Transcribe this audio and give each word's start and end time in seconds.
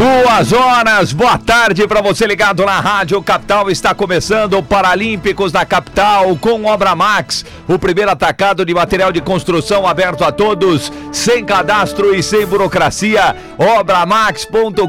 Duas 0.00 0.54
horas, 0.54 1.12
boa 1.12 1.36
tarde 1.36 1.86
para 1.86 2.00
você 2.00 2.26
ligado 2.26 2.64
na 2.64 2.80
Rádio 2.80 3.22
Capital. 3.22 3.70
Está 3.70 3.94
começando 3.94 4.56
o 4.56 4.62
Paralímpicos 4.62 5.52
da 5.52 5.66
Capital 5.66 6.34
com 6.36 6.64
Obra 6.64 6.96
Max, 6.96 7.44
o 7.68 7.78
primeiro 7.78 8.10
atacado 8.10 8.64
de 8.64 8.72
material 8.72 9.12
de 9.12 9.20
construção 9.20 9.86
aberto 9.86 10.24
a 10.24 10.32
todos, 10.32 10.90
sem 11.12 11.44
cadastro 11.44 12.14
e 12.14 12.22
sem 12.22 12.46
burocracia. 12.46 13.36
Obramax.com.br 13.58 14.82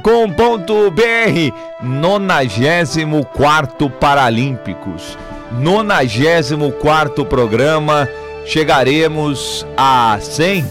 94 1.84 3.89
Paralímpicos. 3.89 5.17
94 5.51 7.25
programa. 7.25 8.07
Chegaremos 8.45 9.67
a 9.75 10.17
100 10.21 10.65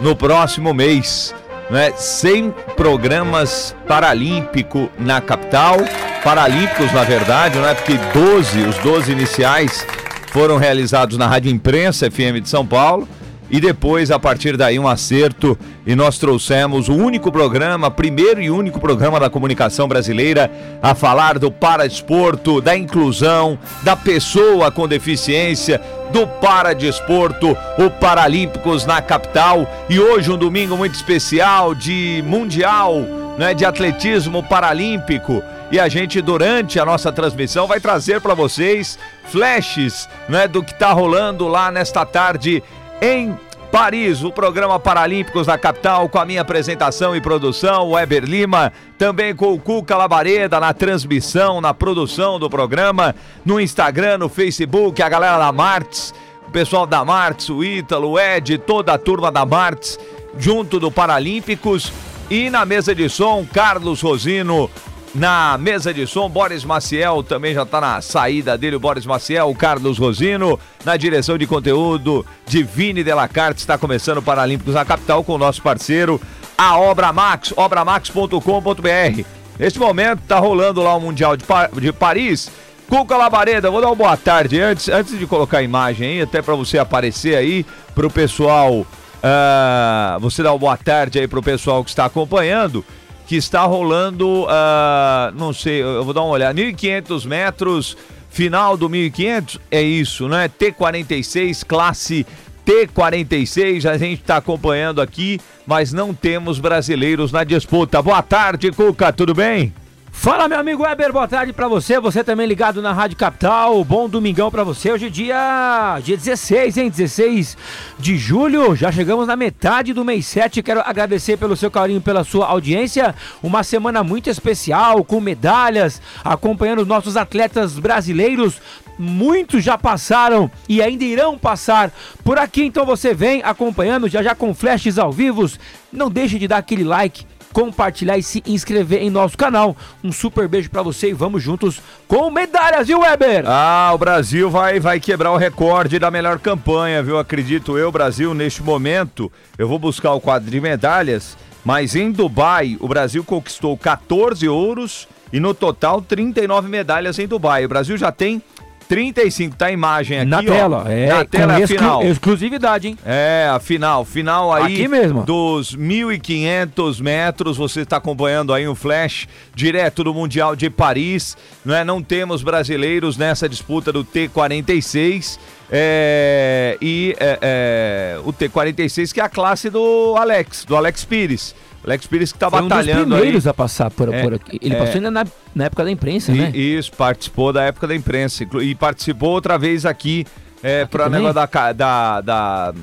no 0.00 0.14
próximo 0.14 0.72
mês 0.72 1.34
né, 1.70 1.92
100 1.96 2.54
programas 2.76 3.74
paralímpico 3.86 4.90
na 4.98 5.20
capital, 5.20 5.76
paralímpicos 6.24 6.92
na 6.92 7.04
verdade, 7.04 7.58
né, 7.58 7.74
porque 7.74 7.94
12, 8.12 8.60
os 8.62 8.78
12 8.78 9.12
iniciais 9.12 9.86
foram 10.32 10.56
realizados 10.56 11.16
na 11.16 11.26
Rádio 11.26 11.50
Imprensa 11.50 12.10
FM 12.10 12.42
de 12.42 12.48
São 12.48 12.66
Paulo 12.66 13.08
e 13.50 13.60
depois, 13.60 14.10
a 14.10 14.18
partir 14.18 14.56
daí, 14.56 14.78
um 14.78 14.86
acerto. 14.86 15.58
E 15.84 15.96
nós 15.96 16.18
trouxemos 16.18 16.88
o 16.88 16.94
único 16.94 17.32
programa, 17.32 17.90
primeiro 17.90 18.40
e 18.40 18.50
único 18.50 18.78
programa 18.78 19.18
da 19.18 19.28
comunicação 19.28 19.88
brasileira 19.88 20.50
a 20.80 20.94
falar 20.94 21.38
do 21.38 21.50
paradesporto, 21.50 22.60
da 22.60 22.76
inclusão, 22.76 23.58
da 23.82 23.96
pessoa 23.96 24.70
com 24.70 24.86
deficiência, 24.86 25.80
do 26.12 26.26
paradesporto, 26.26 27.56
o 27.78 27.90
Paralímpicos 27.90 28.86
na 28.86 29.02
capital. 29.02 29.66
E 29.88 29.98
hoje 29.98 30.30
um 30.30 30.38
domingo 30.38 30.76
muito 30.76 30.94
especial 30.94 31.74
de 31.74 32.22
mundial, 32.26 33.00
né, 33.36 33.52
de 33.52 33.64
atletismo 33.64 34.42
paralímpico. 34.42 35.42
E 35.72 35.78
a 35.78 35.88
gente, 35.88 36.20
durante 36.20 36.80
a 36.80 36.84
nossa 36.84 37.12
transmissão, 37.12 37.66
vai 37.66 37.78
trazer 37.78 38.20
para 38.20 38.34
vocês 38.34 38.98
flashes 39.26 40.08
né, 40.28 40.48
do 40.48 40.64
que 40.64 40.72
está 40.72 40.92
rolando 40.92 41.46
lá 41.46 41.70
nesta 41.70 42.04
tarde 42.04 42.62
em 43.00 43.36
Paris, 43.70 44.24
o 44.24 44.32
programa 44.32 44.80
Paralímpicos 44.80 45.46
da 45.46 45.56
capital, 45.56 46.08
com 46.08 46.18
a 46.18 46.24
minha 46.24 46.40
apresentação 46.40 47.14
e 47.14 47.20
produção, 47.20 47.92
Weber 47.92 48.24
Lima, 48.24 48.72
também 48.98 49.34
com 49.34 49.52
o 49.52 49.60
Cuca 49.60 49.96
Labareda 49.96 50.58
na 50.58 50.74
transmissão, 50.74 51.60
na 51.60 51.72
produção 51.72 52.38
do 52.38 52.50
programa, 52.50 53.14
no 53.44 53.60
Instagram, 53.60 54.18
no 54.18 54.28
Facebook, 54.28 55.00
a 55.00 55.08
galera 55.08 55.38
da 55.38 55.52
Martins, 55.52 56.12
o 56.48 56.50
pessoal 56.50 56.84
da 56.84 57.04
Martins, 57.04 57.48
o 57.48 57.62
Ítalo, 57.62 58.10
o 58.10 58.18
Ed, 58.18 58.58
toda 58.58 58.92
a 58.92 58.98
turma 58.98 59.30
da 59.30 59.46
Martins, 59.46 59.98
junto 60.36 60.80
do 60.80 60.90
Paralímpicos. 60.90 61.92
E 62.28 62.50
na 62.50 62.64
mesa 62.64 62.94
de 62.94 63.08
som, 63.08 63.46
Carlos 63.52 64.00
Rosino, 64.00 64.68
na 65.14 65.58
mesa 65.58 65.92
de 65.92 66.06
som, 66.06 66.28
Boris 66.28 66.64
Maciel 66.64 67.22
também 67.22 67.52
já 67.52 67.62
está 67.62 67.80
na 67.80 68.00
saída 68.00 68.56
dele, 68.56 68.76
o 68.76 68.80
Boris 68.80 69.04
Maciel, 69.04 69.50
o 69.50 69.54
Carlos 69.54 69.98
Rosino, 69.98 70.58
na 70.84 70.96
direção 70.96 71.36
de 71.36 71.46
conteúdo, 71.46 72.24
Divine 72.46 73.02
Delacarte, 73.02 73.60
está 73.60 73.76
começando 73.76 74.22
Paralímpicos 74.22 74.74
na 74.74 74.84
capital 74.84 75.24
com 75.24 75.34
o 75.34 75.38
nosso 75.38 75.60
parceiro, 75.62 76.20
a 76.56 76.78
Obra 76.78 77.12
Max, 77.12 77.52
obramax.com.br. 77.56 79.24
Neste 79.58 79.78
momento 79.78 80.20
está 80.20 80.38
rolando 80.38 80.82
lá 80.82 80.94
o 80.94 81.00
Mundial 81.00 81.36
de, 81.36 81.44
pa 81.44 81.66
de 81.66 81.92
Paris. 81.92 82.50
Cuca 82.88 83.16
Labareda, 83.16 83.70
vou 83.70 83.80
dar 83.80 83.88
uma 83.88 83.94
boa 83.94 84.16
tarde 84.16 84.60
antes, 84.60 84.88
antes 84.88 85.18
de 85.18 85.26
colocar 85.26 85.58
a 85.58 85.62
imagem 85.62 86.08
aí, 86.08 86.22
até 86.22 86.42
para 86.42 86.54
você 86.54 86.76
aparecer 86.78 87.36
aí, 87.36 87.64
para 87.94 88.06
o 88.06 88.10
pessoal, 88.10 88.72
uh, 88.80 90.20
você 90.20 90.42
dar 90.42 90.52
uma 90.52 90.58
boa 90.58 90.76
tarde 90.76 91.18
aí 91.18 91.28
para 91.28 91.38
o 91.38 91.42
pessoal 91.42 91.84
que 91.84 91.90
está 91.90 92.04
acompanhando 92.04 92.84
que 93.30 93.36
está 93.36 93.62
rolando, 93.62 94.42
uh, 94.42 95.30
não 95.36 95.52
sei, 95.52 95.80
eu 95.80 96.02
vou 96.02 96.12
dar 96.12 96.22
uma 96.22 96.32
olhada, 96.32 96.60
1.500 96.60 97.26
metros, 97.26 97.96
final 98.28 98.76
do 98.76 98.90
1.500, 98.90 99.60
é 99.70 99.80
isso, 99.80 100.28
né? 100.28 100.48
T46, 100.48 101.64
classe 101.64 102.26
T46, 102.66 103.88
a 103.88 103.96
gente 103.96 104.22
está 104.22 104.38
acompanhando 104.38 105.00
aqui, 105.00 105.38
mas 105.64 105.92
não 105.92 106.12
temos 106.12 106.58
brasileiros 106.58 107.30
na 107.30 107.44
disputa. 107.44 108.02
Boa 108.02 108.20
tarde, 108.20 108.72
Cuca, 108.72 109.12
tudo 109.12 109.32
bem? 109.32 109.72
Fala, 110.12 110.48
meu 110.48 110.58
amigo 110.58 110.82
Weber, 110.82 111.12
boa 111.12 111.26
tarde 111.26 111.52
para 111.52 111.66
você. 111.66 111.98
Você 111.98 112.22
também 112.22 112.46
ligado 112.46 112.82
na 112.82 112.92
Rádio 112.92 113.16
Capital. 113.16 113.82
Bom 113.84 114.06
domingão 114.06 114.50
para 114.50 114.62
você. 114.62 114.92
Hoje 114.92 115.06
é 115.06 115.08
dia, 115.08 115.98
dia 116.02 116.16
16, 116.16 116.76
hein? 116.76 116.90
16 116.90 117.56
de 117.98 118.18
julho. 118.18 118.76
Já 118.76 118.92
chegamos 118.92 119.26
na 119.26 119.34
metade 119.34 119.94
do 119.94 120.04
mês 120.04 120.26
7. 120.26 120.62
Quero 120.62 120.80
agradecer 120.80 121.38
pelo 121.38 121.56
seu 121.56 121.70
carinho, 121.70 122.02
pela 122.02 122.22
sua 122.22 122.46
audiência. 122.46 123.14
Uma 123.42 123.62
semana 123.62 124.04
muito 124.04 124.28
especial, 124.28 125.02
com 125.04 125.20
medalhas, 125.20 126.02
acompanhando 126.22 126.82
os 126.82 126.88
nossos 126.88 127.16
atletas 127.16 127.78
brasileiros. 127.78 128.60
Muitos 128.98 129.64
já 129.64 129.78
passaram 129.78 130.50
e 130.68 130.82
ainda 130.82 131.04
irão 131.04 131.38
passar 131.38 131.90
por 132.22 132.38
aqui. 132.38 132.64
Então 132.64 132.84
você 132.84 133.14
vem 133.14 133.42
acompanhando 133.42 134.06
já 134.06 134.22
já 134.22 134.34
com 134.34 134.52
flashes 134.52 134.98
ao 134.98 135.10
vivo. 135.10 135.50
Não 135.90 136.10
deixe 136.10 136.38
de 136.38 136.46
dar 136.46 136.58
aquele 136.58 136.84
like 136.84 137.24
compartilhar 137.52 138.18
e 138.18 138.22
se 138.22 138.42
inscrever 138.46 139.02
em 139.02 139.10
nosso 139.10 139.36
canal. 139.36 139.76
Um 140.02 140.12
super 140.12 140.48
beijo 140.48 140.70
para 140.70 140.82
você 140.82 141.10
e 141.10 141.12
vamos 141.12 141.42
juntos 141.42 141.80
com 142.06 142.30
medalhas, 142.30 142.86
viu, 142.86 143.00
Weber? 143.00 143.44
Ah, 143.46 143.90
o 143.94 143.98
Brasil 143.98 144.50
vai, 144.50 144.80
vai 144.80 145.00
quebrar 145.00 145.32
o 145.32 145.36
recorde 145.36 145.98
da 145.98 146.10
melhor 146.10 146.38
campanha, 146.38 147.02
viu? 147.02 147.18
Acredito 147.18 147.76
eu, 147.76 147.90
Brasil, 147.92 148.34
neste 148.34 148.62
momento. 148.62 149.30
Eu 149.58 149.68
vou 149.68 149.78
buscar 149.78 150.12
o 150.12 150.20
quadro 150.20 150.50
de 150.50 150.60
medalhas, 150.60 151.36
mas 151.64 151.94
em 151.94 152.10
Dubai, 152.10 152.76
o 152.80 152.88
Brasil 152.88 153.22
conquistou 153.24 153.76
14 153.76 154.48
ouros 154.48 155.08
e 155.32 155.38
no 155.38 155.54
total 155.54 156.02
39 156.02 156.68
medalhas 156.68 157.18
em 157.18 157.26
Dubai. 157.26 157.64
O 157.64 157.68
Brasil 157.68 157.96
já 157.96 158.10
tem 158.10 158.42
35, 158.90 159.54
tá 159.54 159.66
a 159.66 159.70
imagem 159.70 160.18
aqui, 160.18 160.28
Na 160.28 160.38
ó. 160.38 160.42
tela, 160.42 160.84
é. 160.88 161.06
Na 161.06 161.24
tela 161.24 161.56
a 161.56 161.64
final. 161.64 162.02
Exclusividade, 162.02 162.88
hein? 162.88 162.98
É, 163.06 163.48
a 163.48 163.60
final, 163.60 164.04
final 164.04 164.52
aí 164.52 164.74
Aqui 164.74 164.88
mesmo. 164.88 165.22
dos 165.22 165.76
1.500 165.76 167.00
metros, 167.00 167.56
você 167.56 167.82
está 167.82 167.98
acompanhando 167.98 168.52
aí 168.52 168.66
um 168.66 168.74
flash 168.74 169.28
direto 169.54 170.02
do 170.02 170.12
Mundial 170.12 170.56
de 170.56 170.68
Paris, 170.68 171.36
não 171.64 171.72
é? 171.72 171.84
Não 171.84 172.02
temos 172.02 172.42
brasileiros 172.42 173.16
nessa 173.16 173.48
disputa 173.48 173.92
do 173.92 174.04
T46 174.04 175.38
é, 175.70 176.76
e 176.82 177.14
é, 177.20 177.38
é, 177.40 178.20
o 178.24 178.32
T46 178.32 179.12
que 179.12 179.20
é 179.20 179.22
a 179.22 179.28
classe 179.28 179.70
do 179.70 180.16
Alex, 180.18 180.64
do 180.64 180.74
Alex 180.74 181.04
Pires. 181.04 181.54
Alex 181.84 182.06
Pires 182.06 182.30
que 182.32 182.36
está 182.36 182.50
Foi 182.50 182.58
um 182.60 182.62
dos 182.62 182.68
batalhando 182.70 183.14
primeiros 183.16 183.46
aí. 183.46 183.50
a 183.50 183.54
passar 183.54 183.90
por, 183.90 184.12
É, 184.12 184.22
por 184.22 184.34
aqui. 184.34 184.58
Ele 184.60 184.74
é. 184.74 184.78
passou 184.78 184.94
ainda 184.96 185.10
na, 185.10 185.24
na 185.54 185.64
época 185.64 185.84
da 185.84 185.90
imprensa, 185.90 186.30
E- 186.32 186.34
né? 186.38 186.50
Isso, 186.54 186.92
participou 186.92 187.52
da 187.52 187.62
época 187.62 187.86
da 187.86 187.94
imprensa 187.94 188.44
e 188.60 188.74
participou 188.74 189.30
outra 189.30 189.56
vez 189.58 189.86
aqui 189.86 190.26
é, 190.62 190.84
para 190.84 191.04
também? 191.04 191.22
negócio 191.22 191.34
da, 191.34 191.72
da, 191.72 192.20
da 192.20 192.74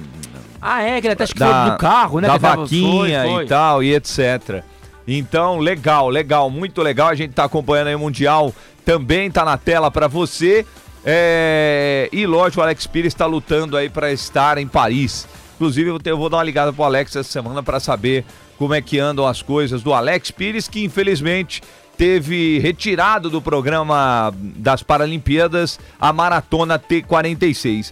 Ah, 0.60 0.82
é, 0.82 1.00
que 1.00 1.06
ele 1.08 1.14
até 1.14 1.24
acho 1.26 1.34
que 1.34 1.40
da, 1.40 1.64
foi 1.64 1.72
do 1.72 1.78
carro, 1.78 2.20
né? 2.20 2.28
da 2.28 2.40
tava- 2.40 2.62
vaquinha 2.64 3.22
foi, 3.24 3.32
foi. 3.34 3.44
e 3.44 3.48
tal 3.48 3.84
e 3.84 3.94
etc. 3.94 4.64
Então, 5.08 5.60
legal, 5.60 6.10
legal, 6.10 6.50
muito 6.50 6.82
legal. 6.82 7.08
A 7.10 7.16
gente 7.16 7.34
tá 7.34 7.44
acompanhando 7.46 7.88
aí 7.88 7.96
o 7.96 8.00
Mundial, 8.00 8.54
também 8.84 9.30
tá 9.32 9.46
na 9.46 9.58
tela 9.58 9.90
para 9.92 10.08
você. 10.08 10.66
É, 11.06 12.10
E 12.12 12.26
lógico, 12.26 12.60
o 12.60 12.64
Alex 12.64 12.86
Pires 12.88 13.14
está 13.14 13.26
lutando 13.26 13.78
aí 13.78 13.90
para 13.90 14.12
estar 14.12 14.58
em 14.58 14.68
Paris. 14.68 15.26
Inclusive, 15.58 15.90
eu 15.90 16.00
ter- 16.00 16.12
eu 16.12 16.18
vou 16.18 16.30
dar 16.30 16.38
uma 16.38 16.44
ligada 16.44 16.72
pro 16.72 16.84
Alex 16.84 17.16
essa 17.16 17.30
semana 17.30 17.62
para 17.64 17.80
saber 17.80 18.24
como 18.58 18.74
é 18.76 18.82
que 18.82 19.00
andam 19.00 19.26
as 19.28 19.42
coisas 19.42 19.82
do 19.82 19.92
Alex 19.94 20.30
Pires, 20.32 20.68
que 20.68 20.84
infelizmente 20.84 21.62
teve 21.98 22.60
retirado 22.60 23.28
do 23.28 23.42
programa 23.42 24.32
das 24.38 24.84
Paralimpíadas 24.84 25.80
a 26.00 26.14
maratona 26.14 26.78
T46. 26.78 27.92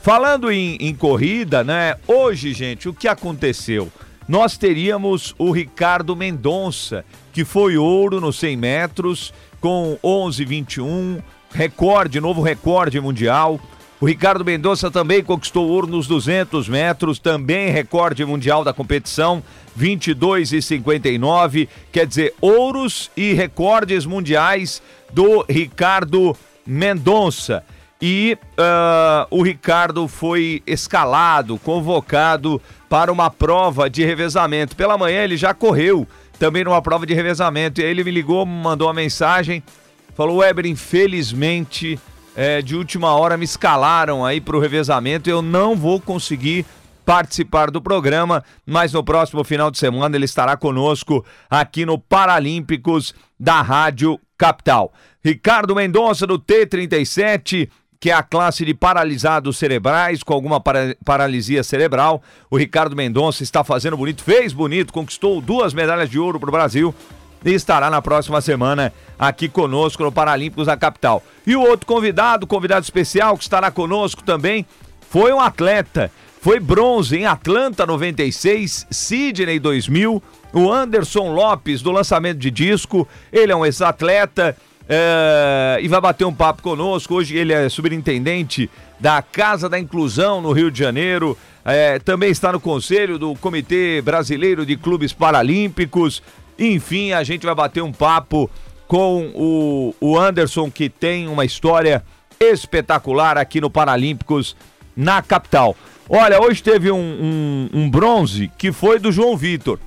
Falando 0.00 0.50
em, 0.50 0.76
em 0.80 0.94
corrida, 0.94 1.62
né? 1.62 1.96
Hoje, 2.08 2.54
gente, 2.54 2.88
o 2.88 2.94
que 2.94 3.06
aconteceu? 3.06 3.92
Nós 4.26 4.56
teríamos 4.56 5.34
o 5.38 5.50
Ricardo 5.52 6.16
Mendonça, 6.16 7.04
que 7.32 7.44
foi 7.44 7.76
ouro 7.76 8.20
nos 8.20 8.36
100 8.38 8.56
metros, 8.56 9.34
com 9.60 9.98
11,21, 10.02 11.22
recorde, 11.52 12.20
novo 12.20 12.40
recorde 12.42 12.98
mundial. 13.00 13.60
O 14.02 14.04
Ricardo 14.04 14.44
Mendonça 14.44 14.90
também 14.90 15.22
conquistou 15.22 15.68
ouro 15.68 15.86
nos 15.86 16.08
200 16.08 16.68
metros, 16.68 17.20
também 17.20 17.70
recorde 17.70 18.24
mundial 18.24 18.64
da 18.64 18.72
competição, 18.72 19.40
22,59. 19.78 21.68
Quer 21.92 22.04
dizer, 22.04 22.34
ouros 22.40 23.12
e 23.16 23.32
recordes 23.32 24.04
mundiais 24.04 24.82
do 25.12 25.46
Ricardo 25.48 26.36
Mendonça. 26.66 27.62
e 28.02 28.36
uh, 28.58 29.24
o 29.30 29.40
Ricardo 29.40 30.08
foi 30.08 30.64
escalado, 30.66 31.56
convocado 31.58 32.60
para 32.88 33.12
uma 33.12 33.30
prova 33.30 33.88
de 33.88 34.04
revezamento. 34.04 34.74
Pela 34.74 34.98
manhã 34.98 35.22
ele 35.22 35.36
já 35.36 35.54
correu 35.54 36.08
também 36.40 36.64
numa 36.64 36.82
prova 36.82 37.06
de 37.06 37.14
revezamento. 37.14 37.80
E 37.80 37.84
aí 37.84 37.90
ele 37.92 38.02
me 38.02 38.10
ligou, 38.10 38.44
mandou 38.44 38.88
uma 38.88 38.94
mensagem, 38.94 39.62
falou: 40.16 40.38
Weber, 40.38 40.66
infelizmente, 40.66 42.00
é, 42.36 42.62
de 42.62 42.76
última 42.76 43.14
hora 43.14 43.36
me 43.36 43.44
escalaram 43.44 44.24
aí 44.24 44.40
para 44.40 44.56
o 44.56 44.60
revezamento. 44.60 45.28
Eu 45.28 45.42
não 45.42 45.76
vou 45.76 46.00
conseguir 46.00 46.64
participar 47.04 47.70
do 47.70 47.82
programa, 47.82 48.44
mas 48.64 48.92
no 48.92 49.02
próximo 49.02 49.42
final 49.44 49.70
de 49.70 49.78
semana 49.78 50.16
ele 50.16 50.24
estará 50.24 50.56
conosco 50.56 51.24
aqui 51.50 51.84
no 51.84 51.98
Paralímpicos 51.98 53.14
da 53.38 53.60
Rádio 53.60 54.18
Capital. 54.38 54.92
Ricardo 55.22 55.74
Mendonça 55.74 56.26
do 56.26 56.38
T37 56.38 57.68
que 58.02 58.10
é 58.10 58.14
a 58.14 58.22
classe 58.24 58.64
de 58.64 58.74
paralisados 58.74 59.56
cerebrais 59.56 60.24
com 60.24 60.32
alguma 60.32 60.60
para 60.60 60.96
paralisia 61.04 61.62
cerebral. 61.62 62.20
O 62.50 62.56
Ricardo 62.56 62.96
Mendonça 62.96 63.44
está 63.44 63.62
fazendo 63.62 63.96
bonito, 63.96 64.24
fez 64.24 64.52
bonito, 64.52 64.92
conquistou 64.92 65.40
duas 65.40 65.72
medalhas 65.72 66.10
de 66.10 66.18
ouro 66.18 66.40
para 66.40 66.48
o 66.48 66.52
Brasil 66.52 66.92
e 67.44 67.54
estará 67.54 67.88
na 67.88 68.02
próxima 68.02 68.40
semana 68.40 68.92
aqui 69.28 69.48
conosco 69.48 70.02
no 70.02 70.10
Paralímpicos 70.10 70.66
da 70.66 70.76
capital. 70.76 71.22
E 71.46 71.54
o 71.54 71.60
outro 71.60 71.86
convidado, 71.86 72.44
convidado 72.44 72.82
especial 72.82 73.36
que 73.36 73.44
estará 73.44 73.70
conosco 73.70 74.20
também, 74.24 74.66
foi 75.08 75.32
um 75.32 75.40
atleta. 75.40 76.10
Foi 76.40 76.58
bronze 76.58 77.16
em 77.16 77.24
Atlanta 77.24 77.86
96, 77.86 78.88
Sydney 78.90 79.60
2000, 79.60 80.20
o 80.52 80.72
Anderson 80.72 81.32
Lopes 81.32 81.82
do 81.82 81.92
lançamento 81.92 82.38
de 82.38 82.50
disco. 82.50 83.06
Ele 83.32 83.52
é 83.52 83.56
um 83.56 83.64
ex-atleta 83.64 84.56
é, 84.88 85.78
e 85.80 85.86
vai 85.86 86.00
bater 86.00 86.24
um 86.24 86.34
papo 86.34 86.60
conosco. 86.60 87.14
Hoje 87.14 87.36
ele 87.36 87.52
é 87.52 87.68
superintendente 87.68 88.68
da 88.98 89.22
Casa 89.22 89.68
da 89.68 89.78
Inclusão 89.78 90.40
no 90.40 90.50
Rio 90.50 90.68
de 90.68 90.80
Janeiro. 90.80 91.38
É, 91.64 92.00
também 92.00 92.30
está 92.30 92.50
no 92.50 92.58
conselho 92.58 93.20
do 93.20 93.36
Comitê 93.36 94.02
Brasileiro 94.02 94.66
de 94.66 94.76
Clubes 94.76 95.12
Paralímpicos. 95.12 96.20
Enfim, 96.58 97.12
a 97.12 97.22
gente 97.22 97.46
vai 97.46 97.54
bater 97.54 97.84
um 97.84 97.92
papo 97.92 98.50
com 98.92 99.32
o, 99.34 99.94
o 100.02 100.18
Anderson, 100.18 100.70
que 100.70 100.90
tem 100.90 101.26
uma 101.26 101.46
história 101.46 102.04
espetacular 102.38 103.38
aqui 103.38 103.58
no 103.58 103.70
Paralímpicos 103.70 104.54
na 104.94 105.22
capital. 105.22 105.74
Olha, 106.06 106.38
hoje 106.38 106.62
teve 106.62 106.92
um, 106.92 106.98
um, 106.98 107.70
um 107.72 107.90
bronze 107.90 108.52
que 108.58 108.70
foi 108.70 108.98
do 108.98 109.10
João 109.10 109.34
Vitor. 109.34 109.78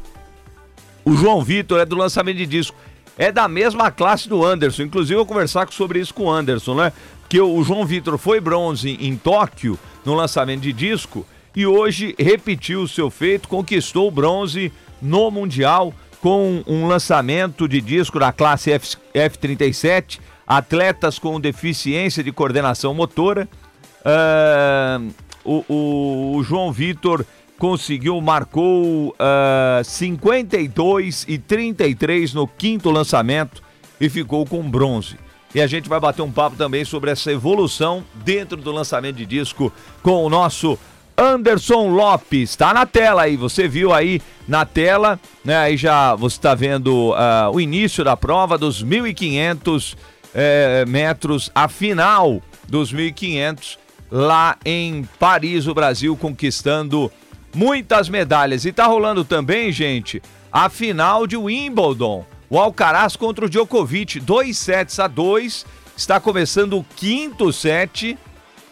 O 1.05 1.15
João 1.15 1.43
Vitor 1.43 1.79
é 1.81 1.85
do 1.85 1.95
lançamento 1.95 2.37
de 2.37 2.47
disco 2.47 2.75
é 3.15 3.31
da 3.31 3.47
mesma 3.47 3.91
classe 3.91 4.27
do 4.27 4.43
Anderson. 4.43 4.81
Inclusive, 4.81 5.13
eu 5.13 5.19
vou 5.19 5.27
conversar 5.27 5.71
sobre 5.71 5.99
isso 5.99 6.11
com 6.11 6.23
o 6.23 6.31
Anderson, 6.31 6.73
né? 6.73 6.91
Que 7.29 7.39
o 7.39 7.63
João 7.63 7.85
Vitor 7.85 8.17
foi 8.17 8.39
bronze 8.39 8.97
em 8.99 9.15
Tóquio 9.15 9.77
no 10.03 10.15
lançamento 10.15 10.61
de 10.61 10.73
disco 10.73 11.23
e 11.55 11.67
hoje 11.67 12.15
repetiu 12.17 12.81
o 12.81 12.87
seu 12.87 13.11
feito, 13.11 13.47
conquistou 13.47 14.07
o 14.07 14.11
bronze 14.11 14.73
no 14.99 15.29
Mundial 15.29 15.93
com 16.25 16.63
um 16.65 16.87
lançamento 16.87 17.67
de 17.67 17.79
disco 17.79 18.17
da 18.17 18.31
classe 18.31 18.71
F, 18.71 18.97
F37, 19.13 20.19
atletas 20.47 21.19
com 21.19 21.39
deficiência 21.39 22.23
de 22.23 22.31
coordenação 22.31 22.95
motora. 22.95 23.47
Uh, 24.03 25.13
o, 25.43 25.63
o, 25.71 26.37
o 26.37 26.43
João 26.43 26.71
Vitor 26.71 27.23
conseguiu, 27.59 28.19
marcou 28.21 29.09
uh, 29.09 29.15
ah, 29.19 29.81
52 29.83 31.25
e 31.27 31.37
33 31.37 32.33
no 32.33 32.47
quinto 32.47 32.89
lançamento 32.89 33.61
e 34.01 34.09
ficou 34.09 34.47
com 34.47 34.67
bronze. 34.67 35.19
E 35.53 35.61
a 35.61 35.67
gente 35.67 35.87
vai 35.87 35.99
bater 35.99 36.23
um 36.23 36.31
papo 36.31 36.55
também 36.55 36.83
sobre 36.83 37.11
essa 37.11 37.31
evolução 37.31 38.03
dentro 38.15 38.57
do 38.57 38.71
lançamento 38.71 39.17
de 39.17 39.27
disco 39.27 39.71
com 40.01 40.25
o 40.25 40.29
nosso 40.29 40.75
Anderson 41.17 41.89
Lopes. 41.89 42.51
Está 42.51 42.73
na 42.73 42.85
tela 42.85 43.23
aí, 43.23 43.35
você 43.35 43.67
viu 43.67 43.93
aí 43.93 44.21
na 44.47 44.65
tela, 44.65 45.19
né? 45.43 45.57
Aí 45.57 45.77
já 45.77 46.15
você 46.15 46.37
está 46.37 46.53
vendo 46.53 47.11
uh, 47.11 47.51
o 47.53 47.59
início 47.59 48.03
da 48.03 48.17
prova 48.17 48.57
dos 48.57 48.83
1.500 48.83 49.95
eh, 50.33 50.83
metros, 50.85 51.49
a 51.55 51.69
final 51.69 52.41
dos 52.67 52.93
1.500 52.93 53.77
lá 54.11 54.57
em 54.65 55.07
Paris, 55.17 55.65
o 55.65 55.73
Brasil 55.73 56.15
conquistando 56.17 57.11
muitas 57.53 58.09
medalhas. 58.09 58.65
E 58.65 58.73
tá 58.73 58.85
rolando 58.85 59.23
também, 59.23 59.71
gente, 59.71 60.21
a 60.51 60.69
final 60.69 61.25
de 61.25 61.37
Wimbledon. 61.37 62.25
O 62.49 62.59
Alcaraz 62.59 63.15
contra 63.15 63.45
o 63.45 63.49
Djokovic, 63.49 64.19
dois 64.19 64.57
sets 64.57 64.99
a 64.99 65.07
dois. 65.07 65.65
Está 65.97 66.19
começando 66.19 66.77
o 66.77 66.85
quinto 66.95 67.51
set 67.53 68.17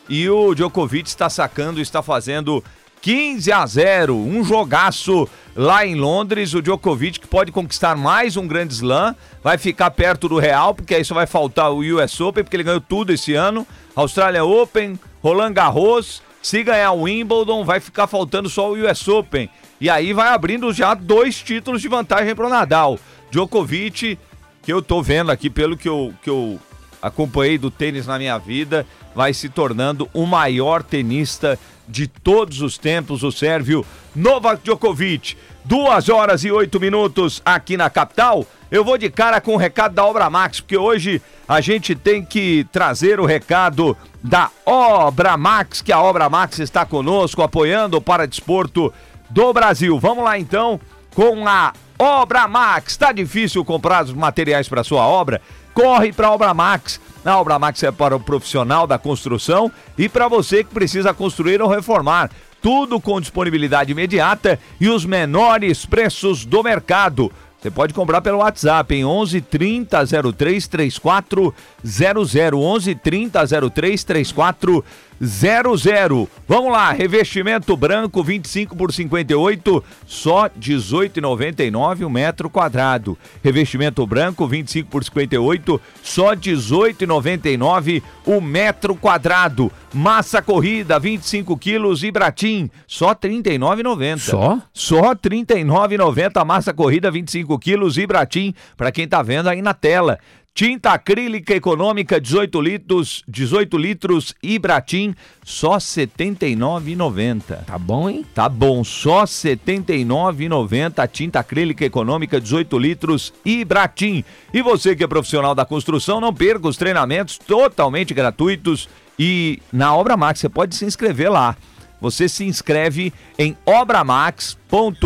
e 0.10 0.30
o 0.30 0.54
Djokovic 0.54 1.08
está 1.08 1.30
sacando, 1.30 1.82
está 1.82 2.02
fazendo 2.02 2.64
15 3.02 3.52
a 3.52 3.66
0, 3.66 4.16
um 4.16 4.44
jogaço 4.44 5.28
lá 5.56 5.86
em 5.86 5.96
Londres. 5.96 6.54
O 6.54 6.62
Djokovic 6.62 7.20
que 7.20 7.28
pode 7.28 7.52
conquistar 7.52 7.96
mais 7.96 8.38
um 8.38 8.48
grande 8.48 8.74
slam, 8.74 9.16
vai 9.44 9.58
ficar 9.58 9.92
perto 9.92 10.30
do 10.30 10.40
Real, 10.40 10.74
porque 10.74 10.96
aí 10.96 11.04
só 11.04 11.14
vai 11.14 11.28
faltar 11.28 11.72
o 11.72 11.80
US 11.80 12.20
Open, 12.22 12.44
porque 12.44 12.56
ele 12.56 12.64
ganhou 12.64 12.82
tudo 12.82 13.12
esse 13.12 13.34
ano. 13.34 13.68
Australia 13.96 14.44
Open, 14.44 15.00
Roland 15.22 15.54
Garros, 15.54 16.22
se 16.42 16.64
ganhar 16.64 16.92
o 16.92 17.04
Wimbledon, 17.04 17.64
vai 17.64 17.80
ficar 17.80 18.08
faltando 18.08 18.50
só 18.50 18.72
o 18.72 18.76
US 18.76 19.08
Open. 19.08 19.50
E 19.82 19.90
aí 19.90 20.14
vai 20.14 20.30
abrindo 20.30 20.72
já 20.72 20.94
dois 20.94 21.42
títulos 21.42 21.82
de 21.82 21.88
vantagem 21.88 22.34
para 22.34 22.48
o 22.48 22.50
Nadal. 22.50 22.98
Djokovic, 23.30 24.18
que 24.62 24.72
eu 24.72 24.82
tô 24.82 25.02
vendo 25.02 25.32
aqui 25.32 25.50
pelo 25.50 25.76
que 25.76 25.90
eu, 25.90 26.14
que 26.22 26.30
eu 26.30 26.60
acompanhei 27.04 27.58
do 27.58 27.70
tênis 27.70 28.08
na 28.08 28.18
minha 28.18 28.38
vida, 28.38 28.88
vai 29.14 29.34
se 29.34 29.50
tornando 29.50 30.10
o 30.14 30.26
maior 30.26 30.82
tenista 30.82 31.60
de 31.86 32.08
todos 32.08 32.62
os 32.62 32.78
tempos, 32.78 33.24
o 33.24 33.32
sérvio 33.32 33.86
Novak 34.16 34.64
Djokovic. 34.64 35.36
Duas 35.66 36.08
horas 36.08 36.44
e 36.44 36.52
oito 36.52 36.80
minutos 36.80 37.42
aqui 37.46 37.76
na 37.76 37.90
capital. 37.90 38.46
Eu 38.72 38.84
vou 38.84 38.98
de 38.98 39.10
cara 39.10 39.40
com 39.42 39.54
o 39.54 39.58
recado 39.58 39.94
da 39.94 40.06
Obra 40.06 40.30
Max, 40.30 40.62
porque 40.62 40.78
hoje 40.78 41.22
a 41.48 41.62
gente 41.62 41.94
tem 41.94 42.24
que 42.24 42.66
trazer 42.72 43.20
o 43.20 43.26
recado 43.26 43.96
da 44.24 44.50
Obra 44.66 45.36
Max, 45.38 45.82
que 45.82 45.92
a 45.92 46.02
Obra 46.02 46.30
Max 46.30 46.60
está 46.60 46.86
conosco, 46.86 47.42
apoiando 47.42 47.98
o 47.98 48.02
Paradesporto 48.02 48.94
do 49.30 49.54
Brasil. 49.54 50.00
Vamos 50.00 50.24
lá 50.24 50.40
então 50.40 50.80
com 51.14 51.48
a 51.48 51.74
Obra 52.00 52.48
Max. 52.48 52.98
Tá 52.98 53.12
difícil 53.12 53.64
comprar 53.64 54.06
os 54.06 54.14
materiais 54.14 54.68
para 54.68 54.84
sua 54.84 55.06
obra? 55.06 55.42
Corre 55.74 56.14
para 56.14 56.28
a 56.28 56.32
Obra 56.32 56.54
Max. 56.54 57.00
A 57.26 57.40
Obra 57.40 57.58
Max 57.58 57.82
é 57.84 57.92
para 57.92 58.16
o 58.16 58.20
profissional 58.20 58.86
da 58.86 58.98
construção 58.98 59.72
e 59.98 60.08
para 60.08 60.28
você 60.28 60.64
que 60.64 60.74
precisa 60.74 61.14
construir 61.14 61.62
ou 61.62 61.70
reformar. 61.70 62.30
Tudo 62.62 63.00
com 63.00 63.20
disponibilidade 63.20 63.92
imediata 63.92 64.60
e 64.80 64.88
os 64.90 65.06
menores 65.06 65.86
preços 65.86 66.46
do 66.46 66.62
mercado. 66.64 67.32
Você 67.64 67.72
pode 67.72 67.94
comprar 67.94 68.20
pelo 68.20 68.40
WhatsApp 68.40 68.94
em 68.94 69.06
11 69.06 69.40
30 69.40 69.98
03 70.36 70.68
34 70.68 71.56
00 71.86 72.60
11 72.60 72.96
30 72.96 73.72
03 73.72 74.04
34 74.04 74.86
00. 75.22 76.30
Vamos 76.48 76.72
lá, 76.72 76.92
revestimento 76.92 77.76
branco 77.78 78.24
25 78.24 78.76
por 78.76 78.92
58, 78.92 79.84
só 80.06 80.50
18,99 80.50 82.06
o 82.06 82.10
metro 82.10 82.50
quadrado. 82.50 83.18
Revestimento 83.44 84.06
branco 84.06 84.48
25 84.48 84.90
por 84.90 85.04
58, 85.04 85.82
só 86.02 86.36
18,99 86.36 88.04
o 88.26 88.42
metro 88.42 88.96
quadrado. 88.96 89.72
Massa 89.94 90.42
corrida 90.42 91.00
25 91.00 91.56
quilos 91.58 92.04
Ibratim, 92.04 92.70
só 92.88 93.14
39,90. 93.14 94.18
Só? 94.18 94.60
Só 94.74 95.14
39,90 95.16 96.44
massa 96.44 96.74
corrida 96.74 97.12
25 97.12 97.58
quilos 97.60 97.98
Ibratim, 97.98 98.54
para 98.76 98.92
quem 98.92 99.08
tá 99.08 99.22
vendo 99.22 99.50
aí 99.50 99.62
na 99.62 99.74
tela. 99.74 100.20
Tinta 100.56 100.92
acrílica 100.92 101.56
econômica 101.56 102.22
18 102.22 102.62
litros, 102.62 103.24
18 103.28 103.76
litros 103.76 104.36
Ibratim, 104.44 105.16
só 105.44 105.74
R$ 105.74 105.80
79,90. 105.80 107.66
Tá 107.66 107.80
bom, 107.80 108.08
hein? 108.08 108.24
Tá 108.36 108.48
bom, 108.48 108.84
só 108.84 109.22
R$ 109.22 109.26
79,90 109.26 111.08
tinta 111.08 111.40
acrílica 111.40 111.84
econômica 111.84 112.40
18 112.40 112.78
litros 112.78 113.34
Ibratim. 113.44 114.24
E 114.54 114.62
você 114.62 114.96
que 114.96 115.04
é 115.04 115.08
profissional 115.08 115.56
da 115.56 115.66
construção, 115.66 116.22
não 116.22 116.32
perca 116.32 116.68
os 116.68 116.78
treinamentos 116.78 117.40
totalmente 117.40 118.14
gratuitos 118.14 118.88
e 119.18 119.60
na 119.72 119.96
Obra 119.96 120.16
Max 120.16 120.40
você 120.40 120.50
pode 120.50 120.76
se 120.76 120.86
inscrever 120.86 121.32
lá. 121.32 121.58
Você 122.00 122.30
se 122.30 122.46
inscreve 122.46 123.12
em 123.40 123.58
obramax.com.br 123.66 125.04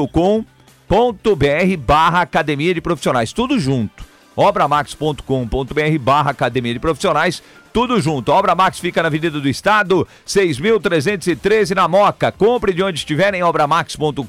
barra 1.85 2.19
Academia 2.19 2.73
de 2.73 2.81
Profissionais, 2.81 3.31
tudo 3.31 3.57
junto 3.57 4.16
obramax.com.br 4.37 5.99
barra 5.99 6.31
Academia 6.31 6.73
de 6.73 6.79
Profissionais, 6.79 7.41
tudo 7.73 7.99
junto. 7.99 8.31
A 8.31 8.35
Obra 8.35 8.55
Max 8.55 8.79
fica 8.79 9.01
na 9.01 9.07
Avenida 9.07 9.39
do 9.41 9.49
Estado, 9.49 10.07
6.313 10.25 11.75
na 11.75 11.87
Moca. 11.87 12.31
Compre 12.31 12.73
de 12.73 12.83
onde 12.83 12.99
estiver 12.99 13.33
em 13.33 13.43
obramax.com.br 13.43 14.23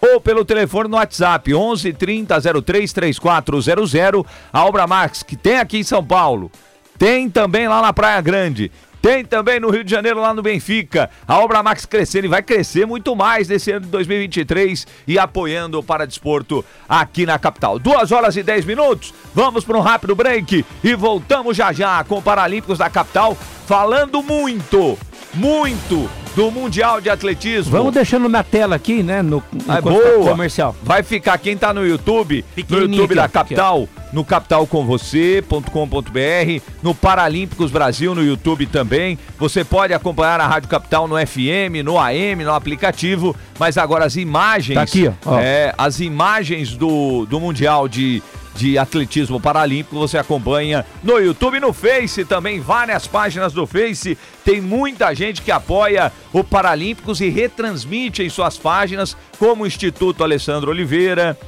ou 0.00 0.20
pelo 0.20 0.44
telefone 0.44 0.88
no 0.88 0.96
WhatsApp 0.96 1.54
11 1.54 1.92
30 1.92 2.62
03 2.62 2.92
3400. 2.92 4.24
A 4.52 4.64
Obra 4.64 4.86
Max 4.86 5.22
que 5.22 5.36
tem 5.36 5.58
aqui 5.58 5.78
em 5.78 5.84
São 5.84 6.04
Paulo, 6.04 6.50
tem 6.98 7.30
também 7.30 7.68
lá 7.68 7.80
na 7.80 7.92
Praia 7.92 8.20
Grande 8.20 8.70
Tem 9.00 9.24
também 9.24 9.60
no 9.60 9.70
Rio 9.70 9.84
de 9.84 9.90
Janeiro, 9.90 10.20
lá 10.20 10.34
no 10.34 10.42
Benfica. 10.42 11.10
A 11.26 11.38
Obra 11.38 11.62
Max 11.62 11.86
crescendo 11.86 12.24
e 12.24 12.28
vai 12.28 12.42
crescer 12.42 12.86
muito 12.86 13.14
mais 13.14 13.48
nesse 13.48 13.70
ano 13.70 13.86
de 13.86 13.90
2023 13.90 14.86
e 15.06 15.18
apoiando 15.18 15.78
o 15.78 15.82
Paradesporto 15.82 16.64
aqui 16.88 17.24
na 17.24 17.38
capital. 17.38 17.78
Duas 17.78 18.12
horas 18.12 18.36
e 18.36 18.42
dez 18.42 18.64
minutos. 18.64 19.14
Vamos 19.34 19.64
para 19.64 19.78
um 19.78 19.82
rápido 19.82 20.14
break 20.14 20.64
e 20.82 20.94
voltamos 20.94 21.56
já 21.56 21.72
já 21.72 22.02
com 22.04 22.20
Paralímpicos 22.20 22.78
da 22.78 22.90
capital, 22.90 23.36
falando 23.66 24.22
muito, 24.22 24.98
muito 25.34 26.10
do 26.38 26.50
Mundial 26.52 27.00
de 27.00 27.10
Atletismo. 27.10 27.72
Vamos 27.72 27.92
deixando 27.92 28.28
na 28.28 28.44
tela 28.44 28.76
aqui, 28.76 29.02
né? 29.02 29.22
No, 29.22 29.42
no 29.66 29.74
é 29.74 29.80
boa. 29.80 30.30
comercial. 30.30 30.76
Vai 30.84 31.02
ficar 31.02 31.36
quem 31.36 31.56
tá 31.56 31.74
no 31.74 31.84
YouTube, 31.84 32.44
no 32.68 32.78
YouTube 32.78 33.16
da 33.16 33.28
capital. 33.28 33.88
No 34.12 34.24
capitalcomvocê.com.br, 34.24 36.62
no 36.80 36.94
Paralímpicos 36.94 37.72
Brasil 37.72 38.14
no 38.14 38.24
YouTube 38.24 38.66
também. 38.66 39.18
Você 39.36 39.64
pode 39.64 39.92
acompanhar 39.92 40.40
a 40.40 40.46
Rádio 40.46 40.68
Capital 40.68 41.08
no 41.08 41.16
FM, 41.16 41.82
no 41.84 41.98
AM, 41.98 42.44
no 42.44 42.54
aplicativo, 42.54 43.34
mas 43.58 43.76
agora 43.76 44.04
as 44.06 44.14
imagens. 44.16 44.76
Tá 44.76 44.82
aqui, 44.82 45.12
ó. 45.26 45.40
É, 45.40 45.74
as 45.76 46.00
imagens 46.00 46.74
do, 46.74 47.26
do 47.26 47.38
Mundial 47.38 47.86
de 47.86 48.22
de 48.58 48.76
atletismo 48.76 49.40
paralímpico 49.40 49.96
você 49.96 50.18
acompanha 50.18 50.84
no 51.02 51.18
YouTube 51.18 51.60
no 51.60 51.72
Face 51.72 52.24
também, 52.24 52.60
várias 52.60 53.06
páginas 53.06 53.52
do 53.52 53.66
Face. 53.66 54.18
Tem 54.44 54.60
muita 54.60 55.14
gente 55.14 55.42
que 55.42 55.52
apoia 55.52 56.12
o 56.32 56.42
Paralímpicos 56.42 57.20
e 57.20 57.28
retransmite 57.28 58.22
em 58.22 58.28
suas 58.28 58.58
páginas, 58.58 59.16
como 59.38 59.62
o 59.62 59.66
Instituto 59.66 60.24
Alessandro 60.24 60.70
Oliveira, 60.70 61.38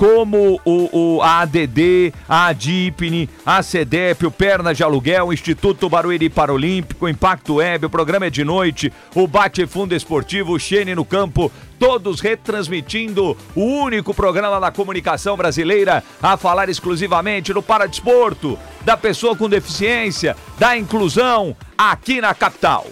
como 0.00 0.58
o, 0.64 1.16
o, 1.18 1.20
a 1.20 1.40
ADD, 1.40 2.14
a 2.26 2.46
ADIPNE, 2.46 3.28
a 3.44 3.62
CEDEP, 3.62 4.24
o 4.24 4.30
Perna 4.30 4.72
de 4.72 4.82
Aluguel, 4.82 5.26
o 5.26 5.32
Instituto 5.32 5.90
Barueri 5.90 6.30
Paralímpico, 6.30 7.04
o 7.04 7.08
Impacto 7.08 7.56
Web, 7.56 7.84
o 7.84 7.90
Programa 7.90 8.24
é 8.24 8.30
de 8.30 8.42
Noite, 8.42 8.90
o 9.14 9.26
Bate 9.26 9.66
Fundo 9.66 9.94
Esportivo, 9.94 10.54
o 10.54 10.58
Xene 10.58 10.94
no 10.94 11.04
Campo, 11.04 11.52
todos 11.78 12.20
retransmitindo 12.20 13.36
o 13.54 13.60
único 13.60 14.14
programa 14.14 14.58
da 14.58 14.70
comunicação 14.70 15.36
brasileira 15.36 16.02
a 16.22 16.34
falar 16.38 16.70
exclusivamente 16.70 17.52
do 17.52 17.60
paradesporto, 17.62 18.58
da 18.80 18.96
pessoa 18.96 19.36
com 19.36 19.50
deficiência, 19.50 20.34
da 20.58 20.78
inclusão, 20.78 21.54
aqui 21.76 22.22
na 22.22 22.32
capital. 22.32 22.86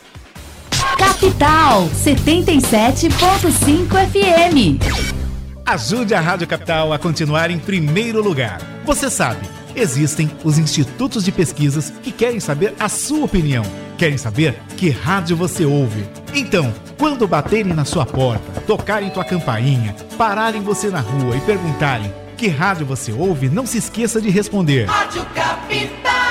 Capital 0.98 1.88
77.5 2.04 3.88
FM. 4.10 5.27
Ajude 5.68 6.14
a 6.14 6.20
Rádio 6.20 6.46
Capital 6.46 6.94
a 6.94 6.98
continuar 6.98 7.50
em 7.50 7.58
primeiro 7.58 8.22
lugar. 8.22 8.58
Você 8.86 9.10
sabe, 9.10 9.46
existem 9.76 10.30
os 10.42 10.56
institutos 10.56 11.22
de 11.22 11.30
pesquisas 11.30 11.90
que 12.02 12.10
querem 12.10 12.40
saber 12.40 12.72
a 12.80 12.88
sua 12.88 13.26
opinião. 13.26 13.62
Querem 13.98 14.16
saber 14.16 14.58
que 14.78 14.88
rádio 14.88 15.36
você 15.36 15.66
ouve. 15.66 16.08
Então, 16.32 16.72
quando 16.96 17.28
baterem 17.28 17.74
na 17.74 17.84
sua 17.84 18.06
porta, 18.06 18.62
tocarem 18.62 19.10
tua 19.10 19.26
campainha, 19.26 19.94
pararem 20.16 20.62
você 20.62 20.88
na 20.88 21.00
rua 21.00 21.36
e 21.36 21.40
perguntarem 21.42 22.10
que 22.34 22.48
rádio 22.48 22.86
você 22.86 23.12
ouve, 23.12 23.50
não 23.50 23.66
se 23.66 23.76
esqueça 23.76 24.22
de 24.22 24.30
responder. 24.30 24.86
Rádio 24.86 25.22
Capital! 25.34 26.27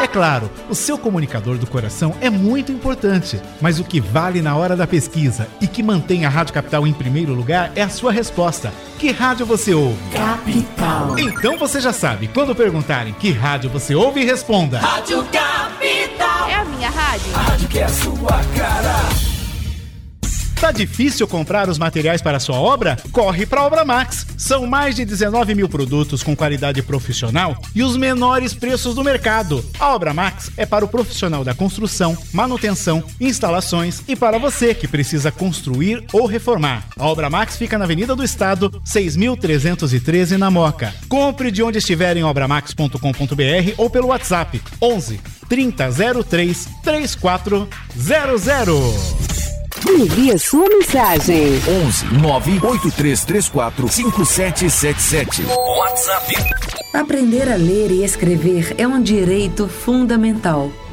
É 0.00 0.06
claro, 0.06 0.50
o 0.68 0.74
seu 0.74 0.98
comunicador 0.98 1.56
do 1.58 1.66
coração 1.66 2.14
é 2.20 2.28
muito 2.28 2.70
importante, 2.70 3.40
mas 3.60 3.80
o 3.80 3.84
que 3.84 4.00
vale 4.00 4.42
na 4.42 4.54
hora 4.54 4.76
da 4.76 4.86
pesquisa 4.86 5.48
e 5.60 5.66
que 5.66 5.82
mantém 5.82 6.24
a 6.24 6.28
Rádio 6.28 6.54
Capital 6.54 6.86
em 6.86 6.92
primeiro 6.92 7.32
lugar 7.34 7.72
é 7.74 7.82
a 7.82 7.88
sua 7.88 8.12
resposta. 8.12 8.72
Que 8.98 9.10
rádio 9.10 9.46
você 9.46 9.74
ouve? 9.74 9.98
Capital. 10.12 11.18
Então 11.18 11.56
você 11.58 11.80
já 11.80 11.92
sabe, 11.92 12.28
quando 12.28 12.54
perguntarem 12.54 13.12
que 13.14 13.30
rádio 13.32 13.70
você 13.70 13.94
ouve, 13.94 14.24
responda: 14.24 14.78
Rádio 14.78 15.24
Capital. 15.24 16.48
É 16.48 16.54
a 16.54 16.64
minha 16.64 16.90
rádio. 16.90 17.34
A 17.34 17.38
rádio 17.38 17.68
que 17.68 17.78
é 17.78 17.84
a 17.84 17.88
sua 17.88 18.40
cara. 18.56 19.25
Tá 20.60 20.72
difícil 20.72 21.28
comprar 21.28 21.68
os 21.68 21.78
materiais 21.78 22.22
para 22.22 22.40
sua 22.40 22.56
obra? 22.56 22.96
Corre 23.12 23.44
para 23.44 23.60
a 23.60 23.66
Obra 23.66 23.84
Max. 23.84 24.26
São 24.38 24.66
mais 24.66 24.96
de 24.96 25.04
19 25.04 25.54
mil 25.54 25.68
produtos 25.68 26.22
com 26.22 26.34
qualidade 26.34 26.82
profissional 26.82 27.56
e 27.74 27.82
os 27.82 27.94
menores 27.96 28.54
preços 28.54 28.94
do 28.94 29.04
mercado. 29.04 29.62
A 29.78 29.94
Obra 29.94 30.14
Max 30.14 30.50
é 30.56 30.64
para 30.64 30.84
o 30.84 30.88
profissional 30.88 31.44
da 31.44 31.54
construção, 31.54 32.16
manutenção, 32.32 33.04
instalações 33.20 34.02
e 34.08 34.16
para 34.16 34.38
você 34.38 34.74
que 34.74 34.88
precisa 34.88 35.30
construir 35.30 36.02
ou 36.12 36.26
reformar. 36.26 36.84
A 36.98 37.06
Obra 37.06 37.28
Max 37.28 37.56
fica 37.56 37.76
na 37.76 37.84
Avenida 37.84 38.16
do 38.16 38.24
Estado, 38.24 38.70
6.313 38.84 40.38
na 40.38 40.50
Moca. 40.50 40.94
Compre 41.08 41.50
de 41.50 41.62
onde 41.62 41.78
estiver 41.78 42.16
em 42.16 42.24
obramax.com.br 42.24 43.74
ou 43.76 43.90
pelo 43.90 44.08
WhatsApp 44.08 44.62
11 44.80 45.20
3003 45.48 46.68
3400. 46.82 49.35
Envie 49.84 50.32
a 50.32 50.38
sua 50.38 50.68
mensagem. 50.68 51.60
11 51.84 52.06
98334 52.20 53.88
5777. 53.88 55.44
WhatsApp. 55.44 56.34
Aprender 56.92 57.50
a 57.50 57.56
ler 57.56 57.90
e 57.90 58.04
escrever 58.04 58.74
é 58.78 58.86
um 58.86 59.02
direito 59.02 59.68
fundamental. 59.68 60.70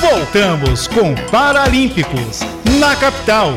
Voltamos 0.00 0.86
com 0.88 1.14
Paralímpicos 1.30 2.40
na 2.78 2.96
capital. 2.96 3.52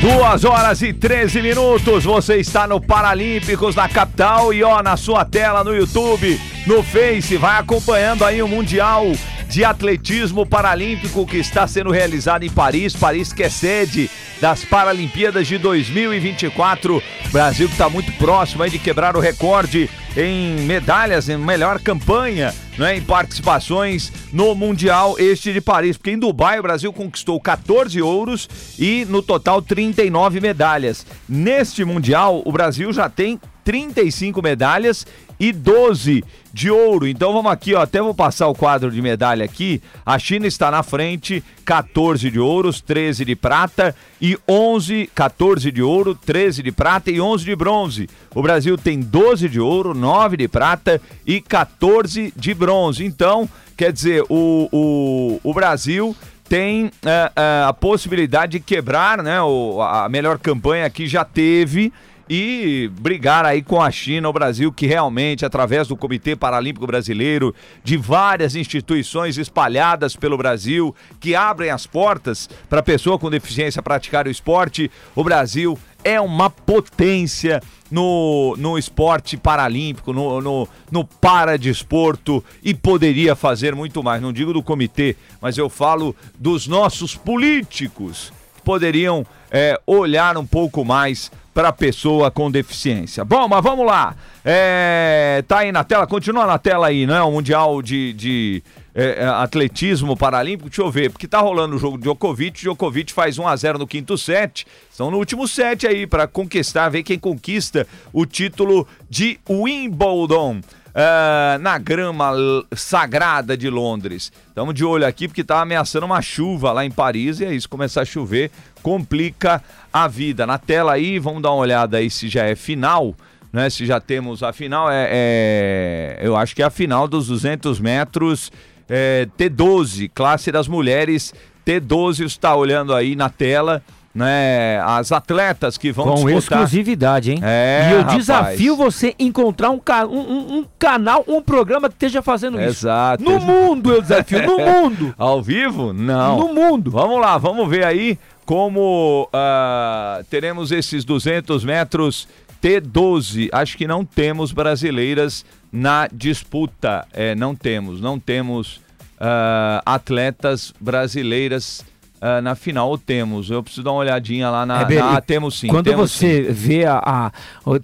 Duas 0.00 0.44
horas 0.44 0.82
e 0.82 0.92
13 0.92 1.40
minutos, 1.40 2.02
você 2.02 2.38
está 2.38 2.66
no 2.66 2.80
Paralímpicos 2.80 3.76
na 3.76 3.88
capital 3.88 4.52
e 4.52 4.64
ó, 4.64 4.82
na 4.82 4.96
sua 4.96 5.24
tela 5.24 5.62
no 5.62 5.72
YouTube, 5.72 6.40
no 6.66 6.82
Face, 6.82 7.36
vai 7.36 7.60
acompanhando 7.60 8.24
aí 8.24 8.42
o 8.42 8.48
Mundial 8.48 9.04
de 9.50 9.64
Atletismo 9.64 10.46
Paralímpico 10.46 11.26
que 11.26 11.36
está 11.36 11.66
sendo 11.66 11.90
realizado 11.90 12.44
em 12.44 12.50
Paris. 12.50 12.94
Paris 12.94 13.32
que 13.32 13.42
é 13.42 13.50
sede 13.50 14.08
das 14.40 14.64
Paralimpíadas 14.64 15.48
de 15.48 15.58
2024. 15.58 17.02
Brasil 17.32 17.66
que 17.66 17.74
está 17.74 17.88
muito 17.88 18.12
próximo 18.12 18.66
de 18.70 18.78
quebrar 18.78 19.16
o 19.16 19.20
recorde 19.20 19.90
em 20.16 20.60
medalhas, 20.66 21.28
em 21.28 21.36
melhor 21.36 21.80
campanha, 21.80 22.54
né, 22.78 22.96
em 22.96 23.02
participações 23.02 24.12
no 24.32 24.54
Mundial 24.54 25.16
este 25.18 25.52
de 25.52 25.60
Paris. 25.60 25.96
Porque 25.96 26.12
em 26.12 26.18
Dubai 26.18 26.60
o 26.60 26.62
Brasil 26.62 26.92
conquistou 26.92 27.40
14 27.40 28.00
ouros 28.00 28.48
e 28.78 29.04
no 29.06 29.20
total 29.20 29.60
39 29.60 30.40
medalhas. 30.40 31.04
Neste 31.28 31.84
Mundial 31.84 32.40
o 32.44 32.52
Brasil 32.52 32.92
já 32.92 33.08
tem 33.08 33.40
35 33.64 34.40
medalhas 34.40 35.04
e 35.40 35.52
12 35.52 36.22
de 36.52 36.70
ouro. 36.70 37.08
Então 37.08 37.32
vamos 37.32 37.50
aqui, 37.50 37.74
ó, 37.74 37.80
até 37.80 38.02
vou 38.02 38.14
passar 38.14 38.46
o 38.48 38.54
quadro 38.54 38.90
de 38.90 39.00
medalha 39.00 39.44
aqui. 39.44 39.80
A 40.04 40.18
China 40.18 40.46
está 40.46 40.70
na 40.70 40.82
frente, 40.82 41.42
14 41.64 42.30
de 42.30 42.38
ouros, 42.38 42.82
13 42.82 43.24
de 43.24 43.34
prata 43.34 43.94
e 44.20 44.38
11, 44.46 45.10
14 45.14 45.72
de 45.72 45.82
ouro, 45.82 46.14
13 46.14 46.62
de 46.62 46.70
prata 46.70 47.10
e 47.10 47.20
11 47.20 47.44
de 47.44 47.56
bronze. 47.56 48.10
O 48.34 48.42
Brasil 48.42 48.76
tem 48.76 49.00
12 49.00 49.48
de 49.48 49.58
ouro, 49.58 49.94
9 49.94 50.36
de 50.36 50.46
prata 50.46 51.00
e 51.26 51.40
14 51.40 52.32
de 52.36 52.52
bronze. 52.52 53.04
Então, 53.04 53.48
quer 53.76 53.92
dizer, 53.92 54.22
o, 54.28 54.68
o, 54.70 55.40
o 55.42 55.54
Brasil 55.54 56.14
tem 56.50 56.90
é, 57.06 57.32
é, 57.36 57.64
a 57.64 57.72
possibilidade 57.72 58.58
de 58.58 58.60
quebrar, 58.60 59.22
né? 59.22 59.40
O, 59.40 59.80
a 59.80 60.08
melhor 60.08 60.36
campanha 60.36 60.90
que 60.90 61.06
já 61.06 61.24
teve 61.24 61.92
e 62.32 62.88
brigar 63.00 63.44
aí 63.44 63.60
com 63.60 63.82
a 63.82 63.90
China, 63.90 64.28
o 64.28 64.32
Brasil, 64.32 64.70
que 64.70 64.86
realmente, 64.86 65.44
através 65.44 65.88
do 65.88 65.96
Comitê 65.96 66.36
Paralímpico 66.36 66.86
Brasileiro, 66.86 67.52
de 67.82 67.96
várias 67.96 68.54
instituições 68.54 69.36
espalhadas 69.36 70.14
pelo 70.14 70.38
Brasil, 70.38 70.94
que 71.18 71.34
abrem 71.34 71.70
as 71.70 71.88
portas 71.88 72.48
para 72.68 72.78
a 72.78 72.84
pessoa 72.84 73.18
com 73.18 73.28
deficiência 73.28 73.82
praticar 73.82 74.28
o 74.28 74.30
esporte, 74.30 74.88
o 75.16 75.24
Brasil 75.24 75.76
é 76.04 76.20
uma 76.20 76.48
potência 76.48 77.60
no, 77.90 78.54
no 78.56 78.78
esporte 78.78 79.36
paralímpico, 79.36 80.12
no, 80.12 80.40
no, 80.40 80.68
no 80.88 81.04
paradesporto 81.04 82.44
e 82.62 82.72
poderia 82.72 83.34
fazer 83.34 83.74
muito 83.74 84.04
mais. 84.04 84.22
Não 84.22 84.32
digo 84.32 84.52
do 84.52 84.62
comitê, 84.62 85.16
mas 85.40 85.58
eu 85.58 85.68
falo 85.68 86.14
dos 86.38 86.68
nossos 86.68 87.16
políticos 87.16 88.32
que 88.54 88.62
poderiam 88.62 89.26
é, 89.50 89.80
olhar 89.84 90.38
um 90.38 90.46
pouco 90.46 90.84
mais 90.84 91.28
para 91.52 91.72
pessoa 91.72 92.30
com 92.30 92.50
deficiência. 92.50 93.24
Bom, 93.24 93.48
mas 93.48 93.62
vamos 93.62 93.86
lá. 93.86 94.14
É, 94.44 95.42
tá 95.46 95.58
aí 95.58 95.72
na 95.72 95.84
tela, 95.84 96.06
continua 96.06 96.46
na 96.46 96.58
tela 96.58 96.86
aí, 96.86 97.06
não 97.06 97.16
é? 97.16 97.22
O 97.22 97.30
Mundial 97.30 97.82
de, 97.82 98.12
de 98.12 98.62
é, 98.94 99.22
é, 99.22 99.26
Atletismo 99.26 100.16
Paralímpico. 100.16 100.68
Deixa 100.68 100.82
eu 100.82 100.90
ver, 100.90 101.10
porque 101.10 101.26
tá 101.26 101.40
rolando 101.40 101.76
o 101.76 101.78
jogo 101.78 101.96
de 101.96 102.04
Djokovic. 102.04 102.60
Djokovic 102.60 103.12
faz 103.12 103.38
1 103.38 103.46
a 103.46 103.56
0 103.56 103.78
no 103.78 103.86
quinto 103.86 104.16
set. 104.16 104.66
Estão 104.90 105.10
no 105.10 105.18
último 105.18 105.46
set 105.46 105.86
aí 105.86 106.06
para 106.06 106.26
conquistar, 106.26 106.88
ver 106.88 107.02
quem 107.02 107.18
conquista 107.18 107.86
o 108.12 108.24
título 108.24 108.86
de 109.08 109.38
Wimbledon. 109.48 110.60
Ah, 110.94 111.58
na 111.60 111.78
grama 111.78 112.32
sagrada 112.74 113.56
de 113.56 113.68
Londres. 113.70 114.32
Estamos 114.48 114.74
de 114.74 114.84
olho 114.84 115.06
aqui 115.06 115.28
porque 115.28 115.44
tá 115.44 115.60
ameaçando 115.60 116.06
uma 116.06 116.20
chuva 116.22 116.72
lá 116.72 116.84
em 116.84 116.90
Paris 116.90 117.40
e 117.40 117.44
é 117.44 117.54
isso, 117.54 117.68
começar 117.68 118.02
a 118.02 118.04
chover 118.04 118.50
complica 118.82 119.62
a 119.92 120.08
vida. 120.08 120.46
Na 120.46 120.58
tela 120.58 120.92
aí, 120.92 121.18
vamos 121.18 121.42
dar 121.42 121.50
uma 121.50 121.60
olhada 121.60 121.98
aí 121.98 122.10
se 122.10 122.28
já 122.28 122.44
é 122.44 122.54
final, 122.54 123.14
né? 123.52 123.68
Se 123.68 123.84
já 123.86 124.00
temos 124.00 124.42
a 124.42 124.52
final, 124.52 124.90
é, 124.90 125.08
é- 125.10 126.18
eu 126.22 126.36
acho 126.36 126.54
que 126.54 126.62
é 126.62 126.66
a 126.66 126.70
final 126.70 127.06
dos 127.06 127.26
200 127.26 127.78
metros 127.78 128.50
é, 128.88 129.28
T12, 129.38 130.10
classe 130.12 130.50
das 130.50 130.66
mulheres 130.66 131.32
T12, 131.64 132.24
está 132.24 132.54
olhando 132.56 132.94
aí 132.94 133.14
na 133.14 133.28
tela, 133.28 133.82
né? 134.14 134.80
As 134.84 135.12
atletas 135.12 135.78
que 135.78 135.92
vão 135.92 136.06
Com 136.06 136.14
disputar. 136.14 136.38
exclusividade, 136.62 137.30
hein? 137.32 137.38
É, 137.42 137.88
e 137.88 137.92
eu 137.92 137.98
rapaz. 138.00 138.18
desafio 138.18 138.76
você 138.76 139.14
encontrar 139.18 139.70
um, 139.70 139.78
ca- 139.78 140.06
um- 140.06 140.58
um- 140.58 140.66
canal, 140.78 141.24
um 141.28 141.40
programa 141.40 141.88
que 141.88 141.94
esteja 141.94 142.20
fazendo 142.22 142.58
isso. 142.60 142.86
Exato. 142.86 143.22
No 143.22 143.38
mundo, 143.38 143.92
eu 143.92 144.02
desafio, 144.02 144.42
no 144.46 144.58
mundo. 144.64 145.14
Ao 145.16 145.40
vivo? 145.42 145.92
Não. 145.92 146.38
No 146.38 146.54
mundo. 146.54 146.90
Vamos 146.90 147.20
lá, 147.20 147.38
vamos 147.38 147.68
ver 147.68 147.84
aí 147.84 148.18
como 148.44 149.28
ah, 149.32 150.22
teremos 150.28 150.72
esses 150.72 151.04
200 151.04 151.64
metros 151.64 152.26
T12. 152.60 153.48
Acho 153.52 153.76
que 153.78 153.86
não 153.86 154.04
temos 154.04 154.50
brasileiras 154.52 155.44
na 155.72 156.08
disputa. 156.12 157.06
É, 157.12 157.34
não 157.36 157.54
temos, 157.54 158.00
não 158.00 158.18
temos 158.18 158.80
ah, 159.20 159.80
atletas 159.86 160.74
brasileiras 160.80 161.84
ah, 162.20 162.40
na 162.42 162.54
final. 162.54 162.96
Temos? 162.98 163.50
Eu 163.50 163.62
preciso 163.62 163.82
dar 163.82 163.92
uma 163.92 164.00
olhadinha 164.00 164.50
lá 164.50 164.66
na. 164.66 164.82
É, 164.82 164.94
na- 164.98 165.20
temos 165.20 165.58
sim. 165.58 165.68
Quando 165.68 165.84
temos 165.86 166.12
você 166.12 166.46
sim. 166.46 166.52
vê 166.52 166.84
a, 166.84 166.98
a- 167.04 167.32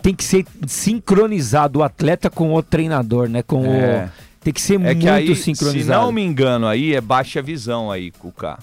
Tem 0.02 0.14
que 0.14 0.22
ser 0.24 0.44
sincronizado 0.66 1.78
o 1.80 1.82
atleta 1.82 2.28
com 2.30 2.54
o 2.54 2.62
treinador, 2.62 3.28
né? 3.28 3.42
Com 3.42 3.64
É. 3.66 4.04
o, 4.06 4.26
tem 4.40 4.52
que 4.52 4.60
ser 4.60 4.74
É 4.74 4.78
muito 4.78 5.00
que 5.00 5.08
aí, 5.08 5.34
se 5.34 5.42
sincronizado. 5.42 6.00
não 6.04 6.12
me 6.12 6.22
engano, 6.22 6.66
aí 6.66 6.94
é 6.94 7.00
baixa 7.00 7.40
visão 7.42 7.90
aí, 7.90 8.10
Cuca. 8.12 8.58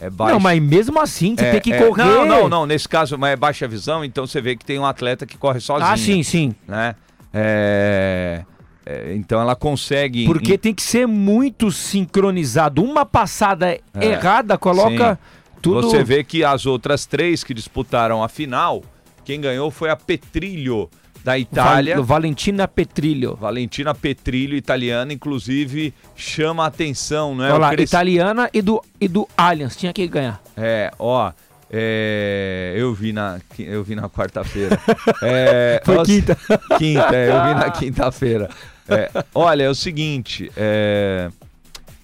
É 0.00 0.08
baixa. 0.08 0.32
Não, 0.34 0.40
mas 0.40 0.60
mesmo 0.62 1.00
assim, 1.00 1.34
você 1.36 1.44
É, 1.44 1.50
tem 1.52 1.60
que 1.60 1.72
é. 1.72 1.78
correr. 1.86 2.04
Não, 2.04 2.24
não, 2.26 2.48
não. 2.48 2.66
Nesse 2.66 2.88
caso, 2.88 3.18
mas 3.18 3.32
é 3.32 3.36
baixa 3.36 3.66
visão, 3.66 4.04
então 4.04 4.26
você 4.26 4.40
vê 4.40 4.54
que 4.56 4.64
tem 4.64 4.78
um 4.78 4.86
atleta 4.86 5.26
que 5.26 5.36
corre 5.36 5.58
sozinho. 5.60 5.90
Ah, 5.90 5.96
sim, 5.96 6.22
sim. 6.22 6.54
Né? 6.68 6.94
É, 7.34 8.44
é, 8.90 9.14
então 9.14 9.40
ela 9.40 9.54
consegue. 9.54 10.24
Porque 10.24 10.56
tem 10.56 10.72
que 10.74 10.82
ser 10.82 11.06
muito 11.06 11.70
sincronizado. 11.70 12.82
Uma 12.82 13.04
passada 13.04 13.78
errada 14.00 14.56
coloca 14.56 15.18
tudo. 15.60 15.80
É. 15.80 15.82
Você 15.82 16.02
vê 16.04 16.24
que 16.24 16.42
as 16.44 16.64
outras 16.66 17.04
três 17.04 17.44
que 17.44 17.52
disputaram 17.52 18.22
a 18.22 18.28
final, 18.28 18.82
quem 19.24 19.40
ganhou 19.40 19.70
foi 19.70 19.90
a 19.90 19.96
Petrilho 19.96 20.88
da 21.24 21.38
Itália. 21.38 21.96
Val- 21.96 22.04
Valentina 22.04 22.66
Petrilho. 22.66 23.36
Valentina 23.36 23.94
Petrilho, 23.94 24.56
italiana, 24.56 25.12
inclusive 25.12 25.92
chama 26.16 26.64
a 26.64 26.68
atenção, 26.68 27.34
não 27.34 27.44
é? 27.44 27.50
Olha 27.50 27.58
lá, 27.58 27.70
cres- 27.70 27.90
italiana 27.90 28.48
e 28.54 28.62
do, 28.62 28.82
e 29.00 29.06
do 29.08 29.28
Allianz. 29.36 29.76
Tinha 29.76 29.92
que 29.92 30.06
ganhar. 30.06 30.40
É, 30.56 30.90
ó. 30.98 31.30
é, 31.70 32.72
eu 32.76 32.94
vi 32.94 33.12
na, 33.12 33.38
eu 33.58 33.82
vi 33.84 33.94
na 33.94 34.08
quarta-feira. 34.08 34.78
É, 35.22 35.82
Foi 35.84 36.02
quinta. 36.04 36.36
Quinta, 36.78 37.14
é, 37.14 37.28
eu 37.30 37.42
vi 37.44 37.54
na 37.60 37.70
quinta-feira. 37.70 38.48
É, 38.88 39.24
olha, 39.34 39.64
é 39.64 39.68
o 39.68 39.74
seguinte, 39.74 40.50
é, 40.56 41.30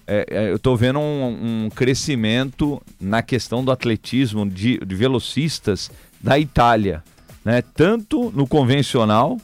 é, 0.07 0.25
é, 0.29 0.51
eu 0.51 0.59
tô 0.59 0.75
vendo 0.75 0.99
um, 0.99 1.65
um 1.65 1.69
crescimento 1.69 2.81
na 2.99 3.21
questão 3.21 3.63
do 3.65 3.71
atletismo 3.71 4.47
de, 4.47 4.77
de 4.77 4.95
velocistas 4.95 5.89
da 6.21 6.37
Itália, 6.37 7.03
né? 7.43 7.63
Tanto 7.73 8.31
no 8.35 8.47
convencional 8.47 9.37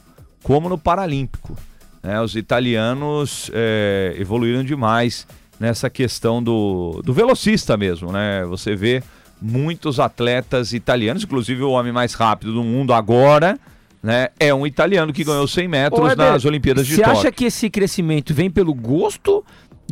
como 0.44 0.70
no 0.70 0.78
paralímpico. 0.78 1.58
né? 2.04 2.22
Os 2.22 2.36
italianos 2.36 3.50
é, 3.54 4.16
evoluíram 4.18 4.64
demais 4.64 5.28
nessa 5.60 5.90
questão 5.90 6.42
do, 6.42 7.02
do 7.04 7.14
velocista 7.14 7.78
mesmo, 7.78 8.12
né? 8.12 8.44
Você 8.46 8.76
vê 8.76 9.04
muitos 9.42 10.00
atletas 10.00 10.74
italianos, 10.74 11.24
inclusive 11.24 11.64
o 11.64 11.72
homem 11.72 11.92
mais 11.92 12.14
rápido 12.14 12.54
do 12.54 12.64
mundo 12.64 12.94
agora, 12.94 13.60
né? 14.02 14.30
É 14.40 14.54
um 14.54 14.66
italiano 14.66 15.12
que 15.14 15.24
ganhou 15.24 15.48
100 15.48 15.68
metros 15.68 16.00
Ô, 16.14 16.16
nas 16.16 16.46
Olimpíadas 16.46 16.88
de 16.88 16.96
Você 16.96 17.02
Tóquio. 17.02 17.20
acha 17.20 17.32
que 17.32 17.46
esse 17.46 17.70
crescimento 17.70 18.34
vem 18.34 18.50
pelo 18.50 18.74
gosto? 18.74 19.44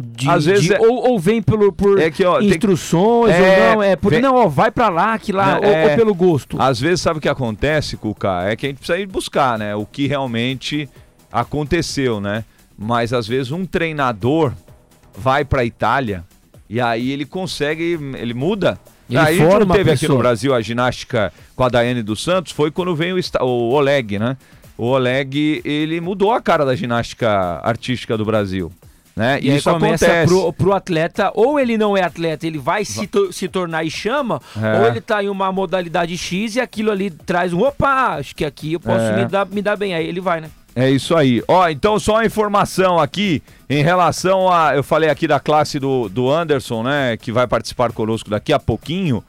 De, 0.01 0.29
Às 0.29 0.45
vezes 0.45 0.63
de- 0.63 0.73
é- 0.73 0.79
ou, 0.79 1.09
ou 1.09 1.19
vem 1.19 1.41
pelo, 1.41 1.73
por 1.73 1.99
É 1.99 2.09
que, 2.09 2.23
ó, 2.23 2.39
instruções, 2.39 3.33
É, 3.35 3.41
ou 3.69 3.75
não, 3.75 3.83
é 3.83 3.95
por, 3.97 4.11
vem- 4.11 4.21
não, 4.21 4.33
ó, 4.35 4.47
vai 4.47 4.71
pra 4.71 4.87
lá, 4.87 5.17
que 5.19 5.33
lá, 5.33 5.57
ou, 5.57 5.65
é- 5.65 5.89
ou 5.91 5.95
pelo 5.97 6.15
gosto. 6.15 6.55
Às 6.61 6.79
vezes, 6.79 7.01
sabe 7.01 7.19
o 7.19 7.21
que 7.21 7.27
acontece, 7.27 7.97
Cuca? 7.97 8.43
É 8.43 8.55
que 8.55 8.65
a 8.65 8.69
gente 8.69 8.77
precisa 8.77 8.97
ir 8.97 9.05
buscar, 9.07 9.59
né? 9.59 9.75
O 9.75 9.85
que 9.85 10.07
realmente 10.07 10.87
aconteceu, 11.29 12.19
né? 12.21 12.45
Mas 12.77 13.11
às 13.11 13.27
vezes 13.27 13.51
um 13.51 13.65
treinador 13.65 14.53
vai 15.17 15.43
pra 15.43 15.65
Itália 15.65 16.23
e 16.69 16.79
aí 16.79 17.11
ele 17.11 17.25
consegue, 17.25 17.99
ele 18.17 18.33
muda. 18.33 18.79
Ele 19.09 19.17
aí 19.17 19.41
a 19.41 19.49
gente 19.49 19.59
não 19.67 19.75
teve 19.75 19.91
aqui 19.91 20.07
no. 20.07 20.17
Brasil 20.17 20.53
a 20.53 20.61
ginástica 20.61 21.33
com 21.55 21.63
a 21.63 21.69
Daiane 21.69 22.03
dos 22.03 22.23
Santos, 22.23 22.51
foi 22.51 22.69
quando 22.71 22.95
veio 22.95 23.17
o, 23.17 23.43
o 23.45 23.71
Oleg, 23.73 24.19
né? 24.19 24.37
O 24.77 24.85
Oleg, 24.85 25.61
ele 25.65 25.99
mudou 25.99 26.31
a 26.31 26.41
cara 26.41 26.63
da 26.65 26.75
ginástica 26.75 27.29
artística 27.63 28.17
do 28.17 28.23
Brasil, 28.23 28.71
né? 29.15 29.39
E 29.41 29.49
aí 29.51 29.57
isso 29.57 29.69
começa 29.69 30.05
acontece. 30.05 30.27
pro, 30.33 30.53
pro 30.53 30.73
atleta, 30.73 31.31
ou 31.33 31.59
ele 31.59 31.77
não 31.77 31.97
é 31.97 32.03
atleta, 32.03 32.47
ele 32.47 32.57
vai 32.57 32.85
se, 32.85 33.05
to- 33.07 33.33
se 33.33 33.47
tornar 33.49 33.83
e 33.83 33.91
chama, 33.91 34.39
É. 34.61 34.79
ou 34.79 34.87
ele 34.87 35.01
tá 35.01 35.21
em 35.23 35.27
uma 35.27 35.51
modalidade 35.51 36.17
X 36.17 36.55
e 36.55 36.61
aquilo 36.61 36.91
ali 36.91 37.09
traz 37.09 37.51
um, 37.51 37.61
opa, 37.61 38.15
acho 38.19 38.33
que 38.35 38.45
aqui 38.45 38.73
eu 38.73 38.79
posso 38.79 39.03
É. 39.03 39.15
me, 39.17 39.25
dar, 39.25 39.45
me 39.47 39.61
dar 39.61 39.75
bem, 39.75 39.93
aí 39.93 40.07
ele 40.07 40.21
vai, 40.21 40.39
né? 40.39 40.49
É 40.79 40.89
isso 40.89 41.15
aí. 41.15 41.43
Ó, 41.47 41.67
então 41.67 41.99
só 41.99 42.13
uma 42.13 42.25
informação 42.25 42.99
aqui 42.99 43.43
em 43.69 43.83
relação 43.83 44.49
a. 44.51 44.75
Eu 44.75 44.83
falei 44.83 45.09
aqui 45.09 45.27
da 45.27 45.39
classe 45.39 45.77
do, 45.77 46.07
do 46.07 46.31
Anderson, 46.31 46.83
né? 46.83 47.17
Que 47.17 47.31
vai 47.31 47.45
participar 47.45 47.91
conosco 47.91 48.29
daqui 48.29 48.53
a 48.53 48.59
pouquinho. 48.59 49.23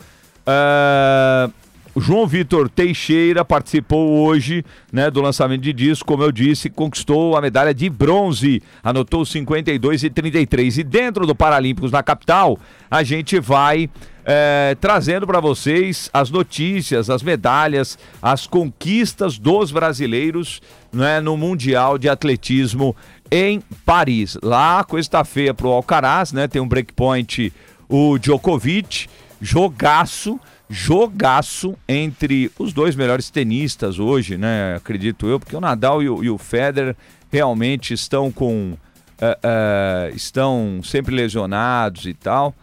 O 0.47 1.51
João 1.97 2.27
Vitor 2.27 2.69
Teixeira 2.69 3.45
participou 3.45 4.25
hoje 4.25 4.65
né, 4.93 5.11
do 5.11 5.21
lançamento 5.21 5.63
de 5.63 5.73
disco, 5.73 6.07
como 6.07 6.23
eu 6.23 6.31
disse, 6.31 6.71
conquistou 6.71 7.37
a 7.37 7.41
medalha 7.41 7.75
de 7.75 7.91
bronze, 7.91 8.63
anotou 8.83 9.25
52 9.25 10.05
e 10.05 10.11
33. 10.11 10.79
E 10.79 10.85
dentro 10.85 11.27
do 11.27 11.35
Paralímpicos 11.35 11.91
na 11.91 12.03
capital, 12.03 12.59
a 12.91 13.03
gente 13.03 13.41
vai 13.41 13.91
eh, 14.25 14.77
trazendo 14.81 15.27
para 15.27 15.41
vocês 15.41 16.09
as 16.13 16.31
notícias, 16.31 17.11
as 17.11 17.23
medalhas, 17.23 17.99
as 18.23 18.47
conquistas 18.47 19.39
dos 19.39 19.73
brasileiros 19.73 20.61
né, 20.93 21.21
no 21.21 21.37
Mundial 21.37 21.99
de 21.99 22.09
Atletismo 22.09 22.95
em 23.31 23.61
Paris. 23.85 24.37
Lá 24.43 24.85
coisa 24.85 25.07
está 25.07 25.25
feia 25.25 25.53
pro 25.53 25.69
Alcaraz, 25.69 26.33
né? 26.33 26.47
Tem 26.47 26.61
um 26.61 26.69
breakpoint 26.69 27.53
o 27.89 28.19
Djokovic, 28.19 29.09
jogaço, 29.41 30.39
jogaço 30.71 31.75
entre 31.89 32.51
os 32.59 32.73
dois 32.73 32.95
melhores 32.95 33.29
tenistas 33.29 33.99
hoje, 33.99 34.39
né? 34.39 34.77
Acredito 34.77 35.27
eu, 35.27 35.41
porque 35.41 35.57
o 35.57 35.61
Nadal 35.61 36.01
e 36.03 36.09
o, 36.09 36.23
e 36.23 36.31
o 36.31 36.39
Federer 36.39 36.95
realmente 37.31 37.93
estão 37.93 38.31
com 38.31 38.75
eh, 39.21 39.39
eh, 39.43 40.13
estão 40.15 40.81
sempre 40.83 41.15
lesionados 41.15 42.07
e 42.07 42.15
tal. 42.15 42.55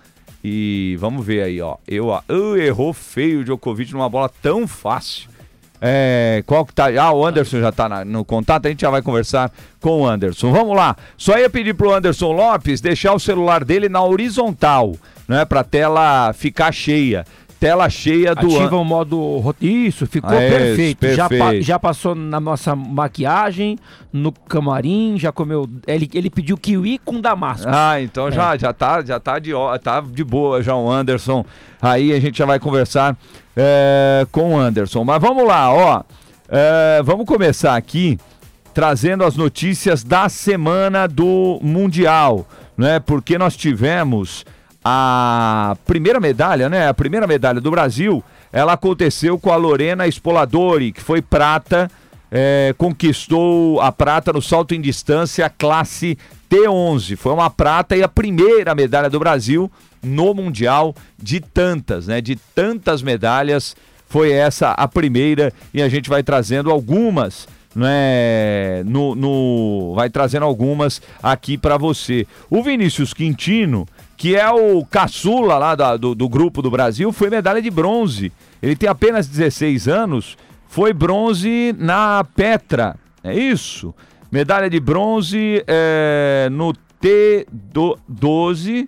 E 0.44 0.96
vamos 1.00 1.26
ver 1.26 1.44
aí, 1.44 1.60
ó. 1.62 1.76
Eu, 1.86 2.08
uh, 2.10 2.56
errou 2.58 2.94
feio 2.94 3.42
o 3.42 3.44
Djokovic 3.44 3.92
numa 3.92 4.08
bola 4.08 4.32
tão 4.42 4.66
fácil. 4.66 5.30
É, 5.82 6.42
qual 6.48 6.66
que 6.66 6.74
tá? 6.74 6.86
Ah, 7.00 7.12
o 7.12 7.26
Anderson 7.26 7.60
já 7.60 7.72
tá 7.72 7.88
na- 7.88 8.06
no 8.06 8.24
contato, 8.26 8.66
a 8.66 8.70
gente 8.70 8.82
já 8.82 8.90
vai 8.90 9.02
conversar 9.02 9.52
com 9.80 10.02
o 10.02 10.08
Anderson. 10.08 10.52
Vamos 10.52 10.76
lá. 10.76 10.96
Só 11.18 11.38
ia 11.38 11.50
pedir 11.50 11.76
pro 11.76 11.94
Anderson 11.94 12.32
Lopes 12.32 12.82
deixar 12.82 13.14
o 13.14 13.20
celular 13.20 13.64
dele 13.64 13.88
na 13.90 14.02
horizontal, 14.04 14.96
né, 15.28 15.44
pra 15.46 15.64
tela 15.64 16.34
ficar 16.34 16.72
cheia. 16.72 17.26
Tela 17.60 17.90
cheia 17.90 18.36
do 18.36 18.46
Ativa 18.56 18.76
An- 18.76 18.80
o 18.82 18.84
modo. 18.86 19.56
Isso, 19.60 20.06
ficou 20.06 20.30
Ah, 20.30 20.44
isso, 20.46 20.56
perfeito. 20.58 21.08
Já, 21.14 21.24
pa- 21.24 21.30
perfeito. 21.30 21.66
já 21.66 21.80
passou 21.80 22.14
na 22.14 22.40
nossa 22.40 22.76
maquiagem, 22.76 23.80
no 24.14 24.32
camarim, 24.32 25.16
já 25.18 25.32
comeu. 25.32 25.68
Ele, 25.88 26.08
ele 26.14 26.30
pediu 26.30 26.56
kiwi 26.56 27.00
com 27.00 27.20
damasco. 27.20 27.66
Ah, 27.68 28.00
então 28.00 28.30
já, 28.32 28.54
É. 28.54 28.60
já 28.60 28.72
tá, 28.74 29.04
já 29.04 29.20
tá 29.20 29.40
de, 29.40 29.52
tá 29.82 30.02
de 30.02 30.24
boa 30.24 30.62
já 30.62 30.76
o 30.76 30.88
Anderson. 30.92 31.44
Aí 31.82 32.14
a 32.14 32.20
gente 32.20 32.38
já 32.38 32.46
vai 32.46 32.60
conversar 32.60 33.18
é, 33.56 34.28
com 34.32 34.54
o 34.54 34.60
Anderson. 34.60 35.04
Mas 35.04 35.20
vamos 35.20 35.48
lá, 35.48 35.74
ó. 35.74 36.04
É, 36.50 37.02
vamos 37.04 37.26
começar 37.26 37.76
aqui 37.76 38.20
trazendo 38.72 39.24
as 39.24 39.36
notícias 39.36 40.04
da 40.04 40.30
semana 40.30 41.08
do 41.08 41.60
Mundial, 41.64 42.48
né? 42.78 43.00
Porque 43.00 43.36
nós 43.38 43.58
tivemos 43.58 44.46
a 44.90 45.76
primeira 45.86 46.18
medalha, 46.18 46.70
né? 46.70 46.88
A 46.88 46.94
primeira 46.94 47.28
medalha 47.28 47.60
do 47.60 47.70
Brasil 47.70 48.24
ela 48.54 48.72
aconteceu 48.72 49.38
com 49.38 49.52
a 49.52 49.58
Lorena 49.58 50.08
Spoladori, 50.08 50.94
que 50.94 51.02
foi 51.02 51.22
prata, 51.22 51.92
é, 52.32 52.74
conquistou 52.78 53.82
a 53.82 53.92
prata 53.92 54.32
no 54.32 54.42
salto 54.42 54.74
em 54.74 54.80
distância 54.80 55.50
classe 55.50 56.18
T11. 56.50 57.18
Foi 57.18 57.34
uma 57.34 57.50
prata 57.50 57.98
e 57.98 58.02
a 58.02 58.08
primeira 58.08 58.74
medalha 58.74 59.10
do 59.10 59.20
Brasil 59.20 59.70
no 60.02 60.34
Mundial 60.34 60.96
de 61.22 61.42
tantas, 61.42 62.08
né? 62.08 62.22
De 62.22 62.38
tantas 62.56 63.02
medalhas, 63.02 63.76
foi 64.08 64.32
essa 64.32 64.72
a 64.72 64.88
primeira 64.88 65.52
e 65.74 65.82
a 65.82 65.90
gente 65.90 66.10
vai 66.10 66.24
trazendo 66.24 66.72
algumas 66.72 67.46
né, 67.76 68.82
no, 68.86 69.14
no, 69.14 69.94
vai 69.94 70.10
trazendo 70.10 70.46
algumas 70.46 71.00
aqui 71.22 71.58
para 71.58 71.78
você. 71.78 72.26
O 72.50 72.64
Vinícius 72.64 73.14
Quintino, 73.14 73.86
que 74.18 74.36
é 74.36 74.50
o 74.50 74.84
caçula 74.84 75.58
lá 75.60 75.76
da, 75.76 75.96
do, 75.96 76.16
do 76.16 76.28
grupo 76.28 76.62
do 76.62 76.72
Brasil, 76.72 77.14
foi 77.14 77.30
medalha 77.30 77.62
de 77.62 77.70
bronze. 77.70 78.32
Ele 78.62 78.76
tem 78.76 78.90
apenas 78.90 79.28
16 79.28 79.88
anos, 79.88 80.36
foi 80.68 80.92
bronze 80.92 81.74
na 81.78 82.26
Petra, 82.36 82.96
é 83.24 83.38
isso? 83.38 83.94
Medalha 84.32 84.70
de 84.70 84.80
bronze 84.80 85.64
é, 85.68 86.50
no 86.52 86.74
T12 87.02 88.88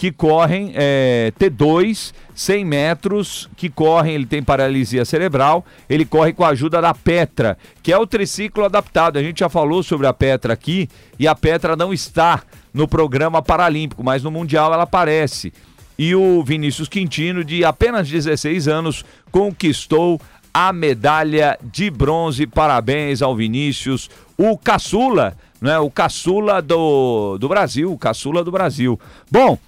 que 0.00 0.10
correm 0.10 0.72
é, 0.76 1.30
T2, 1.38 2.14
100 2.34 2.64
metros, 2.64 3.50
que 3.54 3.68
correm, 3.68 4.14
ele 4.14 4.24
tem 4.24 4.42
paralisia 4.42 5.04
cerebral, 5.04 5.62
ele 5.90 6.06
corre 6.06 6.32
com 6.32 6.42
a 6.42 6.48
ajuda 6.48 6.80
da 6.80 6.94
Petra, 6.94 7.58
que 7.82 7.92
é 7.92 7.98
o 7.98 8.06
triciclo 8.06 8.64
adaptado. 8.64 9.18
A 9.18 9.22
gente 9.22 9.40
já 9.40 9.50
falou 9.50 9.82
sobre 9.82 10.06
a 10.06 10.12
Petra 10.14 10.54
aqui 10.54 10.88
e 11.18 11.28
a 11.28 11.34
Petra 11.34 11.76
não 11.76 11.92
está 11.92 12.42
no 12.72 12.86
programa 12.86 13.42
paralímpico, 13.42 14.02
mas 14.02 14.22
no 14.22 14.30
Mundial 14.30 14.72
ela 14.72 14.84
aparece. 14.84 15.52
E 15.98 16.14
o 16.14 16.42
Vinícius 16.42 16.88
Quintino, 16.88 17.44
de 17.44 17.64
apenas 17.64 18.08
16 18.08 18.68
anos, 18.68 19.04
conquistou 19.30 20.20
a 20.52 20.72
medalha 20.72 21.58
de 21.62 21.90
bronze. 21.90 22.46
Parabéns 22.46 23.22
ao 23.22 23.36
Vinícius, 23.36 24.08
o 24.36 24.56
caçula, 24.56 25.36
né? 25.60 25.78
O 25.78 25.90
caçula 25.90 26.62
do, 26.62 27.36
do 27.38 27.48
Brasil, 27.48 27.92
o 27.92 27.98
caçula 27.98 28.42
do 28.42 28.50
Brasil. 28.50 28.98
Bom, 29.30 29.58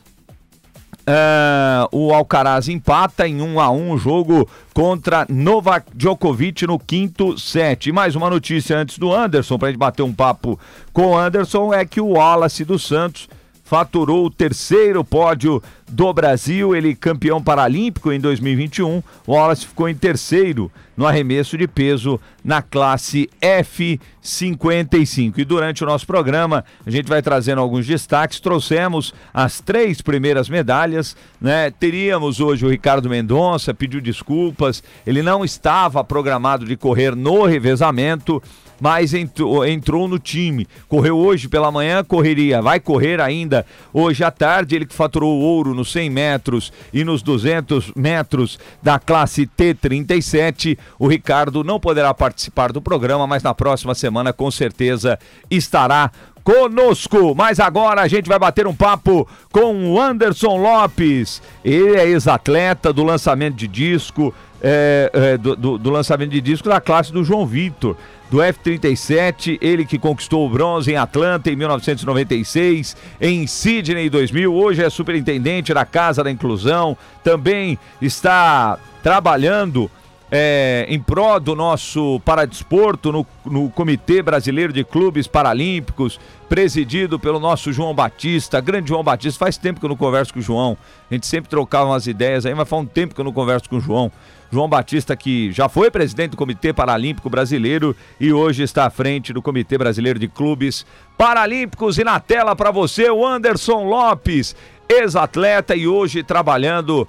Uh, 1.02 1.88
o 1.90 2.14
Alcaraz 2.14 2.68
empata 2.68 3.26
em 3.26 3.42
1 3.42 3.58
a 3.58 3.70
1 3.70 3.90
o 3.90 3.98
jogo 3.98 4.48
contra 4.72 5.26
Novak 5.28 5.86
Djokovic 5.94 6.64
no 6.64 6.78
quinto 6.78 7.36
set. 7.36 7.88
E 7.88 7.92
mais 7.92 8.14
uma 8.14 8.30
notícia 8.30 8.78
antes 8.78 8.98
do 8.98 9.12
Anderson, 9.12 9.58
para 9.58 9.68
a 9.68 9.70
gente 9.72 9.80
bater 9.80 10.02
um 10.02 10.12
papo 10.12 10.58
com 10.92 11.08
o 11.08 11.18
Anderson, 11.18 11.74
é 11.74 11.84
que 11.84 12.00
o 12.00 12.10
Wallace 12.10 12.64
dos 12.64 12.86
Santos 12.86 13.28
faturou 13.72 14.26
o 14.26 14.30
terceiro 14.30 15.02
pódio 15.02 15.62
do 15.90 16.12
Brasil, 16.12 16.76
ele 16.76 16.94
campeão 16.94 17.42
paralímpico 17.42 18.12
em 18.12 18.20
2021. 18.20 19.02
O 19.26 19.32
Wallace 19.32 19.66
ficou 19.66 19.88
em 19.88 19.94
terceiro 19.94 20.70
no 20.94 21.06
arremesso 21.06 21.56
de 21.56 21.66
peso 21.66 22.20
na 22.44 22.61
classe 22.61 23.30
F55. 23.40 25.38
E 25.38 25.44
durante 25.46 25.82
o 25.82 25.87
nosso 25.87 26.06
programa, 26.06 26.66
a 26.85 26.90
gente 26.90 27.08
vai 27.08 27.22
trazendo 27.22 27.62
alguns 27.62 27.87
destaques. 27.87 28.40
Trouxemos 28.40 29.14
as 29.32 29.58
três 29.58 30.02
primeiras 30.02 30.50
medalhas, 30.50 31.16
né? 31.40 31.70
Teríamos 31.70 32.40
hoje 32.40 32.66
o 32.66 32.68
Ricardo 32.68 33.08
Mendonça, 33.08 33.72
pediu 33.72 34.02
desculpas, 34.02 34.82
ele 35.06 35.22
não 35.22 35.46
estava 35.46 36.04
programado 36.04 36.66
de 36.66 36.76
correr 36.76 37.16
no 37.16 37.46
revezamento 37.46 38.42
mas 38.82 39.14
entrou, 39.14 39.64
entrou 39.64 40.08
no 40.08 40.18
time. 40.18 40.66
Correu 40.88 41.16
hoje 41.16 41.48
pela 41.48 41.70
manhã, 41.70 42.02
correria, 42.02 42.60
vai 42.60 42.80
correr 42.80 43.20
ainda 43.20 43.64
hoje 43.92 44.24
à 44.24 44.30
tarde. 44.32 44.74
Ele 44.74 44.84
que 44.84 44.92
faturou 44.92 45.38
ouro 45.38 45.72
nos 45.72 45.92
100 45.92 46.10
metros 46.10 46.72
e 46.92 47.04
nos 47.04 47.22
200 47.22 47.92
metros 47.94 48.58
da 48.82 48.98
classe 48.98 49.46
T37. 49.46 50.76
O 50.98 51.06
Ricardo 51.06 51.62
não 51.62 51.78
poderá 51.78 52.12
participar 52.12 52.72
do 52.72 52.82
programa, 52.82 53.24
mas 53.24 53.44
na 53.44 53.54
próxima 53.54 53.94
semana 53.94 54.32
com 54.32 54.50
certeza 54.50 55.16
estará 55.48 56.10
conosco. 56.42 57.35
Mas 57.35 57.61
agora 57.61 58.02
a 58.02 58.09
gente 58.09 58.28
vai 58.28 58.38
bater 58.38 58.66
um 58.66 58.74
papo 58.74 59.28
com 59.50 59.92
o 59.92 60.00
Anderson 60.00 60.57
Lopes. 60.57 61.42
Ele 61.64 61.96
é 61.96 62.07
ex-atleta 62.09 62.92
do 62.92 63.05
lançamento 63.05 63.57
de 63.57 63.66
disco, 63.66 64.35
é, 64.62 65.11
é, 65.12 65.38
do, 65.38 65.57
do, 65.57 65.78
do, 65.78 65.90
lançamento 65.90 66.31
de 66.31 66.40
disco 66.40 66.68
da 66.68 66.81
classe 66.81 67.12
do 67.12 67.24
João 67.24 67.46
Vitor 67.46 67.96
do 68.31 68.40
F-37, 68.40 69.59
ele 69.61 69.85
que 69.85 69.98
conquistou 69.98 70.46
o 70.46 70.48
bronze 70.48 70.90
em 70.90 70.96
Atlanta 70.96 71.50
em 71.50 71.57
1996, 71.57 72.96
em 73.20 73.46
Sydney 73.46 74.07
em 74.07 74.11
2000, 74.11 74.55
hoje 74.55 74.83
é 74.83 74.88
superintendente 74.88 75.74
da 75.74 75.85
Casa 75.85 76.24
da 76.24 76.31
Inclusão, 76.31 76.96
também 77.22 77.78
está 78.00 78.78
trabalhando 79.02 79.90
é, 80.34 80.86
em 80.88 80.98
prol 80.98 81.38
do 81.38 81.54
nosso 81.54 82.18
paradesporto 82.24 83.12
no, 83.12 83.26
no 83.44 83.68
Comitê 83.68 84.22
Brasileiro 84.22 84.72
de 84.72 84.82
Clubes 84.82 85.26
Paralímpicos, 85.26 86.18
presidido 86.48 87.18
pelo 87.18 87.38
nosso 87.38 87.70
João 87.70 87.94
Batista, 87.94 88.58
grande 88.58 88.88
João 88.88 89.04
Batista. 89.04 89.38
Faz 89.38 89.58
tempo 89.58 89.78
que 89.78 89.84
eu 89.84 89.90
não 89.90 89.96
converso 89.96 90.32
com 90.32 90.38
o 90.38 90.42
João, 90.42 90.78
a 91.10 91.14
gente 91.14 91.26
sempre 91.26 91.50
trocava 91.50 91.90
umas 91.90 92.06
ideias 92.06 92.46
aí, 92.46 92.54
mas 92.54 92.66
faz 92.66 92.82
um 92.82 92.86
tempo 92.86 93.14
que 93.14 93.20
eu 93.20 93.24
não 93.26 93.32
converso 93.32 93.68
com 93.68 93.76
o 93.76 93.80
João. 93.80 94.10
João 94.50 94.68
Batista, 94.68 95.14
que 95.14 95.52
já 95.52 95.68
foi 95.68 95.90
presidente 95.90 96.30
do 96.30 96.36
Comitê 96.36 96.72
Paralímpico 96.72 97.28
Brasileiro 97.28 97.94
e 98.18 98.32
hoje 98.32 98.62
está 98.62 98.86
à 98.86 98.90
frente 98.90 99.34
do 99.34 99.42
Comitê 99.42 99.76
Brasileiro 99.76 100.18
de 100.18 100.28
Clubes 100.28 100.86
Paralímpicos. 101.16 101.98
E 101.98 102.04
na 102.04 102.20
tela 102.20 102.56
para 102.56 102.70
você, 102.70 103.10
o 103.10 103.26
Anderson 103.26 103.84
Lopes, 103.84 104.54
ex-atleta 104.88 105.74
e 105.74 105.86
hoje 105.86 106.22
trabalhando 106.22 107.08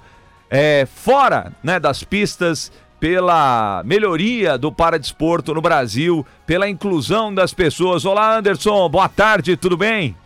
é, 0.50 0.86
fora 0.86 1.52
né, 1.62 1.80
das 1.80 2.04
pistas 2.04 2.70
pela 3.04 3.82
melhoria 3.84 4.56
do 4.56 4.72
paradesporto 4.72 5.52
no 5.52 5.60
Brasil, 5.60 6.24
pela 6.46 6.66
inclusão 6.66 7.34
das 7.34 7.52
pessoas. 7.52 8.06
Olá, 8.06 8.38
Anderson, 8.38 8.88
boa 8.88 9.10
tarde, 9.10 9.58
tudo 9.58 9.76
bem? 9.76 10.16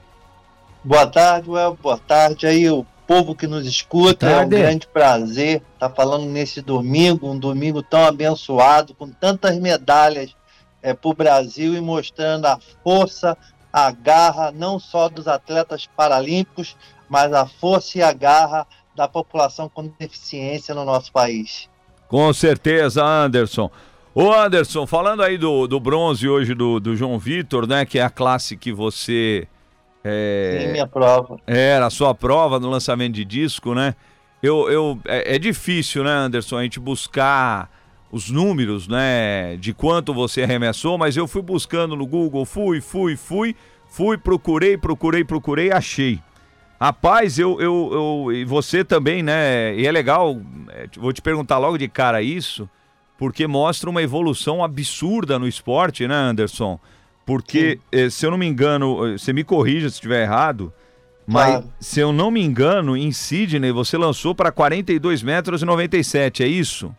Boa 0.85 1.05
tarde, 1.09 1.51
Well, 1.51 1.77
boa 1.83 1.99
tarde 1.99 2.47
aí, 2.47 2.71
o 2.71 2.87
povo 3.05 3.35
que 3.35 3.49
nos 3.49 3.67
escuta. 3.67 4.31
É 4.31 4.45
um 4.45 4.49
grande 4.49 4.87
prazer 4.87 5.61
estar 5.75 5.91
falando 5.91 6.27
nesse 6.27 6.63
domingo, 6.63 7.29
um 7.29 7.37
domingo 7.37 7.83
tão 7.83 8.05
abençoado, 8.05 8.95
com 8.95 9.09
tantas 9.09 9.59
medalhas 9.59 10.37
é, 10.81 10.95
para 10.95 11.11
o 11.11 11.15
Brasil 11.15 11.75
e 11.75 11.81
mostrando 11.81 12.47
a 12.47 12.61
força, 12.85 13.37
a 13.73 13.91
garra, 13.91 14.53
não 14.53 14.79
só 14.79 15.09
dos 15.09 15.27
atletas 15.27 15.89
paralímpicos, 15.97 16.77
mas 17.09 17.33
a 17.33 17.45
força 17.45 17.99
e 17.99 18.03
a 18.03 18.13
garra 18.13 18.65
da 18.95 19.09
população 19.09 19.69
com 19.69 19.93
deficiência 19.99 20.77
no 20.77 20.85
nosso 20.85 21.11
país. 21.11 21.69
Com 22.09 22.33
certeza, 22.33 23.05
Anderson. 23.05 23.71
Ô 24.15 24.33
Anderson, 24.33 24.87
falando 24.87 25.23
aí 25.23 25.39
do, 25.39 25.67
do 25.67 25.79
bronze 25.79 26.29
hoje 26.29 26.55
do, 26.55 26.81
do 26.81 26.97
João 26.97 27.19
Vitor, 27.19 27.69
né? 27.69 27.85
Que 27.85 27.99
é 27.99 28.03
a 28.03 28.11
classe 28.11 28.57
que 28.57 28.73
você 28.73 29.47
é, 30.05 30.61
Sim, 30.63 30.73
minha 30.73 30.87
prova. 30.87 31.39
Era 31.47 31.87
a 31.87 31.91
sua 31.91 32.15
prova 32.15 32.59
no 32.59 32.71
lançamento 32.71 33.15
de 33.15 33.25
disco, 33.25 33.75
né? 33.75 33.95
Eu, 34.43 34.71
eu, 34.71 34.99
é, 35.05 35.35
é, 35.35 35.39
difícil, 35.39 36.05
né, 36.05 36.11
Anderson, 36.11 36.59
a 36.59 36.63
gente 36.63 36.79
buscar 36.79 37.69
os 38.11 38.31
números, 38.31 38.87
né, 38.87 39.57
de 39.57 39.75
quanto 39.75 40.15
você 40.15 40.45
arremessou, 40.45 40.97
mas 40.97 41.17
eu 41.17 41.27
fui 41.27 41.43
buscando 41.43 41.97
no 41.97 42.07
Google, 42.07 42.45
fui, 42.47 42.81
fui, 42.81 43.17
fui, 43.17 43.55
fui, 43.91 44.17
procurei, 44.17 44.79
procurei, 44.79 45.25
procurei, 45.25 45.73
achei. 45.73 46.21
Rapaz, 46.81 47.39
eu, 47.39 47.61
eu, 47.61 47.91
eu 47.93 48.33
e 48.33 48.45
você 48.45 48.85
também, 48.85 49.23
né, 49.23 49.75
e 49.77 49.87
é 49.87 49.91
legal, 49.91 50.41
é, 50.69 50.87
vou 50.97 51.13
te 51.13 51.21
perguntar 51.21 51.59
logo 51.59 51.77
de 51.77 51.89
cara 51.89 52.23
isso, 52.23 52.69
porque 53.19 53.49
mostra 53.49 53.91
uma 53.91 54.01
evolução 54.01 54.63
absurda 54.63 55.41
no 55.41 55.49
esporte, 55.49 56.07
né, 56.07 56.15
Anderson? 56.15 56.79
Porque, 57.27 57.81
eh, 57.93 58.09
se 58.09 58.25
eu 58.25 58.31
não 58.31 58.39
me 58.39 58.47
engano, 58.47 59.07
eh, 59.07 59.19
você 59.19 59.35
me 59.35 59.45
corrija 59.45 59.91
se 59.91 59.97
estiver 59.97 60.23
errado, 60.23 60.73
mas 61.27 61.51
claro. 61.51 61.73
se 61.79 62.01
eu 62.01 62.11
não 62.13 62.31
me 62.31 62.43
engano, 62.43 62.97
em 62.97 63.13
Sydney 63.13 63.71
você 63.73 63.99
lançou 63.99 64.35
para 64.35 64.51
42 64.51 65.23
metros 65.23 65.61
e 65.61 65.65
97, 65.67 66.43
é 66.43 66.47
isso? 66.47 66.95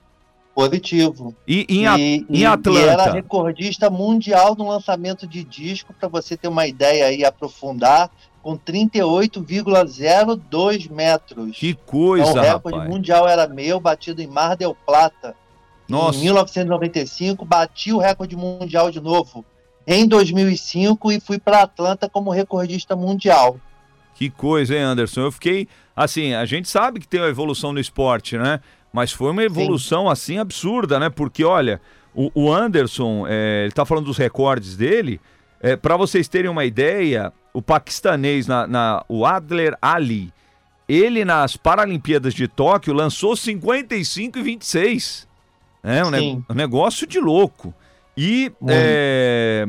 Positivo. 0.53 1.33
E 1.47 1.65
em, 1.67 1.85
e, 1.97 2.25
em 2.29 2.45
Atlanta? 2.45 2.79
E 2.79 2.83
era 2.83 3.11
recordista 3.11 3.89
mundial 3.89 4.55
no 4.55 4.67
lançamento 4.67 5.25
de 5.25 5.43
disco, 5.43 5.95
para 5.97 6.09
você 6.09 6.35
ter 6.35 6.47
uma 6.47 6.67
ideia 6.67 7.05
aí, 7.05 7.23
aprofundar, 7.23 8.11
com 8.41 8.57
38,02 8.57 10.89
metros. 10.89 11.57
Que 11.57 11.73
coisa, 11.73 12.29
então, 12.29 12.41
O 12.41 12.45
recorde 12.45 12.77
rapaz. 12.77 12.93
mundial 12.93 13.27
era 13.27 13.47
meu, 13.47 13.79
batido 13.79 14.21
em 14.21 14.27
Mar 14.27 14.55
del 14.55 14.75
Plata. 14.85 15.35
Nossa. 15.87 16.19
Em 16.19 16.23
1995, 16.23 17.45
bati 17.45 17.91
o 17.91 17.97
recorde 17.97 18.35
mundial 18.35 18.91
de 18.91 18.99
novo 18.99 19.43
em 19.87 20.07
2005 20.07 21.11
e 21.11 21.19
fui 21.19 21.39
para 21.39 21.63
Atlanta 21.63 22.07
como 22.07 22.29
recordista 22.29 22.95
mundial. 22.95 23.59
Que 24.13 24.29
coisa, 24.29 24.75
hein, 24.75 24.81
Anderson? 24.81 25.21
Eu 25.21 25.31
fiquei 25.31 25.67
assim, 25.95 26.33
a 26.33 26.45
gente 26.45 26.69
sabe 26.69 26.99
que 26.99 27.07
tem 27.07 27.19
uma 27.19 27.29
evolução 27.29 27.73
no 27.73 27.79
esporte, 27.79 28.37
né? 28.37 28.59
Mas 28.93 29.11
foi 29.11 29.31
uma 29.31 29.43
evolução 29.43 30.03
Sim. 30.03 30.11
assim 30.11 30.37
absurda, 30.37 30.99
né? 30.99 31.09
Porque 31.09 31.43
olha, 31.43 31.81
o, 32.13 32.29
o 32.33 32.53
Anderson, 32.53 33.25
é, 33.27 33.63
ele 33.63 33.71
tá 33.71 33.85
falando 33.85 34.05
dos 34.05 34.17
recordes 34.17 34.77
dele. 34.77 35.19
É, 35.61 35.75
para 35.75 35.97
vocês 35.97 36.27
terem 36.27 36.49
uma 36.49 36.65
ideia, 36.65 37.33
o 37.59 37.61
paquistanês, 37.61 38.47
na, 38.47 38.65
na, 38.65 39.03
o 39.09 39.25
Adler 39.25 39.77
Ali, 39.81 40.31
ele 40.87 41.25
nas 41.25 41.57
Paralimpíadas 41.57 42.33
de 42.33 42.47
Tóquio 42.47 42.93
lançou 42.93 43.35
55 43.35 44.39
e 44.39 44.41
26. 44.41 45.27
É 45.83 46.05
um, 46.05 46.09
ne 46.09 46.43
um 46.49 46.53
negócio 46.53 47.05
de 47.05 47.19
louco. 47.19 47.73
E 48.15 48.49
é, 48.67 49.65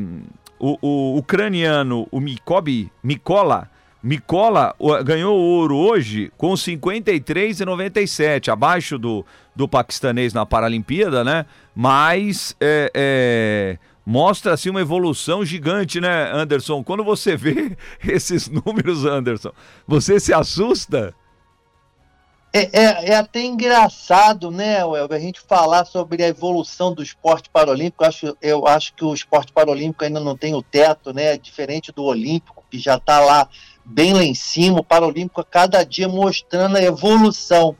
o, 0.57 0.77
o, 0.81 1.17
ucraniano, 1.17 2.07
o 2.11 2.21
Mikobi, 2.21 2.89
Mikola, 3.03 3.69
Mikola 4.01 4.73
ganhou 5.05 5.37
ouro 5.37 5.75
hoje 5.75 6.31
com 6.37 6.55
53 6.55 7.59
e 7.59 7.65
97, 7.65 8.49
abaixo 8.49 8.97
do, 8.97 9.25
do 9.53 9.67
paquistanês 9.67 10.33
na 10.33 10.45
Paralimpíada, 10.45 11.25
né? 11.25 11.45
Mas 11.75 12.55
é, 12.59 12.89
é, 12.93 13.77
mostra 14.11 14.53
assim 14.53 14.69
uma 14.69 14.81
evolução 14.81 15.45
gigante, 15.45 16.01
né, 16.01 16.29
Anderson? 16.33 16.83
Quando 16.83 17.01
você 17.01 17.37
vê 17.37 17.77
esses 18.03 18.49
números, 18.49 19.05
Anderson, 19.05 19.53
você 19.87 20.19
se 20.19 20.33
assusta? 20.33 21.15
É, 22.53 22.63
é, 22.77 23.11
é, 23.11 23.15
até 23.15 23.41
engraçado, 23.41 24.51
né, 24.51 24.83
Welber, 24.83 25.17
a 25.17 25.21
gente 25.21 25.39
falar 25.39 25.85
sobre 25.85 26.21
a 26.21 26.27
evolução 26.27 26.93
do 26.93 27.01
esporte 27.01 27.49
paralímpico. 27.49 28.03
Eu 28.03 28.07
acho, 28.09 28.37
eu 28.41 28.67
acho 28.67 28.93
que 28.93 29.05
o 29.05 29.13
esporte 29.13 29.53
paralímpico 29.53 30.03
ainda 30.03 30.19
não 30.19 30.35
tem 30.35 30.53
o 30.53 30.61
teto, 30.61 31.13
né? 31.13 31.37
Diferente 31.37 31.93
do 31.93 32.03
olímpico, 32.03 32.65
que 32.69 32.77
já 32.77 32.97
está 32.97 33.21
lá 33.21 33.47
bem 33.85 34.13
lá 34.13 34.23
em 34.23 34.33
cima. 34.33 34.81
O 34.81 34.83
paralímpico 34.83 35.39
a 35.39 35.45
cada 35.45 35.85
dia 35.85 36.09
mostrando 36.09 36.75
a 36.75 36.83
evolução 36.83 37.77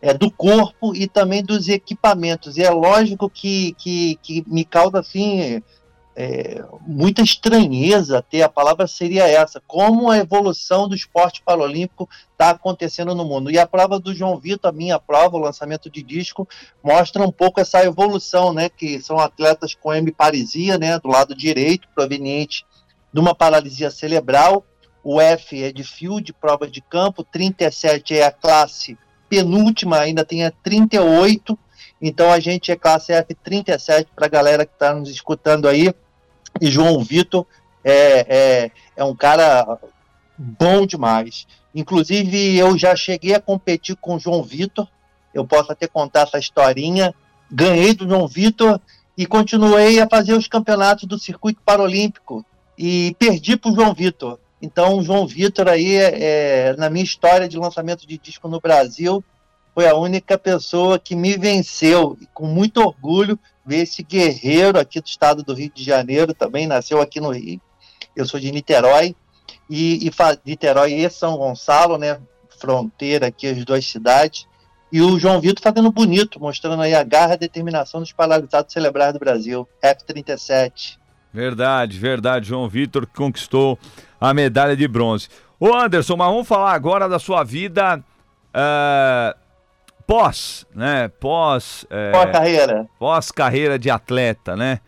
é, 0.00 0.14
do 0.14 0.30
corpo 0.30 0.94
e 0.94 1.06
também 1.06 1.42
dos 1.42 1.68
equipamentos. 1.68 2.56
E 2.56 2.62
é 2.62 2.70
lógico 2.70 3.28
que, 3.28 3.74
que, 3.78 4.18
que 4.22 4.44
me 4.46 4.64
causa 4.64 5.00
assim 5.00 5.62
é, 6.20 6.64
muita 6.84 7.22
estranheza 7.22 8.18
até, 8.18 8.42
a 8.42 8.48
palavra 8.48 8.88
seria 8.88 9.24
essa, 9.28 9.62
como 9.64 10.10
a 10.10 10.18
evolução 10.18 10.88
do 10.88 10.94
esporte 10.96 11.40
paralímpico 11.42 12.08
está 12.32 12.50
acontecendo 12.50 13.14
no 13.14 13.24
mundo. 13.24 13.52
E 13.52 13.58
a 13.58 13.68
prova 13.68 14.00
do 14.00 14.12
João 14.12 14.36
Vitor, 14.36 14.68
a 14.68 14.72
minha 14.72 14.98
prova, 14.98 15.36
o 15.36 15.40
lançamento 15.40 15.88
de 15.88 16.02
disco, 16.02 16.48
mostra 16.82 17.22
um 17.22 17.30
pouco 17.30 17.60
essa 17.60 17.84
evolução, 17.84 18.52
né, 18.52 18.68
que 18.68 19.00
são 19.00 19.20
atletas 19.20 19.76
com 19.76 19.94
hemiparesia, 19.94 20.76
né, 20.76 20.98
do 20.98 21.06
lado 21.06 21.36
direito, 21.36 21.86
proveniente 21.94 22.66
de 23.12 23.20
uma 23.20 23.32
paralisia 23.32 23.88
cerebral, 23.88 24.64
o 25.04 25.20
F 25.20 25.62
é 25.62 25.70
de 25.70 25.84
field, 25.84 26.32
prova 26.32 26.66
de 26.66 26.80
campo, 26.80 27.22
37 27.22 28.16
é 28.16 28.26
a 28.26 28.32
classe 28.32 28.98
penúltima, 29.28 29.98
ainda 29.98 30.24
tem 30.24 30.44
a 30.44 30.50
38, 30.50 31.58
então 32.00 32.32
a 32.32 32.40
gente 32.40 32.70
é 32.70 32.76
classe 32.76 33.12
F37 33.12 34.06
para 34.14 34.26
a 34.26 34.30
galera 34.30 34.64
que 34.64 34.72
está 34.72 34.94
nos 34.94 35.10
escutando 35.10 35.68
aí, 35.68 35.92
e 36.60 36.66
João 36.70 37.02
Vitor 37.02 37.46
é, 37.84 38.26
é, 38.28 38.70
é 38.96 39.04
um 39.04 39.14
cara 39.14 39.78
bom 40.36 40.86
demais. 40.86 41.46
Inclusive, 41.74 42.56
eu 42.56 42.76
já 42.76 42.96
cheguei 42.96 43.34
a 43.34 43.40
competir 43.40 43.96
com 43.96 44.16
o 44.16 44.18
João 44.18 44.42
Vitor. 44.42 44.86
Eu 45.32 45.46
posso 45.46 45.70
até 45.70 45.86
contar 45.86 46.22
essa 46.22 46.38
historinha. 46.38 47.14
Ganhei 47.50 47.94
do 47.94 48.08
João 48.08 48.26
Vitor 48.26 48.80
e 49.16 49.26
continuei 49.26 50.00
a 50.00 50.08
fazer 50.08 50.34
os 50.34 50.46
campeonatos 50.46 51.04
do 51.04 51.18
circuito 51.18 51.60
paralímpico 51.64 52.44
e 52.76 53.14
perdi 53.18 53.56
para 53.56 53.70
o 53.70 53.74
João 53.74 53.94
Vitor. 53.94 54.38
Então, 54.60 54.98
o 54.98 55.02
João 55.02 55.26
Vitor 55.26 55.68
aí, 55.68 55.96
é, 55.96 56.74
na 56.76 56.90
minha 56.90 57.04
história 57.04 57.48
de 57.48 57.56
lançamento 57.56 58.06
de 58.06 58.18
disco 58.18 58.48
no 58.48 58.60
Brasil, 58.60 59.22
foi 59.74 59.86
a 59.86 59.94
única 59.94 60.36
pessoa 60.36 60.98
que 60.98 61.14
me 61.14 61.36
venceu. 61.36 62.18
E 62.20 62.26
com 62.34 62.46
muito 62.46 62.80
orgulho, 62.80 63.38
ver 63.64 63.82
esse 63.82 64.02
guerreiro 64.02 64.78
aqui 64.78 65.00
do 65.00 65.06
estado 65.06 65.42
do 65.42 65.54
Rio 65.54 65.70
de 65.72 65.84
Janeiro, 65.84 66.34
também 66.34 66.66
nasceu 66.66 67.00
aqui 67.00 67.20
no 67.20 67.30
Rio. 67.30 67.60
Eu 68.16 68.26
sou 68.26 68.40
de 68.40 68.50
Niterói, 68.50 69.14
e, 69.70 70.06
e 70.06 70.10
Niterói 70.44 70.94
e 70.94 71.10
São 71.10 71.36
Gonçalo, 71.36 71.98
né? 71.98 72.18
Fronteira 72.58 73.28
aqui, 73.28 73.46
as 73.46 73.64
duas 73.64 73.86
cidades. 73.86 74.46
E 74.90 75.02
o 75.02 75.18
João 75.18 75.40
Vitor 75.40 75.62
fazendo 75.62 75.92
bonito, 75.92 76.40
mostrando 76.40 76.82
aí 76.82 76.94
a 76.94 77.04
garra 77.04 77.32
e 77.32 77.34
a 77.34 77.38
determinação 77.38 78.00
dos 78.00 78.12
paralisados 78.12 78.72
celebrais 78.72 79.12
do 79.12 79.18
Brasil. 79.18 79.68
F-37. 79.82 80.98
Verdade, 81.32 81.98
verdade. 81.98 82.48
João 82.48 82.68
Vitor 82.68 83.06
conquistou 83.06 83.78
a 84.20 84.32
medalha 84.32 84.76
de 84.76 84.88
bronze. 84.88 85.28
Ô 85.60 85.74
Anderson, 85.74 86.16
mas 86.16 86.28
vamos 86.28 86.48
falar 86.48 86.72
agora 86.72 87.08
da 87.08 87.18
sua 87.18 87.44
vida. 87.44 88.02
Uh 88.48 89.48
pós, 90.08 90.66
né? 90.74 91.08
Pós. 91.20 91.86
É, 91.90 92.10
pós 92.10 92.32
carreira. 92.32 92.88
Pós 92.98 93.30
carreira 93.30 93.78
de 93.78 93.90
atleta, 93.90 94.56
né? 94.56 94.80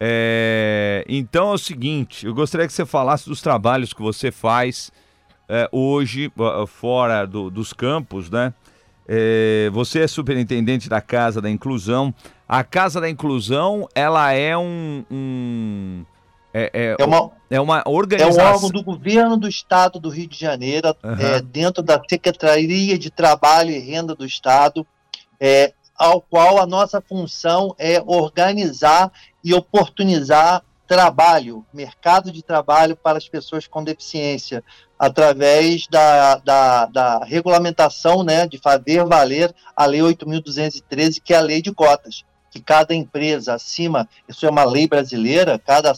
É, 0.00 1.04
então 1.08 1.50
é 1.50 1.54
o 1.54 1.58
seguinte, 1.58 2.24
eu 2.24 2.32
gostaria 2.32 2.68
que 2.68 2.72
você 2.72 2.86
falasse 2.86 3.28
dos 3.28 3.42
trabalhos 3.42 3.92
que 3.92 4.00
você 4.00 4.30
faz 4.30 4.92
é, 5.48 5.68
hoje 5.72 6.32
fora 6.68 7.26
do, 7.26 7.50
dos 7.50 7.72
campos, 7.72 8.30
né? 8.30 8.54
É, 9.08 9.70
você 9.72 10.00
é 10.00 10.06
superintendente 10.06 10.88
da 10.88 11.00
Casa 11.00 11.40
da 11.40 11.48
Inclusão. 11.48 12.14
A 12.46 12.62
Casa 12.62 13.00
da 13.00 13.08
Inclusão, 13.08 13.88
ela 13.94 14.32
é 14.32 14.56
um, 14.56 15.04
um 15.10 16.04
é, 16.52 16.70
é, 16.72 16.96
é, 16.98 17.04
uma, 17.04 17.30
é 17.50 17.60
uma 17.60 17.82
organização. 17.86 18.40
É 18.40 18.50
um 18.50 18.54
órgão 18.54 18.70
do 18.70 18.82
governo 18.82 19.36
do 19.36 19.48
estado 19.48 19.98
do 19.98 20.08
Rio 20.08 20.26
de 20.26 20.38
Janeiro, 20.38 20.94
uhum. 21.02 21.42
dentro 21.50 21.82
da 21.82 22.00
Secretaria 22.08 22.98
de 22.98 23.10
Trabalho 23.10 23.70
e 23.70 23.78
Renda 23.78 24.14
do 24.14 24.26
Estado, 24.26 24.86
é, 25.40 25.72
ao 25.96 26.20
qual 26.20 26.58
a 26.58 26.66
nossa 26.66 27.00
função 27.00 27.74
é 27.78 28.02
organizar 28.04 29.10
e 29.42 29.54
oportunizar 29.54 30.62
trabalho, 30.86 31.66
mercado 31.72 32.32
de 32.32 32.42
trabalho 32.42 32.96
para 32.96 33.18
as 33.18 33.28
pessoas 33.28 33.66
com 33.66 33.84
deficiência, 33.84 34.64
através 34.98 35.86
da, 35.88 36.36
da, 36.36 36.86
da 36.86 37.24
regulamentação 37.24 38.24
né, 38.24 38.46
de 38.46 38.58
fazer 38.58 39.04
valer 39.04 39.54
a 39.76 39.86
Lei 39.86 40.00
8.213, 40.00 41.20
que 41.22 41.32
é 41.32 41.36
a 41.36 41.42
lei 41.42 41.62
de 41.62 41.72
cotas 41.72 42.24
que 42.50 42.60
cada 42.60 42.94
empresa 42.94 43.54
acima, 43.54 44.08
isso 44.26 44.46
é 44.46 44.50
uma 44.50 44.64
lei 44.64 44.88
brasileira, 44.88 45.58
cada 45.58 45.92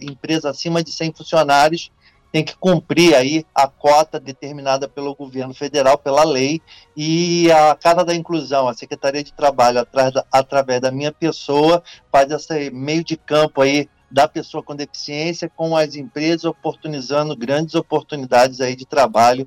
empresa 0.00 0.50
acima 0.50 0.82
de 0.82 0.92
100 0.92 1.12
funcionários 1.12 1.90
tem 2.32 2.44
que 2.44 2.56
cumprir 2.56 3.14
aí 3.14 3.46
a 3.54 3.66
cota 3.66 4.20
determinada 4.20 4.86
pelo 4.86 5.14
governo 5.14 5.54
federal, 5.54 5.96
pela 5.96 6.22
lei, 6.22 6.60
e 6.94 7.50
a 7.50 7.74
Casa 7.74 8.04
da 8.04 8.14
Inclusão, 8.14 8.68
a 8.68 8.74
Secretaria 8.74 9.24
de 9.24 9.32
Trabalho, 9.32 9.86
da, 10.12 10.24
através 10.30 10.80
da 10.80 10.90
minha 10.90 11.10
pessoa, 11.10 11.82
faz 12.12 12.30
esse 12.30 12.70
meio 12.70 13.02
de 13.02 13.16
campo 13.16 13.62
aí 13.62 13.88
da 14.16 14.26
pessoa 14.26 14.62
com 14.62 14.74
deficiência 14.74 15.46
com 15.54 15.76
as 15.76 15.94
empresas, 15.94 16.46
oportunizando 16.46 17.36
grandes 17.36 17.74
oportunidades 17.74 18.62
aí 18.62 18.74
de 18.74 18.86
trabalho 18.86 19.46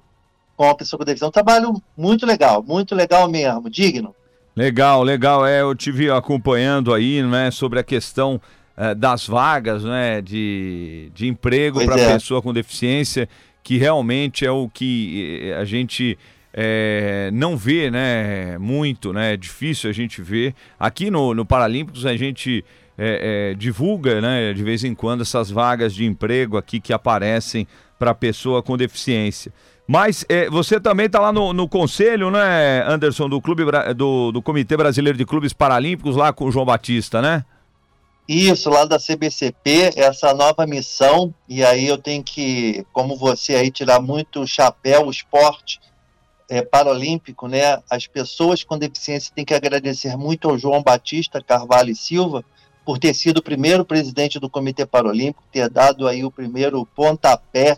com 0.55 0.69
a 0.69 0.75
pessoa 0.75 0.99
com 0.99 1.05
deficiência. 1.05 1.27
Um 1.27 1.31
trabalho 1.31 1.81
muito 1.97 2.23
legal, 2.23 2.61
muito 2.61 2.93
legal 2.93 3.27
mesmo, 3.27 3.67
digno. 3.67 4.13
Legal, 4.55 5.01
legal. 5.01 5.43
É, 5.43 5.61
eu 5.61 5.73
tive 5.73 6.11
acompanhando 6.11 6.93
aí, 6.93 7.23
né, 7.23 7.49
sobre 7.49 7.79
a 7.79 7.83
questão 7.83 8.39
é, 8.77 8.93
das 8.93 9.25
vagas, 9.25 9.83
né, 9.83 10.21
de, 10.21 11.11
de 11.15 11.27
emprego 11.27 11.83
para 11.83 11.99
é. 11.99 12.13
pessoa 12.13 12.39
com 12.39 12.53
deficiência, 12.53 13.27
que 13.63 13.75
realmente 13.75 14.45
é 14.45 14.51
o 14.51 14.69
que 14.69 15.45
eh, 15.45 15.55
a 15.55 15.65
gente 15.65 16.15
é, 16.53 17.31
não 17.33 17.57
vê, 17.57 17.89
né, 17.89 18.55
muito, 18.59 19.11
né, 19.13 19.33
é 19.33 19.37
difícil 19.37 19.89
a 19.89 19.93
gente 19.93 20.21
ver. 20.21 20.53
Aqui 20.79 21.09
no, 21.09 21.33
no 21.33 21.43
Paralímpicos 21.43 22.05
a 22.05 22.15
gente 22.15 22.63
é, 23.01 23.51
é, 23.51 23.53
divulga, 23.53 24.19
né, 24.19 24.51
de 24.51 24.61
vez 24.61 24.83
em 24.83 24.93
quando 24.93 25.21
essas 25.21 25.49
vagas 25.49 25.95
de 25.95 26.03
emprego 26.03 26.57
aqui 26.57 26.81
que 26.81 26.91
aparecem 26.91 27.65
para 27.97 28.13
pessoa 28.13 28.61
com 28.61 28.75
deficiência. 28.75 29.53
Mas 29.87 30.25
é, 30.27 30.49
você 30.49 30.81
também 30.81 31.05
está 31.05 31.19
lá 31.19 31.31
no, 31.31 31.53
no, 31.53 31.67
conselho, 31.67 32.29
né, 32.29 32.83
Anderson, 32.85 33.29
do 33.29 33.41
clube 33.41 33.63
do, 33.95 34.33
do 34.33 34.41
Comitê 34.41 34.75
Brasileiro 34.75 35.17
de 35.17 35.25
Clubes 35.25 35.53
Paralímpicos, 35.53 36.17
lá 36.17 36.33
com 36.33 36.45
o 36.45 36.51
João 36.51 36.65
Batista, 36.65 37.21
né? 37.21 37.45
Isso, 38.27 38.69
lá 38.69 38.85
da 38.85 38.99
CBCP, 38.99 39.93
essa 39.95 40.33
nova 40.33 40.67
missão, 40.67 41.33
e 41.47 41.63
aí 41.63 41.87
eu 41.87 41.97
tenho 41.97 42.21
que, 42.21 42.85
como 42.93 43.15
você 43.15 43.55
aí, 43.55 43.71
tirar 43.71 43.99
muito 43.99 44.41
o 44.41 44.47
chapéu, 44.47 45.07
o 45.07 45.09
esporte 45.09 45.79
é, 46.49 46.61
paralímpico, 46.61 47.47
né? 47.47 47.81
As 47.89 48.05
pessoas 48.05 48.63
com 48.63 48.77
deficiência 48.77 49.33
têm 49.33 49.45
que 49.45 49.53
agradecer 49.53 50.15
muito 50.17 50.49
ao 50.49 50.57
João 50.59 50.83
Batista 50.83 51.41
Carvalho 51.41 51.89
e 51.89 51.95
Silva 51.95 52.43
por 52.89 52.97
ter 52.97 53.13
sido 53.13 53.37
o 53.37 53.43
primeiro 53.43 53.85
presidente 53.85 54.39
do 54.39 54.49
Comitê 54.49 54.83
Paralímpico, 54.83 55.43
ter 55.51 55.69
dado 55.69 56.07
aí 56.07 56.25
o 56.25 56.31
primeiro 56.31 56.83
pontapé 56.87 57.77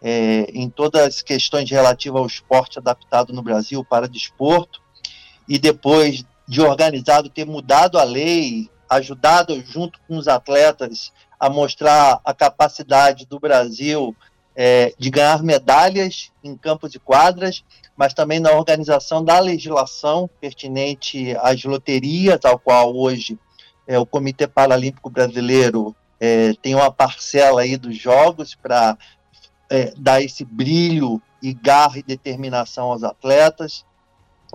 é, 0.00 0.46
em 0.54 0.70
todas 0.70 1.02
as 1.04 1.20
questões 1.20 1.68
relativas 1.68 2.20
ao 2.20 2.26
esporte 2.28 2.78
adaptado 2.78 3.32
no 3.32 3.42
Brasil 3.42 3.84
para 3.84 4.06
desporto, 4.06 4.80
e 5.48 5.58
depois 5.58 6.24
de 6.46 6.60
organizado 6.60 7.28
ter 7.28 7.44
mudado 7.44 7.98
a 7.98 8.04
lei, 8.04 8.70
ajudado 8.88 9.60
junto 9.66 9.98
com 10.06 10.16
os 10.16 10.28
atletas 10.28 11.12
a 11.40 11.50
mostrar 11.50 12.20
a 12.24 12.32
capacidade 12.32 13.26
do 13.26 13.40
Brasil 13.40 14.14
é, 14.54 14.94
de 14.96 15.10
ganhar 15.10 15.42
medalhas 15.42 16.30
em 16.44 16.56
campos 16.56 16.94
e 16.94 17.00
quadras, 17.00 17.64
mas 17.96 18.14
também 18.14 18.38
na 18.38 18.52
organização 18.52 19.24
da 19.24 19.40
legislação 19.40 20.30
pertinente 20.40 21.36
às 21.40 21.64
loterias, 21.64 22.44
ao 22.44 22.60
qual 22.60 22.96
hoje 22.96 23.36
é, 23.86 23.98
o 23.98 24.06
Comitê 24.06 24.46
Paralímpico 24.46 25.10
Brasileiro 25.10 25.94
é, 26.18 26.54
tem 26.62 26.74
uma 26.74 26.90
parcela 26.90 27.60
aí 27.60 27.76
dos 27.76 27.96
jogos 27.96 28.54
para 28.54 28.96
é, 29.70 29.92
dar 29.96 30.22
esse 30.22 30.44
brilho 30.44 31.20
e 31.42 31.52
garra 31.52 31.98
e 31.98 32.02
determinação 32.02 32.90
aos 32.90 33.04
atletas. 33.04 33.84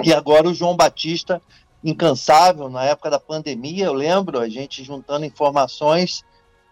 E 0.04 0.14
agora 0.14 0.48
o 0.48 0.54
João 0.54 0.76
Batista, 0.76 1.42
incansável, 1.84 2.70
na 2.70 2.84
época 2.84 3.10
da 3.10 3.20
pandemia, 3.20 3.86
eu 3.86 3.94
lembro, 3.94 4.40
a 4.40 4.50
gente 4.50 4.84
juntando 4.84 5.26
informações 5.26 6.24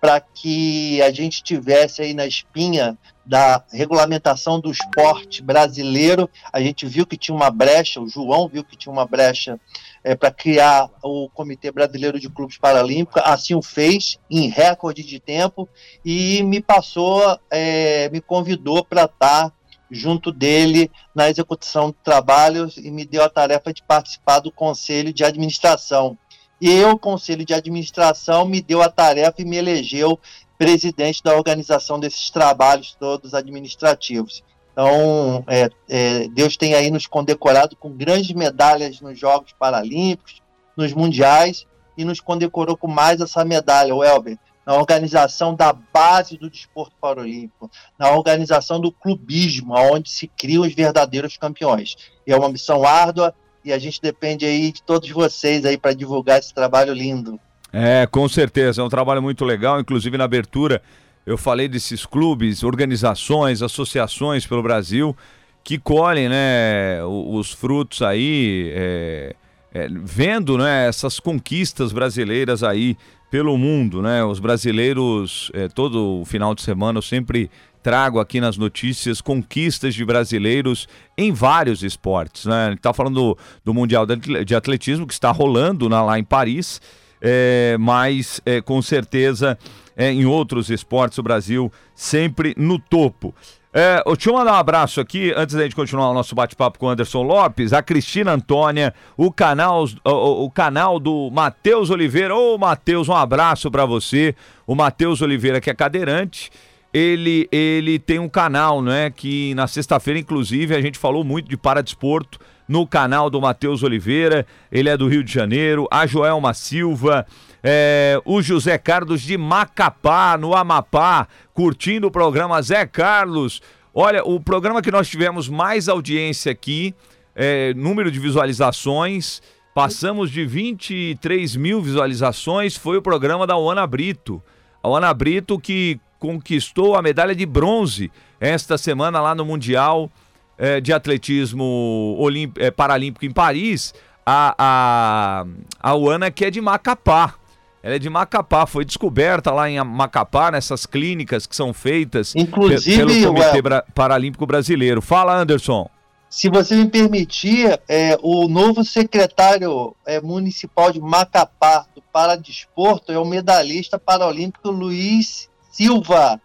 para 0.01 0.19
que 0.19 1.01
a 1.01 1.11
gente 1.11 1.43
tivesse 1.43 2.01
aí 2.01 2.13
na 2.13 2.25
espinha 2.25 2.97
da 3.29 3.63
regulamentação 3.71 4.59
do 4.59 4.71
esporte 4.71 5.43
brasileiro. 5.43 6.27
A 6.51 6.59
gente 6.59 6.87
viu 6.87 7.05
que 7.05 7.15
tinha 7.15 7.35
uma 7.35 7.51
brecha, 7.51 8.01
o 8.01 8.09
João 8.09 8.47
viu 8.47 8.63
que 8.63 8.75
tinha 8.75 8.91
uma 8.91 9.05
brecha 9.05 9.59
é, 10.03 10.15
para 10.15 10.31
criar 10.31 10.89
o 11.03 11.29
Comitê 11.29 11.71
Brasileiro 11.71 12.19
de 12.19 12.27
Clubes 12.27 12.57
Paralímpicos, 12.57 13.21
assim 13.23 13.53
o 13.53 13.61
fez, 13.61 14.17
em 14.31 14.49
recorde 14.49 15.03
de 15.03 15.19
tempo, 15.19 15.69
e 16.03 16.41
me 16.41 16.59
passou, 16.59 17.39
é, 17.51 18.09
me 18.09 18.19
convidou 18.19 18.83
para 18.83 19.03
estar 19.03 19.53
junto 19.91 20.31
dele 20.31 20.89
na 21.13 21.29
execução 21.29 21.91
do 21.91 21.97
trabalho 22.03 22.67
e 22.77 22.89
me 22.89 23.05
deu 23.05 23.23
a 23.23 23.29
tarefa 23.29 23.71
de 23.71 23.83
participar 23.83 24.39
do 24.39 24.51
Conselho 24.51 25.13
de 25.13 25.23
Administração. 25.23 26.17
E 26.59 26.67
eu, 26.67 26.97
Conselho 26.97 27.45
de 27.45 27.53
Administração, 27.53 28.45
me 28.45 28.59
deu 28.59 28.81
a 28.81 28.89
tarefa 28.89 29.39
e 29.39 29.45
me 29.45 29.57
elegeu 29.57 30.19
presidente 30.59 31.23
da 31.23 31.35
organização 31.35 31.97
desses 31.97 32.29
trabalhos 32.29 32.93
todos 32.99 33.33
administrativos. 33.33 34.43
Então, 34.73 35.43
é, 35.47 35.69
é, 35.87 36.27
Deus 36.27 36.57
tem 36.57 36.73
aí 36.73 36.91
nos 36.91 37.07
condecorado 37.07 37.77
com 37.77 37.89
grandes 37.89 38.33
medalhas 38.33 38.99
nos 38.99 39.17
Jogos 39.17 39.53
Paralímpicos, 39.57 40.41
nos 40.75 40.93
Mundiais, 40.93 41.65
e 41.97 42.03
nos 42.03 42.19
condecorou 42.19 42.75
com 42.75 42.87
mais 42.87 43.21
essa 43.21 43.43
medalha, 43.45 43.95
o 43.95 44.03
Elber, 44.03 44.37
na 44.65 44.75
organização 44.75 45.55
da 45.55 45.71
base 45.73 46.37
do 46.37 46.49
desporto 46.49 46.93
paralímpico, 46.99 47.71
na 47.97 48.11
organização 48.11 48.79
do 48.79 48.91
clubismo, 48.91 49.73
onde 49.75 50.09
se 50.09 50.27
criam 50.27 50.63
os 50.63 50.73
verdadeiros 50.73 51.37
campeões. 51.37 51.95
E 52.27 52.31
é 52.31 52.37
uma 52.37 52.49
missão 52.49 52.85
árdua 52.85 53.33
e 53.63 53.73
a 53.73 53.79
gente 53.79 54.01
depende 54.01 54.45
aí 54.45 54.71
de 54.71 54.83
todos 54.83 55.09
vocês 55.09 55.65
aí 55.65 55.77
para 55.77 55.93
divulgar 55.93 56.39
esse 56.39 56.53
trabalho 56.53 56.93
lindo. 56.93 57.39
É, 57.71 58.07
com 58.07 58.27
certeza, 58.27 58.81
é 58.81 58.83
um 58.83 58.89
trabalho 58.89 59.21
muito 59.21 59.45
legal, 59.45 59.79
inclusive 59.79 60.17
na 60.17 60.23
abertura 60.23 60.81
eu 61.25 61.37
falei 61.37 61.67
desses 61.67 62.05
clubes, 62.05 62.63
organizações, 62.63 63.61
associações 63.61 64.47
pelo 64.47 64.63
Brasil 64.63 65.15
que 65.63 65.77
colhem 65.77 66.29
né, 66.29 67.03
os 67.03 67.51
frutos 67.51 68.01
aí, 68.01 68.71
é, 68.73 69.35
é, 69.71 69.87
vendo 70.03 70.57
né, 70.57 70.87
essas 70.87 71.19
conquistas 71.19 71.91
brasileiras 71.91 72.63
aí 72.63 72.97
pelo 73.29 73.55
mundo. 73.57 74.01
Né? 74.01 74.23
Os 74.23 74.39
brasileiros, 74.39 75.51
é, 75.53 75.67
todo 75.67 76.23
final 76.25 76.55
de 76.55 76.63
semana 76.63 76.97
eu 76.97 77.03
sempre 77.03 77.51
trago 77.83 78.19
aqui 78.19 78.41
nas 78.41 78.57
notícias 78.57 79.21
conquistas 79.21 79.93
de 79.93 80.03
brasileiros 80.03 80.87
em 81.17 81.31
vários 81.31 81.83
esportes. 81.83 82.45
Né? 82.45 82.69
Gente 82.69 82.77
está 82.77 82.93
falando 82.93 83.15
do, 83.15 83.37
do, 83.63 83.73
Mundial 83.73 84.05
de 84.07 84.55
Atletismo 84.55 85.05
que 85.05 85.13
está 85.13 85.31
rolando 85.31 85.87
na, 85.87 86.03
lá 86.03 86.17
em 86.17 86.23
Paris, 86.23 86.81
é, 87.21 87.77
mas 87.79 88.41
é, 88.45 88.61
com 88.61 88.81
certeza 88.81 89.57
é, 89.95 90.11
em 90.11 90.25
outros 90.25 90.69
esportes, 90.69 91.17
o 91.17 91.23
Brasil 91.23 91.71
sempre 91.93 92.53
no 92.57 92.79
topo. 92.79 93.33
É, 93.71 94.01
deixa 94.03 94.31
eu 94.31 94.33
mandar 94.33 94.53
um 94.53 94.55
abraço 94.55 94.99
aqui, 94.99 95.31
antes 95.35 95.55
da 95.55 95.61
gente 95.61 95.75
continuar 95.75 96.09
o 96.09 96.13
nosso 96.13 96.33
bate-papo 96.33 96.79
com 96.79 96.87
o 96.87 96.89
Anderson 96.89 97.21
Lopes, 97.21 97.71
a 97.71 97.83
Cristina 97.83 98.31
Antônia, 98.31 98.93
o 99.15 99.31
canal, 99.31 99.85
o, 100.03 100.45
o 100.45 100.49
canal 100.49 100.99
do 100.99 101.29
Matheus 101.31 101.91
Oliveira. 101.91 102.35
Ô, 102.35 102.57
Matheus, 102.57 103.07
um 103.07 103.15
abraço 103.15 103.69
para 103.69 103.85
você. 103.85 104.33
O 104.65 104.73
Matheus 104.73 105.21
Oliveira, 105.21 105.61
que 105.61 105.69
é 105.69 105.73
cadeirante, 105.75 106.49
ele, 106.91 107.47
ele 107.51 107.99
tem 107.99 108.17
um 108.17 108.29
canal, 108.29 108.81
né? 108.81 109.11
Que 109.11 109.53
na 109.53 109.67
sexta-feira, 109.67 110.19
inclusive, 110.19 110.75
a 110.75 110.81
gente 110.81 110.97
falou 110.97 111.23
muito 111.23 111.47
de 111.47 111.55
paradesporto 111.55 112.39
no 112.69 112.87
canal 112.87 113.29
do 113.29 113.41
Matheus 113.41 113.83
Oliveira. 113.83 114.45
Ele 114.71 114.87
é 114.87 114.95
do 114.95 115.09
Rio 115.09 115.25
de 115.25 115.33
Janeiro, 115.33 115.85
a 115.91 116.07
Joelma 116.07 116.53
Silva 116.53 117.25
é, 117.63 118.21
o 118.25 118.41
José 118.41 118.77
Carlos 118.77 119.21
de 119.21 119.37
Macapá, 119.37 120.37
no 120.37 120.55
Amapá, 120.55 121.27
curtindo 121.53 122.07
o 122.07 122.11
programa 122.11 122.61
Zé 122.61 122.85
Carlos. 122.85 123.61
Olha, 123.93 124.23
o 124.23 124.39
programa 124.39 124.81
que 124.81 124.91
nós 124.91 125.09
tivemos 125.09 125.49
mais 125.49 125.89
audiência 125.89 126.51
aqui, 126.51 126.93
é, 127.35 127.73
número 127.73 128.11
de 128.11 128.19
visualizações, 128.19 129.41
passamos 129.73 130.31
de 130.31 130.45
23 130.45 131.55
mil 131.55 131.81
visualizações, 131.81 132.75
foi 132.75 132.97
o 132.97 133.01
programa 133.01 133.45
da 133.45 133.55
Ana 133.55 133.85
Brito. 133.85 134.41
A 134.81 134.87
Ana 134.87 135.13
Brito 135.13 135.59
que 135.59 135.99
conquistou 136.17 136.95
a 136.95 137.01
medalha 137.01 137.35
de 137.35 137.45
bronze 137.45 138.11
esta 138.39 138.77
semana 138.77 139.21
lá 139.21 139.33
no 139.33 139.45
Mundial 139.45 140.09
é, 140.59 140.81
de 140.81 140.91
Atletismo 140.91 142.15
Olimp... 142.19 142.57
é, 142.59 142.69
Paralímpico 142.69 143.25
em 143.25 143.31
Paris. 143.31 143.93
A, 144.25 144.53
a, 144.59 145.45
a 145.81 145.93
Ana 145.93 146.29
que 146.29 146.45
é 146.45 146.51
de 146.51 146.59
Macapá. 146.61 147.35
Ela 147.81 147.95
é 147.95 147.99
de 147.99 148.09
Macapá, 148.09 148.65
foi 148.65 148.83
descoberta 148.83 149.51
lá 149.51 149.69
em 149.69 149.81
Macapá, 149.81 150.51
nessas 150.51 150.85
clínicas 150.85 151.47
que 151.47 151.55
são 151.55 151.73
feitas 151.73 152.35
Inclusive, 152.35 152.97
pelo 152.97 153.33
Comitê 153.33 153.61
Paralímpico 153.95 154.45
Brasileiro. 154.45 155.01
Fala, 155.01 155.33
Anderson. 155.33 155.89
Se 156.29 156.49
você 156.49 156.75
me 156.75 156.87
permitir, 156.87 157.79
é, 157.87 158.17
o 158.21 158.47
novo 158.49 158.83
secretário 158.83 159.95
é, 160.05 160.19
municipal 160.19 160.91
de 160.91 160.99
Macapá 160.99 161.85
do 161.95 162.01
Paradesporto 162.01 163.11
é 163.11 163.17
o 163.17 163.25
medalhista 163.25 163.97
paralímpico 163.97 164.69
Luiz 164.69 165.49
Silva, 165.71 166.39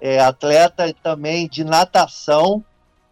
é, 0.00 0.20
atleta 0.20 0.94
também 1.02 1.48
de 1.48 1.64
natação 1.64 2.62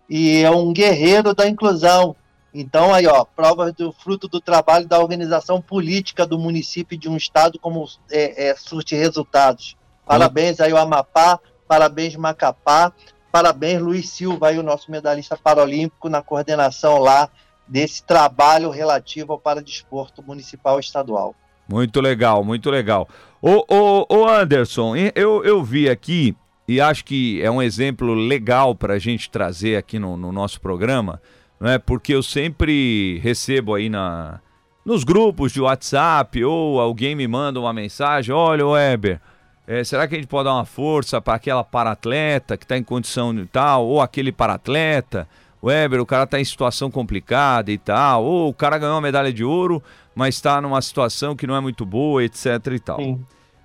e 0.08 0.42
é 0.42 0.50
um 0.50 0.72
guerreiro 0.72 1.34
da 1.34 1.48
inclusão. 1.48 2.14
Então, 2.52 2.94
aí, 2.94 3.06
ó, 3.06 3.24
provas 3.24 3.72
do 3.72 3.92
fruto 3.92 4.28
do 4.28 4.40
trabalho 4.40 4.86
da 4.86 5.00
organização 5.00 5.60
política 5.60 6.24
do 6.24 6.38
município 6.38 6.96
de 6.96 7.08
um 7.08 7.16
estado 7.16 7.58
como 7.58 7.84
é, 8.10 8.50
é, 8.50 8.54
surte 8.54 8.94
resultados. 8.94 9.76
Parabéns 10.06 10.60
aí 10.60 10.72
o 10.72 10.76
Amapá, 10.76 11.40
parabéns 11.66 12.14
Macapá, 12.14 12.92
parabéns 13.32 13.80
Luiz 13.80 14.08
Silva 14.10 14.48
aí, 14.48 14.58
o 14.58 14.62
nosso 14.62 14.90
medalhista 14.90 15.36
paralímpico 15.36 16.08
na 16.08 16.22
coordenação 16.22 16.98
lá 16.98 17.28
desse 17.66 18.04
trabalho 18.04 18.70
relativo 18.70 19.32
ao 19.32 19.38
paradesporto 19.38 20.22
municipal 20.22 20.76
e 20.76 20.80
estadual. 20.80 21.34
Muito 21.68 22.00
legal, 22.00 22.44
muito 22.44 22.70
legal. 22.70 23.08
Ô, 23.40 24.28
Anderson, 24.28 24.94
eu, 25.14 25.44
eu 25.44 25.64
vi 25.64 25.88
aqui, 25.88 26.36
e 26.66 26.80
acho 26.80 27.04
que 27.04 27.42
é 27.42 27.50
um 27.50 27.60
exemplo 27.60 28.14
legal 28.14 28.74
para 28.74 28.94
a 28.94 28.98
gente 28.98 29.30
trazer 29.30 29.76
aqui 29.76 29.98
no, 29.98 30.16
no 30.16 30.32
nosso 30.32 30.60
programa, 30.60 31.20
né? 31.60 31.78
Porque 31.78 32.14
eu 32.14 32.22
sempre 32.22 33.18
recebo 33.22 33.74
aí 33.74 33.88
na 33.88 34.40
nos 34.84 35.02
grupos 35.02 35.50
de 35.50 35.62
WhatsApp 35.62 36.44
ou 36.44 36.78
alguém 36.78 37.14
me 37.14 37.26
manda 37.26 37.58
uma 37.58 37.72
mensagem, 37.72 38.34
olha, 38.34 38.66
Weber, 38.66 39.18
é, 39.66 39.82
será 39.82 40.06
que 40.06 40.14
a 40.14 40.18
gente 40.18 40.28
pode 40.28 40.44
dar 40.44 40.54
uma 40.54 40.66
força 40.66 41.22
para 41.22 41.34
aquela 41.34 41.64
paratleta 41.64 42.56
que 42.56 42.64
está 42.64 42.76
em 42.76 42.82
condição 42.82 43.34
de 43.34 43.46
tal, 43.46 43.86
ou 43.86 44.02
aquele 44.02 44.30
paratleta? 44.30 45.26
Weber, 45.62 46.02
o 46.02 46.06
cara 46.06 46.24
está 46.24 46.38
em 46.38 46.44
situação 46.44 46.90
complicada 46.90 47.72
e 47.72 47.78
tal, 47.78 48.24
ou 48.24 48.50
o 48.50 48.54
cara 48.54 48.76
ganhou 48.76 48.94
uma 48.94 49.00
medalha 49.00 49.32
de 49.32 49.42
ouro, 49.42 49.82
mas 50.14 50.34
está 50.34 50.60
numa 50.60 50.82
situação 50.82 51.34
que 51.34 51.46
não 51.46 51.56
é 51.56 51.60
muito 51.60 51.86
boa, 51.86 52.22
etc 52.22 52.66
e 52.74 52.78
tal. 52.78 52.98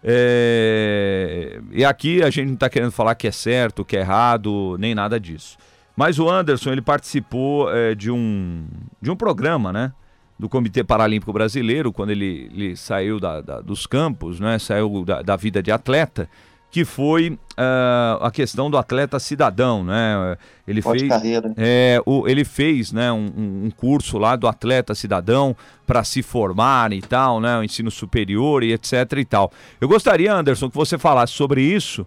É... 0.04 1.60
E 1.72 1.84
aqui 1.84 2.24
a 2.24 2.30
gente 2.30 2.48
não 2.48 2.54
está 2.54 2.70
querendo 2.70 2.92
falar 2.92 3.16
que 3.16 3.28
é 3.28 3.32
certo, 3.32 3.84
que 3.84 3.98
é 3.98 4.02
errado, 4.02 4.78
nem 4.80 4.96
nada 4.96 5.20
disso. 5.20 5.58
Mas 5.96 6.18
o 6.18 6.30
Anderson, 6.30 6.72
ele 6.72 6.82
participou 6.82 7.70
é, 7.76 7.94
de, 7.94 8.10
um, 8.10 8.66
de 9.02 9.12
um 9.12 9.16
programa, 9.16 9.74
né? 9.74 9.92
Do 10.40 10.48
Comitê 10.48 10.82
Paralímpico 10.82 11.34
Brasileiro, 11.34 11.92
quando 11.92 12.12
ele, 12.12 12.50
ele 12.54 12.76
saiu 12.78 13.20
da, 13.20 13.42
da, 13.42 13.60
dos 13.60 13.86
campos, 13.86 14.40
né? 14.40 14.58
Saiu 14.58 15.04
da, 15.04 15.22
da 15.22 15.36
vida 15.36 15.62
de 15.62 15.72
atleta, 15.72 16.30
que 16.72 16.86
foi 16.86 17.32
uh, 17.32 18.24
a 18.24 18.32
questão 18.32 18.70
do 18.70 18.78
atleta 18.78 19.20
cidadão, 19.20 19.84
né? 19.84 20.38
Ele 20.68 20.82
Pode 20.82 21.00
fez, 21.00 21.10
carreira. 21.10 21.52
É, 21.58 22.00
o, 22.06 22.28
ele 22.28 22.46
fez, 22.46 22.92
né, 22.92 23.12
um, 23.12 23.66
um 23.66 23.72
curso 23.76 24.20
lá 24.20 24.36
do 24.36 24.48
atleta 24.48 24.94
cidadão 24.94 25.56
para 25.88 26.04
se 26.04 26.22
formar 26.22 26.94
e 26.94 27.02
tal, 27.02 27.42
né? 27.42 27.58
O 27.58 27.64
ensino 27.64 27.90
superior 27.90 28.64
e 28.64 28.74
etc 28.74 29.14
e 29.18 29.26
tal. 29.26 29.52
Eu 29.82 29.88
gostaria, 29.88 30.32
Anderson, 30.32 30.70
que 30.70 30.76
você 30.76 30.98
falasse 30.98 31.34
sobre 31.34 31.62
isso 31.62 32.06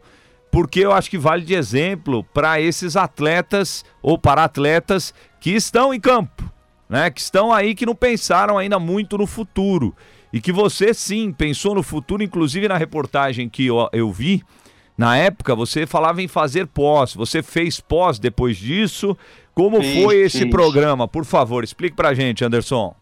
porque 0.52 0.80
eu 0.80 0.92
acho 0.92 1.08
que 1.08 1.16
vale 1.16 1.44
de 1.46 1.54
exemplo 1.54 2.22
para 2.22 2.60
esses 2.60 2.94
atletas 2.94 3.82
ou 4.02 4.18
para 4.18 4.44
atletas 4.44 5.14
que 5.40 5.50
estão 5.50 5.94
em 5.94 5.98
campo, 5.98 6.44
né? 6.88 7.10
Que 7.10 7.20
estão 7.20 7.50
aí 7.50 7.74
que 7.74 7.86
não 7.86 7.94
pensaram 7.94 8.58
ainda 8.58 8.78
muito 8.78 9.16
no 9.16 9.26
futuro 9.26 9.96
e 10.32 10.40
que 10.40 10.52
você 10.52 10.94
sim 10.94 11.32
pensou 11.32 11.74
no 11.74 11.82
futuro, 11.82 12.22
inclusive 12.22 12.66
na 12.68 12.76
reportagem 12.76 13.48
que 13.48 13.66
eu, 13.66 13.88
eu 13.92 14.10
vi. 14.10 14.42
Na 14.96 15.16
época 15.16 15.54
você 15.54 15.86
falava 15.86 16.22
em 16.22 16.28
fazer 16.28 16.66
pós, 16.66 17.14
você 17.14 17.42
fez 17.42 17.80
pós 17.80 18.18
depois 18.18 18.56
disso. 18.56 19.16
Como 19.54 19.82
sim, 19.82 20.02
foi 20.02 20.16
esse 20.22 20.40
sim. 20.40 20.50
programa? 20.50 21.06
Por 21.06 21.24
favor, 21.24 21.62
explique 21.62 21.96
pra 21.96 22.14
gente, 22.14 22.44
Anderson. 22.44 22.94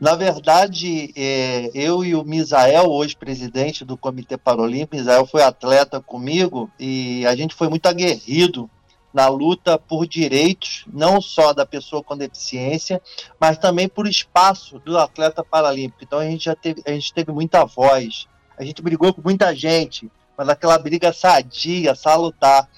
Na 0.00 0.14
verdade, 0.14 1.12
é, 1.14 1.70
eu 1.74 2.02
e 2.02 2.14
o 2.14 2.24
Misael, 2.24 2.86
hoje 2.86 3.14
presidente 3.14 3.84
do 3.84 3.98
Comitê 3.98 4.38
Paralímpico, 4.38 4.96
Misael 4.96 5.26
foi 5.26 5.42
atleta 5.42 6.00
comigo 6.00 6.70
e 6.80 7.24
a 7.26 7.36
gente 7.36 7.54
foi 7.54 7.68
muito 7.68 7.86
aguerrido 7.86 8.68
na 9.12 9.28
luta 9.28 9.78
por 9.78 10.06
direitos, 10.06 10.84
não 10.92 11.20
só 11.20 11.52
da 11.52 11.66
pessoa 11.66 12.02
com 12.02 12.16
deficiência, 12.16 13.02
mas 13.38 13.58
também 13.58 13.88
por 13.88 14.06
espaço 14.06 14.78
do 14.78 14.96
atleta 14.96 15.44
paralímpico. 15.44 16.04
Então 16.04 16.18
a 16.18 16.24
gente 16.24 16.44
já 16.44 16.54
teve, 16.54 16.82
a 16.86 16.90
gente 16.90 17.12
teve 17.12 17.32
muita 17.32 17.64
voz, 17.64 18.26
a 18.56 18.64
gente 18.64 18.82
brigou 18.82 19.12
com 19.12 19.22
muita 19.22 19.54
gente, 19.54 20.10
mas 20.36 20.48
aquela 20.48 20.78
briga 20.78 21.12
sadia, 21.12 21.94
salutar. 21.94 22.68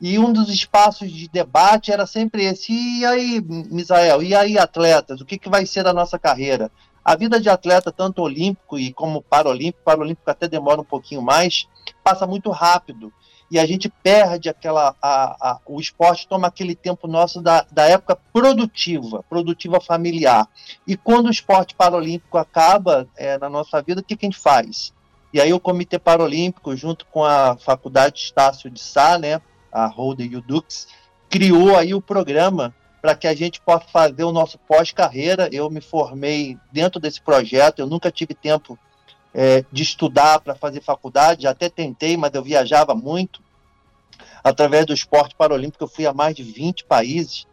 E 0.00 0.18
um 0.18 0.32
dos 0.32 0.48
espaços 0.48 1.12
de 1.12 1.28
debate 1.28 1.92
era 1.92 2.06
sempre 2.06 2.44
esse. 2.44 2.72
E 2.72 3.04
aí, 3.06 3.40
Misael, 3.40 4.20
e 4.20 4.34
aí, 4.34 4.58
atletas, 4.58 5.20
o 5.20 5.24
que, 5.24 5.38
que 5.38 5.48
vai 5.48 5.64
ser 5.64 5.84
da 5.84 5.92
nossa 5.92 6.18
carreira? 6.18 6.70
A 7.04 7.14
vida 7.14 7.40
de 7.40 7.48
atleta, 7.48 7.92
tanto 7.92 8.22
olímpico 8.22 8.78
e 8.78 8.92
como 8.92 9.22
paralímpico, 9.22 9.84
paralímpico 9.84 10.28
até 10.30 10.48
demora 10.48 10.80
um 10.80 10.84
pouquinho 10.84 11.22
mais, 11.22 11.68
passa 12.02 12.26
muito 12.26 12.50
rápido. 12.50 13.12
E 13.52 13.58
a 13.58 13.66
gente 13.66 13.90
perde 14.02 14.48
aquela. 14.48 14.96
A, 15.02 15.36
a, 15.38 15.58
o 15.66 15.78
esporte 15.78 16.26
toma 16.26 16.48
aquele 16.48 16.74
tempo 16.74 17.06
nosso 17.06 17.42
da, 17.42 17.66
da 17.70 17.86
época 17.86 18.16
produtiva, 18.32 19.22
produtiva 19.28 19.78
familiar. 19.78 20.48
E 20.86 20.96
quando 20.96 21.26
o 21.26 21.30
esporte 21.30 21.74
paralímpico 21.74 22.38
acaba 22.38 23.06
é, 23.14 23.36
na 23.36 23.50
nossa 23.50 23.82
vida, 23.82 24.00
o 24.00 24.02
que, 24.02 24.16
que 24.16 24.24
a 24.24 24.30
gente 24.30 24.40
faz? 24.40 24.94
E 25.34 25.38
aí 25.38 25.52
o 25.52 25.60
Comitê 25.60 25.98
Paralímpico, 25.98 26.74
junto 26.74 27.04
com 27.04 27.22
a 27.26 27.54
Faculdade 27.58 28.20
Estácio 28.20 28.70
de 28.70 28.80
Sá, 28.80 29.18
né, 29.18 29.38
a 29.70 29.86
Holden 29.86 30.30
e 30.32 30.36
o 30.36 30.40
Dux, 30.40 30.88
criou 31.28 31.76
aí 31.76 31.92
o 31.92 32.00
programa 32.00 32.74
para 33.02 33.14
que 33.14 33.26
a 33.26 33.34
gente 33.34 33.60
possa 33.60 33.84
fazer 33.92 34.24
o 34.24 34.32
nosso 34.32 34.56
pós-carreira. 34.60 35.50
Eu 35.52 35.68
me 35.68 35.82
formei 35.82 36.56
dentro 36.72 36.98
desse 36.98 37.20
projeto, 37.20 37.80
eu 37.80 37.86
nunca 37.86 38.10
tive 38.10 38.32
tempo 38.32 38.78
é, 39.34 39.62
de 39.70 39.82
estudar 39.82 40.40
para 40.40 40.54
fazer 40.54 40.80
faculdade, 40.80 41.46
até 41.46 41.68
tentei, 41.68 42.16
mas 42.16 42.32
eu 42.32 42.42
viajava 42.42 42.94
muito. 42.94 43.41
Através 44.42 44.86
do 44.86 44.92
esporte 44.92 45.34
paralímpico, 45.34 45.84
eu 45.84 45.88
fui 45.88 46.06
a 46.06 46.12
mais 46.12 46.34
de 46.34 46.42
20 46.42 46.84
países. 46.84 47.46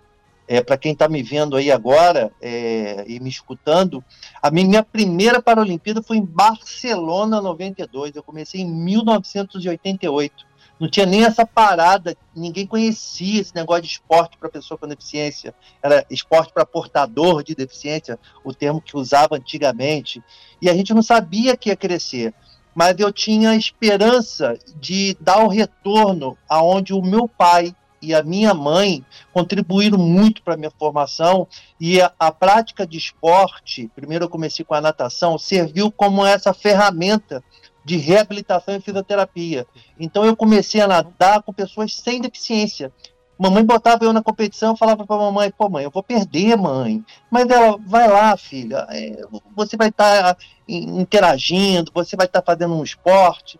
É, 0.47 0.63
para 0.63 0.77
quem 0.77 0.93
está 0.93 1.07
me 1.07 1.21
vendo 1.21 1.55
aí 1.55 1.71
agora 1.71 2.31
é, 2.41 3.05
e 3.07 3.19
me 3.19 3.29
escutando, 3.29 4.03
a 4.41 4.49
minha 4.49 4.81
primeira 4.81 5.39
Paralimpíada 5.39 6.01
foi 6.01 6.17
em 6.17 6.25
Barcelona 6.25 7.39
92. 7.39 8.15
Eu 8.15 8.23
comecei 8.23 8.61
em 8.61 8.65
1988 8.65 10.49
não 10.79 10.89
tinha 10.89 11.05
nem 11.05 11.25
essa 11.25 11.45
parada, 11.45 12.15
ninguém 12.33 12.65
conhecia 12.65 13.41
esse 13.41 13.53
negócio 13.53 13.83
de 13.83 13.89
esporte 13.89 14.37
para 14.37 14.47
pessoa 14.47 14.77
com 14.77 14.87
deficiência. 14.87 15.53
Era 15.83 16.05
esporte 16.09 16.53
para 16.53 16.65
portador 16.65 17.43
de 17.43 17.53
deficiência, 17.53 18.17
o 18.45 18.53
termo 18.53 18.81
que 18.81 18.95
usava 18.95 19.35
antigamente. 19.35 20.23
E 20.61 20.69
a 20.69 20.73
gente 20.73 20.93
não 20.93 21.01
sabia 21.01 21.57
que 21.57 21.69
ia 21.69 21.75
crescer. 21.75 22.33
Mas 22.79 22.97
eu 22.97 23.11
tinha 23.11 23.57
esperança 23.57 24.57
de 24.77 25.17
dar 25.19 25.43
o 25.43 25.49
retorno 25.49 26.37
aonde 26.47 26.93
o 26.93 27.01
meu 27.01 27.27
pai 27.27 27.75
e 28.01 28.15
a 28.15 28.23
minha 28.23 28.53
mãe 28.53 29.03
contribuíram 29.33 29.97
muito 29.97 30.41
para 30.41 30.53
a 30.53 30.57
minha 30.57 30.71
formação 30.71 31.45
e 31.77 31.99
a, 31.99 32.09
a, 32.17 32.31
prática 32.31 32.87
de 32.87 32.97
esporte, 32.97 33.91
primeiro 33.93 34.23
eu 34.23 34.29
comecei 34.29 34.63
com 34.63 34.73
a 34.73 34.79
natação, 34.79 35.37
serviu 35.37 35.91
como 35.91 36.25
essa 36.25 36.53
ferramenta 36.53 37.43
de 37.83 37.97
reabilitação 37.97 38.73
e 38.73 38.79
fisioterapia. 38.79 39.67
Então 39.99 40.23
eu 40.23 40.33
comecei 40.33 40.79
a 40.79 40.87
nadar 40.87 41.43
com 41.43 41.51
pessoas 41.51 41.93
sem 41.93 42.21
deficiência. 42.21 42.93
Mamãe 43.39 43.63
botava 43.63 44.03
eu 44.03 44.11
na 44.11 44.21
competição, 44.21 44.75
falava 44.75 45.05
para 45.05 45.15
a 45.15 45.19
mamãe, 45.19 45.49
pô 45.49 45.69
mãe, 45.69 45.85
eu 45.85 45.91
vou 45.91 46.03
perder, 46.03 46.57
mãe. 46.57 47.03
Mas 47.31 47.49
ela, 47.49 47.77
vai 47.85 48.07
lá, 48.07 48.35
filha, 48.35 48.85
é, 48.89 49.21
você 49.55 49.77
vai 49.77 49.87
estar 49.87 50.35
tá 50.35 50.41
interagindo, 50.67 51.91
você 51.93 52.17
vai 52.17 52.25
estar 52.25 52.41
tá 52.41 52.51
fazendo 52.51 52.75
um 52.75 52.83
esporte. 52.83 53.59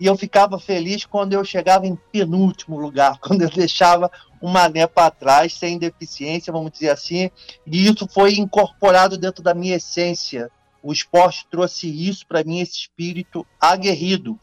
E 0.00 0.06
eu 0.06 0.16
ficava 0.16 0.58
feliz 0.58 1.04
quando 1.04 1.34
eu 1.34 1.44
chegava 1.44 1.86
em 1.86 1.96
penúltimo 2.10 2.78
lugar, 2.78 3.18
quando 3.22 3.42
eu 3.42 3.50
deixava 3.50 4.10
o 4.40 4.48
mané 4.48 4.86
para 4.86 5.10
trás, 5.10 5.52
sem 5.52 5.78
deficiência, 5.78 6.52
vamos 6.52 6.72
dizer 6.72 6.90
assim. 6.90 7.30
E 7.66 7.86
isso 7.86 8.08
foi 8.12 8.34
incorporado 8.34 9.16
dentro 9.16 9.42
da 9.42 9.54
minha 9.54 9.76
essência 9.76 10.50
o 10.82 10.92
esporte 10.92 11.46
trouxe 11.50 11.88
isso 11.88 12.26
para 12.26 12.42
mim, 12.42 12.60
esse 12.60 12.72
espírito 12.72 13.46
aguerrido. 13.60 14.38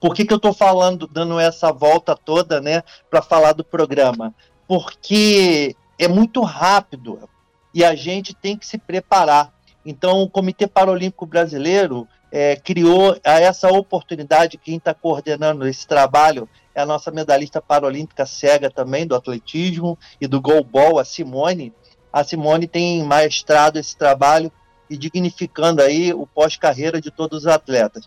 Por 0.00 0.14
que, 0.14 0.24
que 0.24 0.32
eu 0.32 0.38
estou 0.38 0.54
falando, 0.54 1.06
dando 1.06 1.38
essa 1.38 1.72
volta 1.72 2.16
toda, 2.16 2.60
né, 2.60 2.82
para 3.10 3.20
falar 3.20 3.52
do 3.52 3.62
programa? 3.62 4.34
Porque 4.66 5.76
é 5.98 6.08
muito 6.08 6.40
rápido 6.42 7.28
e 7.74 7.84
a 7.84 7.94
gente 7.94 8.34
tem 8.34 8.56
que 8.56 8.66
se 8.66 8.78
preparar. 8.78 9.52
Então, 9.84 10.22
o 10.22 10.28
Comitê 10.28 10.66
Paralímpico 10.66 11.26
Brasileiro 11.26 12.08
é, 12.32 12.56
criou 12.56 13.16
essa 13.22 13.68
oportunidade. 13.68 14.58
Quem 14.58 14.76
está 14.76 14.94
coordenando 14.94 15.66
esse 15.66 15.86
trabalho 15.86 16.48
é 16.74 16.80
a 16.80 16.86
nossa 16.86 17.10
medalhista 17.10 17.60
paralímpica 17.60 18.24
cega 18.24 18.70
também, 18.70 19.06
do 19.06 19.14
atletismo 19.14 19.98
e 20.20 20.26
do 20.26 20.40
goalball, 20.40 20.98
a 20.98 21.04
Simone. 21.04 21.72
A 22.12 22.24
Simone 22.24 22.66
tem 22.66 23.02
maestrado 23.04 23.78
esse 23.78 23.96
trabalho 23.96 24.50
e 24.90 24.98
dignificando 24.98 25.80
aí 25.80 26.12
o 26.12 26.26
pós-carreira 26.26 27.00
de 27.00 27.12
todos 27.12 27.40
os 27.40 27.46
atletas. 27.46 28.06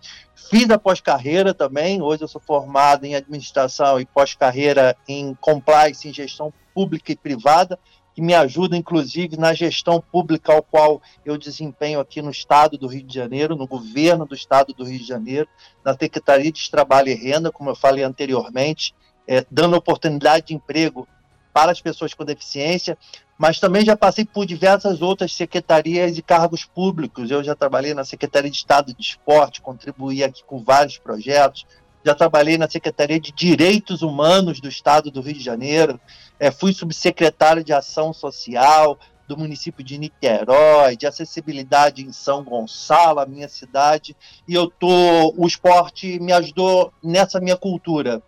Fiz 0.49 0.69
a 0.69 0.77
pós-carreira 0.77 1.53
também, 1.53 2.01
hoje 2.01 2.23
eu 2.23 2.27
sou 2.27 2.41
formado 2.41 3.05
em 3.05 3.15
administração 3.15 3.99
e 3.99 4.05
pós-carreira 4.05 4.95
em 5.07 5.33
compliance, 5.35 6.07
em 6.07 6.13
gestão 6.13 6.53
pública 6.75 7.13
e 7.13 7.15
privada, 7.15 7.79
que 8.13 8.21
me 8.21 8.33
ajuda 8.33 8.77
inclusive 8.77 9.37
na 9.37 9.53
gestão 9.53 9.99
pública 9.99 10.53
ao 10.53 10.61
qual 10.61 11.01
eu 11.25 11.37
desempenho 11.37 11.99
aqui 11.99 12.21
no 12.21 12.29
estado 12.29 12.77
do 12.77 12.87
Rio 12.87 13.03
de 13.03 13.15
Janeiro, 13.15 13.55
no 13.55 13.65
governo 13.65 14.25
do 14.25 14.35
estado 14.35 14.73
do 14.73 14.83
Rio 14.83 14.99
de 14.99 15.07
Janeiro, 15.07 15.47
na 15.83 15.93
Secretaria 15.93 16.51
de 16.51 16.69
Trabalho 16.69 17.09
e 17.09 17.15
Renda, 17.15 17.51
como 17.51 17.69
eu 17.69 17.75
falei 17.75 18.03
anteriormente, 18.03 18.93
é, 19.27 19.45
dando 19.49 19.77
oportunidade 19.77 20.47
de 20.47 20.53
emprego 20.53 21.07
para 21.53 21.71
as 21.71 21.79
pessoas 21.79 22.13
com 22.13 22.25
deficiência, 22.25 22.97
mas 23.37 23.59
também 23.59 23.85
já 23.85 23.95
passei 23.95 24.25
por 24.25 24.45
diversas 24.45 25.01
outras 25.01 25.33
secretarias 25.33 26.17
e 26.17 26.21
cargos 26.21 26.65
públicos. 26.65 27.29
Eu 27.29 27.43
já 27.43 27.55
trabalhei 27.55 27.93
na 27.93 28.03
Secretaria 28.03 28.49
de 28.49 28.57
Estado 28.57 28.93
de 28.93 29.01
Esporte, 29.01 29.61
contribuí 29.61 30.23
aqui 30.23 30.43
com 30.43 30.63
vários 30.63 30.97
projetos. 30.97 31.65
Já 32.03 32.13
trabalhei 32.13 32.57
na 32.57 32.69
Secretaria 32.69 33.19
de 33.19 33.31
Direitos 33.31 34.01
Humanos 34.01 34.59
do 34.59 34.67
Estado 34.67 35.11
do 35.11 35.21
Rio 35.21 35.35
de 35.35 35.43
Janeiro. 35.43 35.99
É, 36.39 36.51
fui 36.51 36.73
subsecretário 36.73 37.63
de 37.63 37.71
Ação 37.71 38.11
Social 38.11 38.97
do 39.27 39.37
município 39.37 39.83
de 39.83 39.97
Niterói, 39.97 40.97
de 40.97 41.07
acessibilidade 41.07 42.03
em 42.03 42.11
São 42.11 42.43
Gonçalo, 42.43 43.19
a 43.19 43.25
minha 43.25 43.47
cidade. 43.47 44.15
E 44.47 44.53
eu 44.53 44.69
tô, 44.69 45.33
o 45.37 45.47
esporte 45.47 46.19
me 46.19 46.33
ajudou 46.33 46.93
nessa 47.01 47.39
minha 47.39 47.55
cultura 47.55 48.21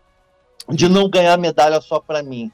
de 0.69 0.88
não 0.88 1.09
ganhar 1.09 1.38
medalha 1.38 1.82
só 1.82 1.99
para 1.99 2.23
mim 2.23 2.51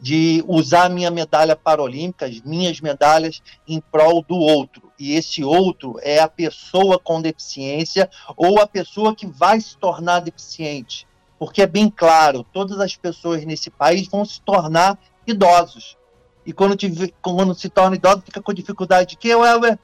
de 0.00 0.44
usar 0.46 0.90
minha 0.90 1.10
medalha 1.10 1.56
paralímpica, 1.56 2.26
as 2.26 2.40
minhas 2.40 2.80
medalhas, 2.80 3.42
em 3.66 3.80
prol 3.80 4.22
do 4.22 4.36
outro. 4.36 4.92
E 4.98 5.14
esse 5.14 5.42
outro 5.42 5.96
é 6.02 6.20
a 6.20 6.28
pessoa 6.28 6.98
com 6.98 7.20
deficiência 7.20 8.10
ou 8.36 8.60
a 8.60 8.66
pessoa 8.66 9.14
que 9.14 9.26
vai 9.26 9.60
se 9.60 9.76
tornar 9.76 10.20
deficiente. 10.20 11.06
Porque 11.38 11.62
é 11.62 11.66
bem 11.66 11.90
claro, 11.90 12.44
todas 12.52 12.78
as 12.80 12.96
pessoas 12.96 13.44
nesse 13.44 13.70
país 13.70 14.08
vão 14.08 14.24
se 14.24 14.40
tornar 14.40 14.98
idosos. 15.26 15.96
E 16.46 16.52
quando, 16.52 16.76
te, 16.76 17.14
quando 17.22 17.54
se 17.54 17.68
torna 17.68 17.96
idoso, 17.96 18.22
fica 18.24 18.42
com 18.42 18.52
dificuldade 18.52 19.10
de 19.10 19.16
quê, 19.16 19.34
Welber? 19.34 19.78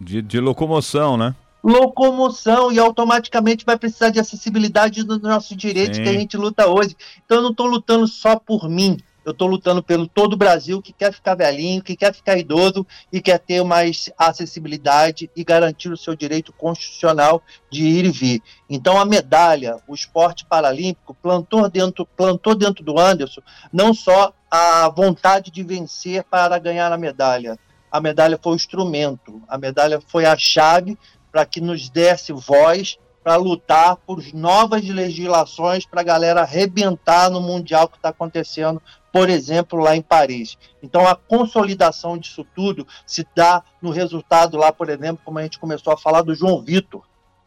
De, 0.00 0.22
de 0.22 0.40
locomoção, 0.40 1.16
né? 1.16 1.34
locomoção 1.62 2.72
e 2.72 2.78
automaticamente 2.78 3.64
vai 3.64 3.78
precisar 3.78 4.10
de 4.10 4.18
acessibilidade 4.18 5.04
dos 5.04 5.20
nossos 5.20 5.56
direitos 5.56 5.98
Sim. 5.98 6.02
que 6.02 6.08
a 6.08 6.12
gente 6.12 6.36
luta 6.36 6.66
hoje. 6.68 6.96
Então 7.24 7.38
eu 7.38 7.42
não 7.42 7.50
estou 7.50 7.66
lutando 7.66 8.06
só 8.06 8.36
por 8.36 8.68
mim, 8.68 8.96
eu 9.24 9.32
estou 9.32 9.48
lutando 9.48 9.82
pelo 9.82 10.06
todo 10.06 10.34
o 10.34 10.36
Brasil 10.36 10.80
que 10.80 10.92
quer 10.92 11.12
ficar 11.12 11.34
velhinho, 11.34 11.82
que 11.82 11.96
quer 11.96 12.14
ficar 12.14 12.38
idoso 12.38 12.86
e 13.12 13.20
quer 13.20 13.38
ter 13.38 13.62
mais 13.64 14.10
acessibilidade 14.16 15.30
e 15.36 15.44
garantir 15.44 15.90
o 15.90 15.96
seu 15.96 16.14
direito 16.14 16.52
constitucional 16.52 17.42
de 17.70 17.84
ir 17.84 18.04
e 18.04 18.10
vir. 18.10 18.42
Então 18.68 18.98
a 18.98 19.04
medalha, 19.04 19.76
o 19.86 19.94
esporte 19.94 20.44
paralímpico 20.44 21.14
plantou 21.14 21.68
dentro, 21.68 22.06
plantou 22.06 22.54
dentro 22.54 22.84
do 22.84 22.98
Anderson 22.98 23.42
não 23.72 23.92
só 23.92 24.32
a 24.50 24.88
vontade 24.88 25.50
de 25.50 25.62
vencer 25.62 26.24
para 26.24 26.58
ganhar 26.58 26.92
a 26.92 26.98
medalha. 26.98 27.58
A 27.90 28.00
medalha 28.00 28.38
foi 28.40 28.52
o 28.52 28.56
instrumento, 28.56 29.42
a 29.48 29.58
medalha 29.58 30.00
foi 30.06 30.24
a 30.24 30.36
chave 30.36 30.98
para 31.30 31.44
que 31.44 31.60
nos 31.60 31.88
desse 31.88 32.32
voz 32.32 32.98
para 33.22 33.36
lutar 33.36 33.96
por 33.96 34.22
novas 34.32 34.82
legislações 34.88 35.84
para 35.84 36.00
a 36.00 36.04
galera 36.04 36.40
arrebentar 36.40 37.30
no 37.30 37.40
Mundial 37.40 37.88
que 37.88 37.96
está 37.96 38.08
acontecendo 38.08 38.80
por 39.12 39.28
exemplo, 39.28 39.78
lá 39.78 39.96
em 39.96 40.02
Paris. 40.02 40.56
Então, 40.82 41.06
a 41.06 41.14
consolidação 41.14 42.16
disso 42.16 42.46
tudo 42.54 42.86
se 43.06 43.26
dá 43.34 43.62
no 43.80 43.90
resultado 43.90 44.56
lá, 44.56 44.72
por 44.72 44.88
exemplo, 44.88 45.22
como 45.24 45.38
a 45.38 45.42
gente 45.42 45.58
começou 45.58 45.92
a 45.92 45.96
falar 45.96 46.22
do 46.22 46.34
João 46.34 46.62
Vitor, 46.62 47.02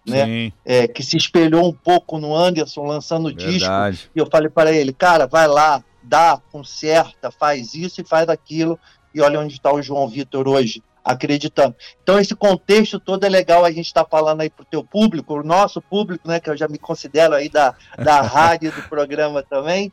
né? 0.06 0.52
É, 0.66 0.88
que 0.88 1.02
se 1.02 1.16
espelhou 1.16 1.68
um 1.68 1.74
pouco 1.74 2.20
no 2.20 2.36
Anderson 2.36 2.84
lançando 2.84 3.28
o 3.28 3.34
disco. 3.34 3.70
E 4.14 4.20
eu 4.20 4.28
falei 4.30 4.50
para 4.50 4.72
ele, 4.72 4.92
cara, 4.92 5.26
vai 5.26 5.48
lá, 5.48 5.84
dá, 6.02 6.42
conserta, 6.52 7.32
faz 7.32 7.74
isso 7.74 8.02
e 8.02 8.06
faz 8.06 8.28
aquilo. 8.28 8.78
E 9.16 9.22
olha 9.22 9.40
onde 9.40 9.54
está 9.54 9.72
o 9.72 9.82
João 9.82 10.08
Vitor 10.08 10.48
hoje, 10.48 10.84
acreditando. 11.04 11.76
Então 12.02 12.20
esse 12.20 12.36
contexto 12.36 13.00
todo 13.00 13.26
é 13.26 13.30
legal 13.30 13.64
a 13.64 13.72
gente 13.72 13.86
estar 13.88 14.04
tá 14.04 14.10
falando 14.10 14.42
aí 14.42 14.50
para 14.50 14.64
o 14.64 14.66
teu 14.66 14.84
público, 14.84 15.36
o 15.36 15.44
nosso 15.44 15.82
público, 15.82 16.28
né, 16.28 16.40
que 16.40 16.50
eu 16.50 16.58
já 16.58 16.68
me 16.68 16.78
considero 16.78 17.36
aí 17.36 17.50
da, 17.50 17.76
da 17.98 18.22
rádio 18.22 18.72
do 18.72 18.82
programa 18.84 19.44
também, 19.44 19.92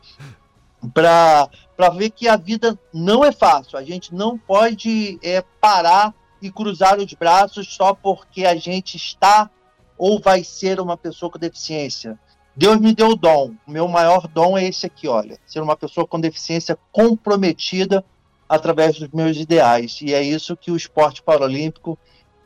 para 0.92 1.48
ver 1.96 2.10
que 2.10 2.28
a 2.28 2.36
vida 2.36 2.78
não 2.92 3.24
é 3.24 3.32
fácil. 3.32 3.78
A 3.78 3.84
gente 3.84 4.14
não 4.14 4.38
pode 4.38 5.18
é, 5.22 5.42
parar 5.60 6.14
e 6.40 6.50
cruzar 6.50 6.98
os 6.98 7.12
braços 7.14 7.74
só 7.74 7.94
porque 7.94 8.46
a 8.46 8.56
gente 8.56 8.96
está 8.96 9.50
ou 9.98 10.18
vai 10.18 10.42
ser 10.42 10.80
uma 10.80 10.96
pessoa 10.96 11.30
com 11.30 11.38
deficiência. 11.38 12.18
Deus 12.56 12.78
me 12.78 12.94
deu 12.94 13.10
o 13.10 13.16
dom. 13.16 13.54
O 13.66 13.70
meu 13.70 13.86
maior 13.86 14.26
dom 14.26 14.56
é 14.56 14.64
esse 14.64 14.86
aqui, 14.86 15.06
olha. 15.06 15.38
Ser 15.46 15.60
uma 15.60 15.76
pessoa 15.76 16.06
com 16.06 16.18
deficiência 16.18 16.78
comprometida 16.90 18.04
através 18.48 18.98
dos 18.98 19.08
meus 19.10 19.36
ideais. 19.36 20.00
E 20.02 20.14
é 20.14 20.22
isso 20.22 20.56
que 20.56 20.70
o 20.70 20.76
esporte 20.76 21.22
paralímpico 21.22 21.98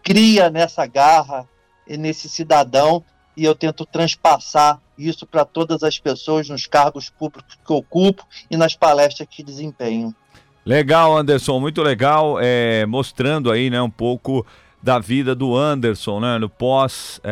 cria 0.02 0.50
nessa 0.50 0.84
garra, 0.86 1.48
nesse 1.88 2.28
cidadão, 2.28 3.02
e 3.36 3.44
eu 3.44 3.54
tento 3.54 3.86
transpassar 3.86 4.80
isso 4.98 5.26
para 5.26 5.44
todas 5.44 5.82
as 5.82 5.98
pessoas 5.98 6.48
nos 6.48 6.66
cargos 6.66 7.10
públicos 7.10 7.58
que 7.66 7.72
ocupo 7.72 8.26
e 8.50 8.56
nas 8.56 8.74
palestras 8.74 9.28
que 9.30 9.42
desempenho. 9.42 10.14
Legal, 10.64 11.16
Anderson, 11.16 11.60
muito 11.60 11.82
legal, 11.82 12.38
é, 12.40 12.86
mostrando 12.86 13.50
aí, 13.50 13.68
né, 13.68 13.82
um 13.82 13.90
pouco 13.90 14.46
da 14.82 14.98
vida 14.98 15.34
do 15.34 15.54
Anderson, 15.56 16.20
né, 16.20 16.38
no 16.38 16.48
pós-atleta, 16.48 17.22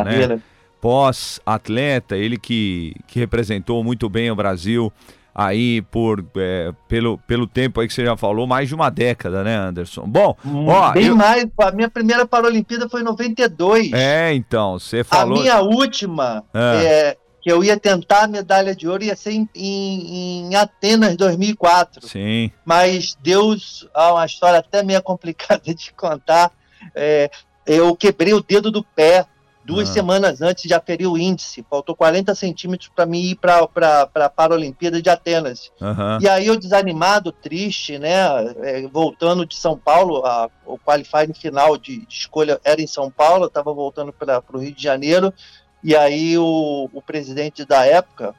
é, 0.00 0.28
né? 0.28 0.40
Pós-atleta, 0.80 2.16
ele 2.16 2.38
que, 2.38 2.94
que 3.08 3.18
representou 3.18 3.82
muito 3.82 4.08
bem 4.08 4.30
o 4.30 4.36
Brasil 4.36 4.92
aí 5.38 5.82
por 5.82 6.24
é, 6.36 6.72
pelo, 6.88 7.18
pelo 7.18 7.46
tempo 7.46 7.78
aí 7.78 7.86
que 7.86 7.92
você 7.92 8.06
já 8.06 8.16
falou, 8.16 8.46
mais 8.46 8.68
de 8.68 8.74
uma 8.74 8.88
década, 8.88 9.44
né, 9.44 9.54
Anderson? 9.54 10.06
Bom, 10.06 10.34
hum, 10.42 10.66
ó, 10.68 10.92
bem 10.92 11.08
eu... 11.08 11.16
mais, 11.16 11.46
a 11.60 11.70
minha 11.72 11.90
primeira 11.90 12.26
Paralimpíada 12.26 12.88
foi 12.88 13.02
em 13.02 13.04
92. 13.04 13.92
É, 13.92 14.32
então, 14.32 14.78
você 14.78 15.04
falou. 15.04 15.36
A 15.36 15.40
minha 15.42 15.60
última, 15.60 16.42
é. 16.54 16.84
É, 16.84 17.16
que 17.42 17.52
eu 17.52 17.62
ia 17.62 17.78
tentar 17.78 18.24
a 18.24 18.26
medalha 18.28 18.74
de 18.74 18.88
ouro, 18.88 19.04
ia 19.04 19.14
ser 19.14 19.32
em, 19.32 19.48
em, 19.54 20.48
em 20.48 20.54
Atenas 20.54 21.14
2004. 21.16 22.08
Sim. 22.08 22.50
Mas 22.64 23.14
Deus, 23.22 23.86
é 23.94 24.00
uma 24.00 24.24
história 24.24 24.60
até 24.60 24.82
meio 24.82 25.02
complicada 25.04 25.74
de 25.74 25.92
contar. 25.92 26.50
É, 26.94 27.30
eu 27.66 27.94
quebrei 27.94 28.32
o 28.32 28.42
dedo 28.42 28.70
do 28.70 28.82
pé 28.82 29.26
Duas 29.66 29.90
ah. 29.90 29.92
semanas 29.92 30.40
antes 30.40 30.62
de 30.62 30.72
aferir 30.72 31.08
o 31.08 31.18
índice, 31.18 31.66
faltou 31.68 31.96
40 31.96 32.32
centímetros 32.36 32.88
para 32.94 33.04
mim 33.04 33.18
ir 33.18 33.34
para 33.34 33.68
a 34.14 34.28
Paralimpíada 34.28 35.02
de 35.02 35.10
Atenas. 35.10 35.72
Uhum. 35.80 36.18
E 36.20 36.28
aí 36.28 36.46
eu 36.46 36.56
desanimado, 36.56 37.32
triste, 37.32 37.98
né? 37.98 38.14
É, 38.62 38.86
voltando 38.86 39.44
de 39.44 39.56
São 39.56 39.76
Paulo, 39.76 40.24
a, 40.24 40.48
o 40.64 40.78
qualifying 40.78 41.34
final 41.34 41.76
de, 41.76 42.06
de, 42.06 42.14
escolha 42.14 42.60
era 42.62 42.80
em 42.80 42.86
São 42.86 43.10
Paulo, 43.10 43.44
eu 43.44 43.48
estava 43.48 43.72
voltando 43.72 44.12
para 44.12 44.40
o 44.52 44.58
Rio 44.58 44.72
de 44.72 44.82
Janeiro. 44.82 45.34
E 45.82 45.96
aí 45.96 46.38
o, 46.38 46.88
o 46.92 47.02
presidente 47.02 47.64
da 47.64 47.84
época, 47.84 48.36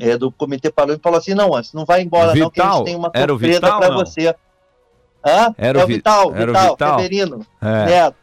é, 0.00 0.16
do 0.16 0.32
Comitê 0.32 0.70
Paralímpico, 0.70 1.04
falou 1.04 1.18
assim: 1.18 1.34
não, 1.34 1.54
antes 1.54 1.74
não 1.74 1.84
vai 1.84 2.00
embora, 2.00 2.32
Vital. 2.32 2.44
não, 2.44 2.50
que 2.50 2.60
a 2.62 2.72
gente 2.72 2.84
tem 2.84 2.96
uma 2.96 3.12
surpresa 3.14 3.60
para 3.60 3.90
você. 3.90 4.34
Hã? 5.22 5.54
Era 5.58 5.80
é 5.80 5.84
o 5.84 5.86
Vital, 5.86 6.32
Vital, 6.32 6.46
Vital, 6.46 6.70
Vital. 6.70 6.98
Severino, 6.98 7.46
é. 7.60 7.84
Neto 7.84 8.19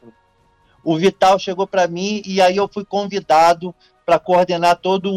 o 0.88 0.96
Vital 0.96 1.38
chegou 1.38 1.68
para 1.68 1.86
mim 1.86 2.22
e 2.26 2.42
aí 2.42 2.56
eu 2.56 2.66
fui 2.66 2.86
convidado 2.86 3.76
para 4.06 4.18
coordenar 4.18 4.78
toda 4.78 5.10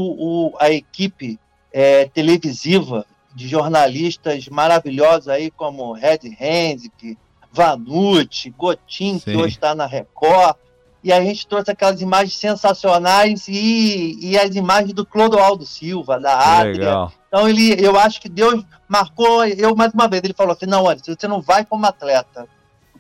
a 0.59 0.69
equipe 0.69 1.39
é, 1.73 2.07
televisiva 2.07 3.07
de 3.33 3.47
jornalistas 3.47 4.49
maravilhosos 4.49 5.29
aí 5.29 5.49
como 5.49 5.93
Red 5.93 6.23
Henzik, 6.41 7.17
Vanucci, 7.53 8.51
Gotin, 8.51 9.21
que 9.21 9.37
hoje 9.37 9.55
está 9.55 9.73
na 9.73 9.87
Record. 9.87 10.57
E 11.05 11.13
a 11.13 11.23
gente 11.23 11.47
trouxe 11.47 11.71
aquelas 11.71 12.01
imagens 12.01 12.37
sensacionais 12.37 13.47
e, 13.47 14.19
e 14.21 14.37
as 14.37 14.57
imagens 14.57 14.93
do 14.93 15.07
Clodoaldo 15.07 15.65
Silva, 15.65 16.19
da 16.19 16.59
Adria. 16.59 17.07
Então 17.29 17.49
ele, 17.49 17.77
eu 17.79 17.97
acho 17.97 18.21
que 18.21 18.29
Deus 18.29 18.65
marcou 18.89 19.47
eu 19.47 19.77
mais 19.77 19.95
uma 19.95 20.09
vez. 20.09 20.25
Ele 20.25 20.35
falou 20.35 20.53
assim: 20.53 20.67
não, 20.67 20.83
olha, 20.83 20.99
você 20.99 21.29
não 21.29 21.41
vai 21.41 21.65
como 21.65 21.87
atleta, 21.87 22.49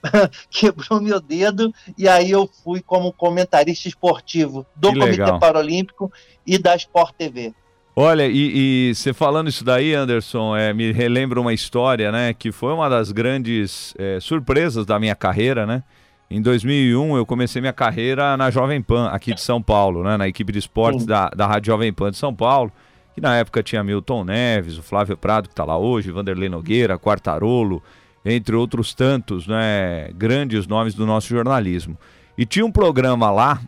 quebrou 0.50 1.00
meu 1.00 1.20
dedo 1.20 1.72
e 1.96 2.08
aí 2.08 2.30
eu 2.30 2.48
fui 2.62 2.80
como 2.80 3.12
comentarista 3.12 3.88
esportivo 3.88 4.66
do 4.74 4.92
que 4.92 4.98
Comitê 4.98 5.22
legal. 5.22 5.38
Paralímpico 5.38 6.12
e 6.46 6.58
da 6.58 6.74
Sport 6.76 7.14
TV. 7.16 7.52
Olha, 7.94 8.26
e, 8.26 8.94
você 8.94 9.12
falando 9.12 9.48
isso 9.48 9.64
daí, 9.64 9.94
Anderson, 9.94 10.56
é, 10.56 10.72
me 10.72 10.92
relembra 10.92 11.40
uma 11.40 11.52
história, 11.52 12.10
né, 12.10 12.32
que 12.32 12.52
foi 12.52 12.72
uma 12.72 12.88
das 12.88 13.12
grandes 13.12 13.94
é, 13.98 14.18
surpresas 14.20 14.86
da 14.86 14.98
minha 14.98 15.14
carreira, 15.14 15.66
né? 15.66 15.82
Em 16.30 16.40
2001 16.40 17.16
eu 17.16 17.26
comecei 17.26 17.60
minha 17.60 17.72
carreira 17.72 18.36
na 18.36 18.50
Jovem 18.50 18.80
Pan, 18.80 19.08
aqui 19.08 19.34
de 19.34 19.40
São 19.40 19.60
Paulo, 19.60 20.04
né, 20.04 20.16
na 20.16 20.28
equipe 20.28 20.52
de 20.52 20.60
esportes 20.60 21.04
da, 21.04 21.28
da 21.30 21.46
Rádio 21.46 21.72
Jovem 21.72 21.92
Pan 21.92 22.12
de 22.12 22.16
São 22.16 22.32
Paulo, 22.32 22.72
que 23.14 23.20
na 23.20 23.36
época 23.36 23.62
tinha 23.62 23.82
Milton 23.82 24.24
Neves, 24.24 24.78
o 24.78 24.82
Flávio 24.82 25.16
Prado, 25.16 25.48
que 25.48 25.52
está 25.52 25.64
lá 25.64 25.76
hoje, 25.76 26.12
Vanderlei 26.12 26.48
Nogueira, 26.48 26.96
Quartarolo, 26.96 27.82
entre 28.24 28.54
outros 28.54 28.94
tantos 28.94 29.46
né, 29.46 30.10
grandes 30.14 30.66
nomes 30.66 30.94
do 30.94 31.06
nosso 31.06 31.28
jornalismo. 31.28 31.96
E 32.36 32.44
tinha 32.44 32.64
um 32.64 32.72
programa 32.72 33.30
lá 33.30 33.60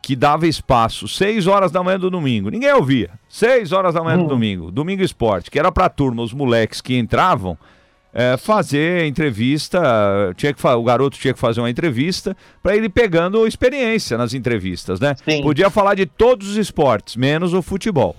que 0.00 0.16
dava 0.16 0.46
espaço 0.46 1.06
6 1.06 1.46
horas 1.46 1.70
da 1.70 1.82
manhã 1.82 1.98
do 1.98 2.10
domingo. 2.10 2.50
Ninguém 2.50 2.72
ouvia. 2.72 3.10
6 3.28 3.72
horas 3.72 3.94
da 3.94 4.02
manhã 4.02 4.18
hum. 4.18 4.22
do 4.22 4.28
domingo. 4.28 4.70
Domingo 4.70 5.02
Esporte, 5.02 5.50
que 5.50 5.58
era 5.58 5.70
pra 5.70 5.88
turma, 5.88 6.22
os 6.22 6.32
moleques 6.32 6.80
que 6.80 6.96
entravam, 6.96 7.58
é, 8.12 8.36
fazer 8.36 9.04
entrevista. 9.04 9.80
Tinha 10.36 10.54
que 10.54 10.66
o 10.66 10.82
garoto 10.82 11.18
tinha 11.18 11.34
que 11.34 11.40
fazer 11.40 11.60
uma 11.60 11.68
entrevista 11.68 12.36
para 12.62 12.76
ele 12.76 12.88
pegando 12.88 13.46
experiência 13.46 14.16
nas 14.16 14.32
entrevistas, 14.32 15.00
né? 15.00 15.14
Sim. 15.24 15.42
Podia 15.42 15.68
falar 15.68 15.94
de 15.94 16.06
todos 16.06 16.48
os 16.48 16.56
esportes, 16.56 17.16
menos 17.16 17.52
o 17.52 17.60
futebol. 17.60 18.16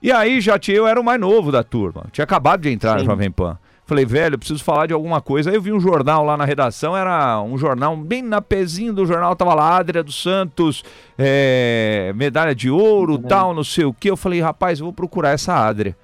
E 0.00 0.10
aí 0.10 0.40
já 0.40 0.58
tinha, 0.58 0.76
eu 0.76 0.86
era 0.86 1.00
o 1.00 1.04
mais 1.04 1.20
novo 1.20 1.52
da 1.52 1.62
turma. 1.62 2.06
Tinha 2.10 2.24
acabado 2.24 2.62
de 2.62 2.70
entrar 2.70 2.92
Sim. 2.92 3.04
na 3.04 3.04
Jovem 3.04 3.30
Pan. 3.30 3.58
Falei, 3.92 4.06
velho, 4.06 4.38
preciso 4.38 4.64
falar 4.64 4.86
de 4.86 4.94
alguma 4.94 5.20
coisa. 5.20 5.50
Aí 5.50 5.56
eu 5.56 5.60
vi 5.60 5.70
um 5.70 5.78
jornal 5.78 6.24
lá 6.24 6.34
na 6.34 6.46
redação, 6.46 6.96
era 6.96 7.42
um 7.42 7.58
jornal, 7.58 7.94
bem 7.94 8.22
na 8.22 8.40
pezinho 8.40 8.90
do 8.90 9.04
jornal, 9.04 9.36
tava 9.36 9.52
lá, 9.52 9.76
Adria 9.76 10.02
dos 10.02 10.22
Santos, 10.22 10.82
é, 11.18 12.10
medalha 12.16 12.54
de 12.54 12.70
ouro, 12.70 13.16
uhum. 13.16 13.22
tal, 13.22 13.52
não 13.52 13.62
sei 13.62 13.84
o 13.84 13.92
que. 13.92 14.08
Eu 14.08 14.16
falei, 14.16 14.40
rapaz, 14.40 14.80
eu 14.80 14.86
vou 14.86 14.94
procurar 14.94 15.32
essa 15.32 15.54
Adria. 15.54 15.94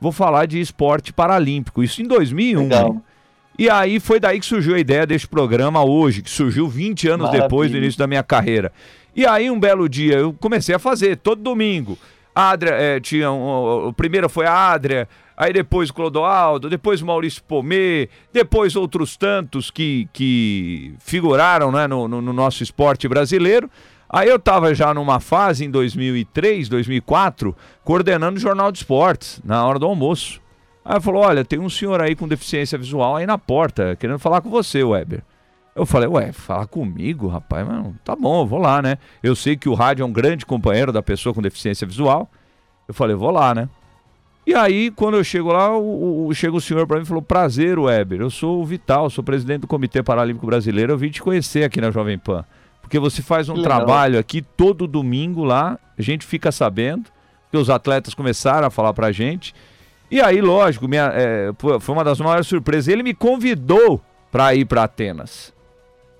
Vou 0.00 0.10
falar 0.10 0.46
de 0.46 0.58
esporte 0.58 1.12
paralímpico. 1.12 1.82
Isso 1.82 2.00
em 2.00 2.06
2001. 2.06 2.62
Legal. 2.62 2.96
E 3.58 3.68
aí 3.68 4.00
foi 4.00 4.18
daí 4.18 4.40
que 4.40 4.46
surgiu 4.46 4.74
a 4.74 4.78
ideia 4.78 5.06
deste 5.06 5.28
programa 5.28 5.84
hoje, 5.84 6.22
que 6.22 6.30
surgiu 6.30 6.66
20 6.66 7.08
anos 7.08 7.26
Maravilha. 7.26 7.42
depois 7.42 7.70
do 7.70 7.76
início 7.76 7.98
da 7.98 8.06
minha 8.06 8.22
carreira. 8.22 8.72
E 9.14 9.26
aí 9.26 9.50
um 9.50 9.60
belo 9.60 9.86
dia 9.86 10.14
eu 10.14 10.32
comecei 10.32 10.74
a 10.74 10.78
fazer, 10.78 11.18
todo 11.18 11.42
domingo. 11.42 11.98
A 12.34 12.52
Adria, 12.52 12.72
é, 12.72 13.00
tinha 13.00 13.30
um, 13.30 13.88
o 13.88 13.92
primeiro 13.92 14.30
foi 14.30 14.46
a 14.46 14.72
Adria, 14.72 15.06
aí 15.36 15.52
depois 15.52 15.90
Clodoaldo, 15.90 16.70
depois 16.70 17.02
Maurício 17.02 17.42
Pomê, 17.42 18.08
depois 18.32 18.76
outros 18.76 19.16
tantos 19.16 19.70
que, 19.70 20.08
que 20.12 20.94
figuraram 20.98 21.70
né, 21.72 21.86
no, 21.86 22.08
no, 22.08 22.20
no 22.20 22.32
nosso 22.32 22.62
esporte 22.62 23.08
brasileiro. 23.08 23.70
Aí 24.08 24.28
eu 24.28 24.36
estava 24.36 24.74
já 24.74 24.94
numa 24.94 25.18
fase 25.18 25.64
em 25.64 25.70
2003, 25.70 26.68
2004, 26.68 27.56
coordenando 27.82 28.36
o 28.36 28.40
Jornal 28.40 28.70
de 28.70 28.78
Esportes, 28.78 29.40
na 29.44 29.66
hora 29.66 29.78
do 29.78 29.86
almoço. 29.86 30.40
Aí 30.84 31.00
falou: 31.00 31.24
Olha, 31.24 31.44
tem 31.44 31.58
um 31.58 31.70
senhor 31.70 32.00
aí 32.00 32.14
com 32.14 32.28
deficiência 32.28 32.78
visual 32.78 33.16
aí 33.16 33.26
na 33.26 33.38
porta, 33.38 33.96
querendo 33.96 34.18
falar 34.18 34.40
com 34.40 34.50
você, 34.50 34.84
Weber. 34.84 35.22
Eu 35.74 35.84
falei, 35.84 36.08
ué, 36.08 36.30
falar 36.30 36.68
comigo, 36.68 37.26
rapaz? 37.26 37.66
Mas 37.66 37.94
tá 38.04 38.14
bom, 38.14 38.46
vou 38.46 38.60
lá, 38.60 38.80
né? 38.80 38.96
Eu 39.20 39.34
sei 39.34 39.56
que 39.56 39.68
o 39.68 39.74
rádio 39.74 40.04
é 40.04 40.06
um 40.06 40.12
grande 40.12 40.46
companheiro 40.46 40.92
da 40.92 41.02
pessoa 41.02 41.34
com 41.34 41.42
deficiência 41.42 41.84
visual. 41.84 42.30
Eu 42.86 42.94
falei, 42.94 43.16
vou 43.16 43.30
lá, 43.30 43.52
né? 43.52 43.68
E 44.46 44.54
aí, 44.54 44.90
quando 44.90 45.16
eu 45.16 45.24
chego 45.24 45.52
lá, 45.52 45.76
o, 45.76 46.26
o, 46.26 46.34
chega 46.34 46.54
o 46.54 46.60
senhor 46.60 46.86
para 46.86 46.96
mim 46.96 47.02
e 47.02 47.06
falou: 47.06 47.22
Prazer, 47.22 47.78
Weber. 47.78 48.20
Eu 48.20 48.30
sou 48.30 48.60
o 48.60 48.64
Vital, 48.64 49.08
sou 49.08 49.24
presidente 49.24 49.62
do 49.62 49.66
Comitê 49.66 50.02
Paralímpico 50.02 50.46
Brasileiro. 50.46 50.92
Eu 50.92 50.98
vim 50.98 51.10
te 51.10 51.22
conhecer 51.22 51.64
aqui 51.64 51.80
na 51.80 51.90
Jovem 51.90 52.18
Pan. 52.18 52.44
Porque 52.82 52.98
você 52.98 53.22
faz 53.22 53.48
um 53.48 53.62
trabalho 53.62 54.18
aqui 54.18 54.42
todo 54.42 54.86
domingo 54.86 55.42
lá, 55.42 55.78
a 55.98 56.02
gente 56.02 56.26
fica 56.26 56.52
sabendo, 56.52 57.04
que 57.50 57.56
os 57.56 57.70
atletas 57.70 58.12
começaram 58.12 58.66
a 58.66 58.70
falar 58.70 58.92
pra 58.92 59.10
gente. 59.10 59.54
E 60.10 60.20
aí, 60.20 60.40
lógico, 60.42 60.86
minha, 60.86 61.10
é, 61.14 61.50
foi 61.80 61.94
uma 61.94 62.04
das 62.04 62.20
maiores 62.20 62.46
surpresas. 62.46 62.88
Ele 62.88 63.02
me 63.02 63.14
convidou 63.14 64.02
para 64.30 64.54
ir 64.54 64.66
para 64.66 64.84
Atenas. 64.84 65.54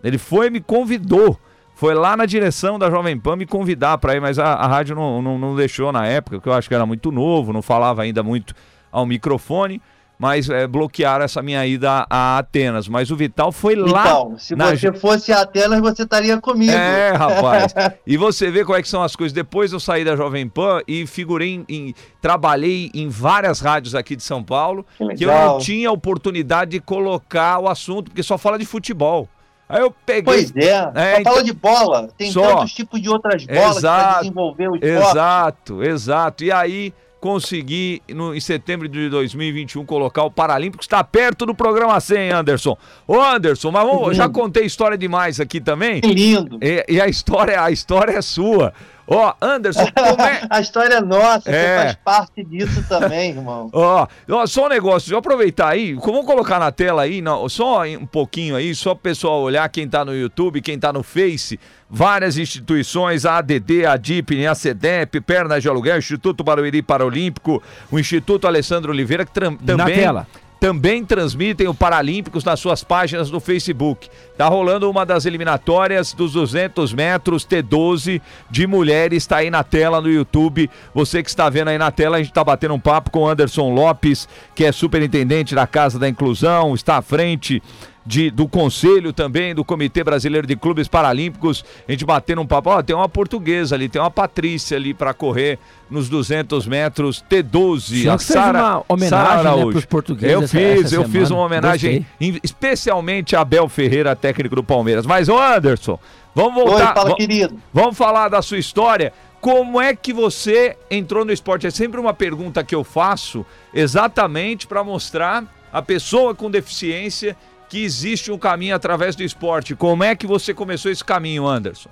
Ele 0.03 0.16
foi 0.16 0.47
e 0.47 0.51
me 0.51 0.61
convidou. 0.61 1.39
Foi 1.85 1.93
lá 1.95 2.16
na 2.16 2.24
direção 2.24 2.78
da 2.78 2.89
Jovem 2.91 3.18
Pan 3.18 3.37
me 3.37 3.45
convidar 3.45 3.99
para 3.99 4.14
ir, 4.14 4.20
mas 4.20 4.39
a, 4.39 4.55
a 4.55 4.66
rádio 4.66 4.97
não, 4.97 5.20
não, 5.20 5.39
não, 5.39 5.55
deixou 5.55 5.93
na 5.93 6.07
época, 6.07 6.39
porque 6.39 6.49
eu 6.49 6.55
acho 6.55 6.66
que 6.66 6.74
era 6.74 6.87
muito 6.87 7.12
novo, 7.12 7.53
não 7.53 7.61
falava 7.61 8.01
ainda 8.01 8.22
muito 8.22 8.55
ao 8.91 9.05
microfone. 9.05 9.82
mas 10.18 10.49
é, 10.49 10.66
bloquearam 10.66 11.26
essa 11.26 11.43
minha 11.43 11.66
ida 11.66 12.07
a 12.09 12.39
Atenas. 12.39 12.89
Mas 12.89 13.11
o 13.11 13.16
Vital 13.16 13.53
foi 13.53 13.74
lá. 13.74 14.01
Então, 14.07 14.39
se 14.39 14.57
na 14.57 14.74
você 14.74 14.93
fosse 14.95 15.30
a 15.30 15.43
Atenas, 15.43 15.78
você 15.80 16.05
estaria 16.05 16.41
comigo. 16.41 16.72
É, 16.72 17.11
rapaz. 17.12 17.74
e 18.07 18.16
você 18.16 18.51
vê 18.51 18.64
como 18.64 18.78
é 18.78 18.80
que 18.80 18.89
são 18.89 19.03
as 19.03 19.14
coisas. 19.14 19.35
Depois 19.35 19.70
eu 19.70 19.78
saí 19.78 20.07
da 20.07 20.16
Jovem 20.16 20.49
Pan 20.49 20.80
e 20.89 21.07
figurei 21.07 21.51
em, 21.51 21.64
em- 21.68 21.95
trabalhei 22.22 22.91
em 22.95 23.11
várias 23.11 23.61
rádios 23.61 23.95
aqui 23.95 24.16
de 24.16 24.22
São 24.22 24.43
Paulo 24.43 24.87
Que 24.97 25.16
que 25.16 25.24
eu 25.24 25.30
não 25.30 25.59
tinha 25.59 25.93
oportunidade 25.93 26.70
de 26.70 26.80
colocar 26.80 27.59
o 27.59 27.68
assunto, 27.68 28.05
porque 28.05 28.22
só 28.22 28.39
fala 28.39 28.59
de 28.59 28.64
futebol. 28.64 29.28
Aí 29.69 29.81
eu 29.81 29.91
peguei. 30.05 30.23
Pois 30.23 30.55
é, 30.57 30.69
É, 30.69 31.15
só 31.15 31.21
então- 31.21 31.33
fala 31.33 31.45
de 31.45 31.53
bola. 31.53 32.09
Tem 32.19 32.31
Só. 32.31 32.57
tantos 32.59 32.73
tipos 32.75 33.01
de 33.01 33.09
outras 33.09 33.45
bolas 33.47 33.81
para 33.81 34.19
desenvolver 34.21 34.69
o 34.69 34.77
esporte. 34.77 35.11
Exato, 35.11 35.83
exato. 35.83 36.45
E 36.45 36.53
aí 36.53 36.93
consegui, 37.21 38.03
no, 38.11 38.35
em 38.35 38.41
setembro 38.41 38.87
de 38.87 39.09
2021, 39.09 39.83
colocar 39.87 40.25
o 40.25 40.31
Paralímpico. 40.31 40.83
Está 40.83 41.03
perto 41.03 41.47
do 41.47 41.55
programa 41.55 41.99
100, 41.99 42.31
Anderson. 42.31 42.77
Ô, 43.09 43.19
Anderson, 43.19 43.71
mas 43.71 43.87
vamos- 43.87 44.09
eu 44.09 44.15
já 44.15 44.29
contei 44.29 44.67
história 44.67 44.99
demais 44.99 45.41
aqui 45.41 45.59
também. 45.59 46.03
Que 46.03 46.12
lindo. 46.12 46.59
E, 46.61 46.85
e 46.87 47.01
a 47.01 47.09
história, 47.09 47.62
a 47.62 47.71
história 47.71 48.12
é 48.12 48.21
sua. 48.21 48.75
Ó, 49.07 49.35
Anderson, 49.41 49.87
como 49.95 50.23
é. 50.23 50.43
A 50.49 50.61
história 50.61 50.95
é 50.95 51.01
nossa, 51.01 51.51
É. 51.51 51.53
você 51.53 51.83
faz 51.85 51.97
parte 52.05 52.45
disso 52.45 52.83
também, 52.89 53.31
irmão. 53.31 53.69
Ó, 53.75 54.07
ó, 54.31 54.47
só 54.47 54.67
um 54.67 54.69
negócio, 54.69 55.01
deixa 55.09 55.15
eu 55.15 55.19
aproveitar 55.19 55.69
aí, 55.69 55.95
vamos 55.95 56.25
colocar 56.25 56.59
na 56.59 56.73
tela 56.73 57.03
aí, 57.03 57.21
não, 57.21 57.49
só 57.49 57.85
um 57.87 58.07
pouquinho 58.07 58.57
aí, 58.57 58.75
só 58.75 58.93
o 58.93 58.97
pessoal 58.97 59.41
olhar 59.43 59.69
quem 59.69 59.87
tá 59.89 60.05
no 60.05 60.15
YouTube, 60.17 60.61
quem 60.63 60.79
tá 60.79 60.93
no 60.93 61.03
Face, 61.03 61.61
várias 61.91 62.39
instituições, 62.39 63.27
a 63.27 63.37
ADD, 63.39 63.85
a 63.87 63.97
DIP, 63.97 64.47
a 64.47 64.55
CEDEP, 64.55 65.21
Pernas 65.21 65.63
de 65.63 65.69
Aluguel, 65.69 65.99
Instituto 65.99 66.43
Barueri 66.43 66.81
Paralímpico, 66.83 67.63
o 67.91 67.99
Instituto 67.99 68.47
Alessandro 68.47 68.91
Oliveira, 68.91 69.25
que 69.25 69.33
tram- 69.33 69.59
Na 69.61 69.77
também... 69.77 69.95
tela. 69.97 70.27
Também 70.61 71.05
transmitem 71.05 71.69
o 71.69 71.75
Paralímpicos 71.75 72.43
nas 72.43 72.59
suas 72.59 72.83
páginas 72.83 73.31
no 73.31 73.39
Facebook. 73.39 74.09
Tá 74.37 74.49
rolando 74.49 74.91
uma 74.91 75.07
das 75.07 75.26
eliminatórias 75.26 76.12
dos 76.12 76.32
200 76.32 76.93
metros 76.93 77.47
T12 77.47 78.20
de 78.51 78.66
mulheres, 78.66 79.24
tá 79.26 79.37
aí 79.37 79.51
na 79.51 79.62
tela 79.62 80.01
no 80.01 80.11
YouTube. 80.11 80.68
Você 80.93 81.22
que 81.22 81.28
está 81.28 81.49
vendo 81.49 81.68
aí 81.68 81.78
na 81.78 81.91
tela, 81.93 82.16
a 82.16 82.22
gente 82.22 82.32
tá 82.32 82.43
batendo 82.43 82.74
um 82.74 82.80
papo 82.80 83.11
com 83.12 83.20
o 83.20 83.28
Anderson 83.28 83.72
Lopes, 83.72 84.28
que 84.55 84.64
é 84.64 84.72
superintendente 84.72 85.55
da 85.55 85.66
Casa 85.68 85.99
da 86.01 86.09
Inclusão, 86.09 86.74
está 86.74 86.97
à 86.97 87.03
frente 87.03 87.62
de- 88.07 88.30
do 88.30 88.47
Conselho 88.47 89.14
também, 89.14 89.55
do 89.55 89.64
Comitê 89.64 90.05
Brasileiro 90.05 90.47
de 90.47 90.55
Clubes 90.57 90.87
Paralímpicos. 90.89 91.64
A 91.89 91.93
gente 91.93 92.05
batendo 92.05 92.43
um 92.43 92.47
papo. 92.47 92.68
Ó, 92.68 92.82
tem 92.82 92.95
uma 92.95 93.09
portuguesa 93.09 93.74
ali, 93.76 93.89
tem 93.89 94.03
uma 94.03 94.11
Patrícia 94.11 94.76
ali 94.76 94.93
para 94.93 95.14
correr 95.14 95.59
nos 95.91 96.09
200 96.11 96.66
metros 96.66 97.24
T12. 97.30 98.03
Senhor 98.03 98.18
que 98.18 98.24
fez 98.24 98.37
uma 98.37 98.85
homenagem, 98.89 99.09
Sara 99.43 99.57
né, 99.57 99.80
portugueses 99.89 100.35
Eu 100.35 100.43
essa- 100.43 100.49
fiz, 100.59 100.85
essa 100.87 100.95
eu 100.97 101.03
fiz 101.05 101.12
semana. 101.12 101.35
uma 101.35 101.45
homenagem 101.47 102.07
em- 102.20 102.39
especialmente 102.43 103.35
a 103.37 103.41
Abel 103.41 103.68
Ferreira, 103.70 104.14
técnico 104.25 104.57
do 104.57 104.64
Palmeiras. 104.64 105.05
Mas, 105.05 105.29
ô 105.29 105.39
Anderson, 105.39 105.99
vamos 106.35 106.62
Oi, 106.62 106.70
voltar. 106.70 106.95
fala, 106.95 107.11
va- 107.11 107.16
querido. 107.16 107.61
Vamos 107.75 107.95
falar 107.95 108.31
da 108.31 108.41
sua 108.41 108.57
história. 108.57 109.12
Como 109.39 109.79
é 109.79 109.95
que 109.95 110.14
você 110.14 110.79
entrou 110.91 111.27
no 111.27 111.31
esporte? 111.33 111.66
É 111.66 111.70
sempre 111.70 112.01
uma 112.01 112.14
pergunta 112.14 112.64
que 112.64 112.75
eu 112.75 112.83
faço, 112.83 113.45
exatamente 113.75 114.66
para 114.66 114.83
mostrar 114.83 115.45
a 115.70 115.83
pessoa 115.83 116.35
com 116.35 116.51
deficiência 116.51 117.37
que 117.68 117.85
existe 117.85 118.33
um 118.33 118.39
caminho 118.39 118.75
através 118.75 119.14
do 119.14 119.22
esporte. 119.22 119.75
Como 119.77 120.03
é 120.03 120.16
que 120.16 120.27
você 120.27 120.55
começou 120.55 120.91
esse 120.91 121.05
caminho, 121.05 121.47
Anderson? 121.47 121.91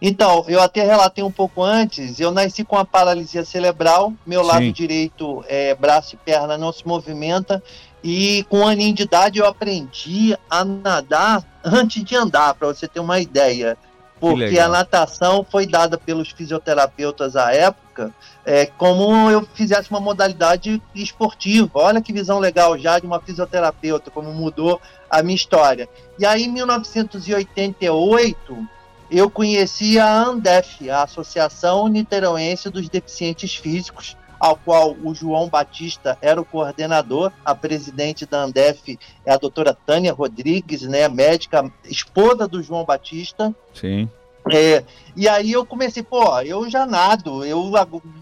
Então, 0.00 0.44
eu 0.46 0.60
até 0.60 0.84
relatei 0.84 1.24
um 1.24 1.30
pouco 1.30 1.62
antes, 1.62 2.20
eu 2.20 2.30
nasci 2.30 2.64
com 2.64 2.76
a 2.76 2.84
paralisia 2.84 3.44
cerebral, 3.44 4.12
meu 4.24 4.42
lado 4.42 4.64
Sim. 4.64 4.72
direito, 4.72 5.44
é, 5.48 5.74
braço 5.74 6.14
e 6.14 6.18
perna 6.18 6.56
não 6.56 6.72
se 6.72 6.86
movimenta, 6.86 7.62
e 8.02 8.46
com 8.48 8.60
um 8.60 8.68
aninho 8.68 8.94
de 8.94 9.02
idade 9.02 9.40
eu 9.40 9.46
aprendi 9.46 10.36
a 10.48 10.64
nadar 10.64 11.42
antes 11.64 12.04
de 12.04 12.14
andar, 12.14 12.54
para 12.54 12.68
você 12.68 12.86
ter 12.86 13.00
uma 13.00 13.18
ideia. 13.18 13.76
Porque 14.20 14.58
a 14.58 14.66
natação 14.66 15.46
foi 15.48 15.64
dada 15.64 15.96
pelos 15.96 16.30
fisioterapeutas 16.30 17.36
à 17.36 17.54
época 17.54 18.12
é, 18.48 18.64
como 18.64 19.30
eu 19.30 19.46
fizesse 19.52 19.90
uma 19.90 20.00
modalidade 20.00 20.80
esportiva. 20.94 21.70
Olha 21.74 22.00
que 22.00 22.14
visão 22.14 22.38
legal 22.38 22.78
já 22.78 22.98
de 22.98 23.06
uma 23.06 23.20
fisioterapeuta, 23.20 24.10
como 24.10 24.32
mudou 24.32 24.80
a 25.10 25.22
minha 25.22 25.36
história. 25.36 25.86
E 26.18 26.24
aí, 26.24 26.44
em 26.44 26.52
1988, 26.52 28.68
eu 29.10 29.30
conheci 29.30 29.98
a 29.98 30.22
ANDEF, 30.22 30.88
a 30.90 31.02
Associação 31.02 31.88
Niteroense 31.88 32.68
dos 32.70 32.88
Deficientes 32.88 33.54
Físicos, 33.54 34.16
ao 34.38 34.56
qual 34.56 34.96
o 35.02 35.14
João 35.14 35.48
Batista 35.48 36.16
era 36.22 36.40
o 36.40 36.44
coordenador, 36.44 37.32
a 37.44 37.54
presidente 37.54 38.24
da 38.24 38.42
ANDEF 38.42 38.98
é 39.26 39.32
a 39.32 39.36
doutora 39.36 39.74
Tânia 39.74 40.12
Rodrigues, 40.12 40.82
né, 40.82 41.08
médica, 41.08 41.70
esposa 41.84 42.46
do 42.46 42.62
João 42.62 42.84
Batista. 42.84 43.54
Sim. 43.74 44.08
É, 44.50 44.82
e 45.16 45.28
aí 45.28 45.52
eu 45.52 45.66
comecei, 45.66 46.02
pô, 46.02 46.40
eu 46.40 46.70
já 46.70 46.86
nado, 46.86 47.44
eu 47.44 47.70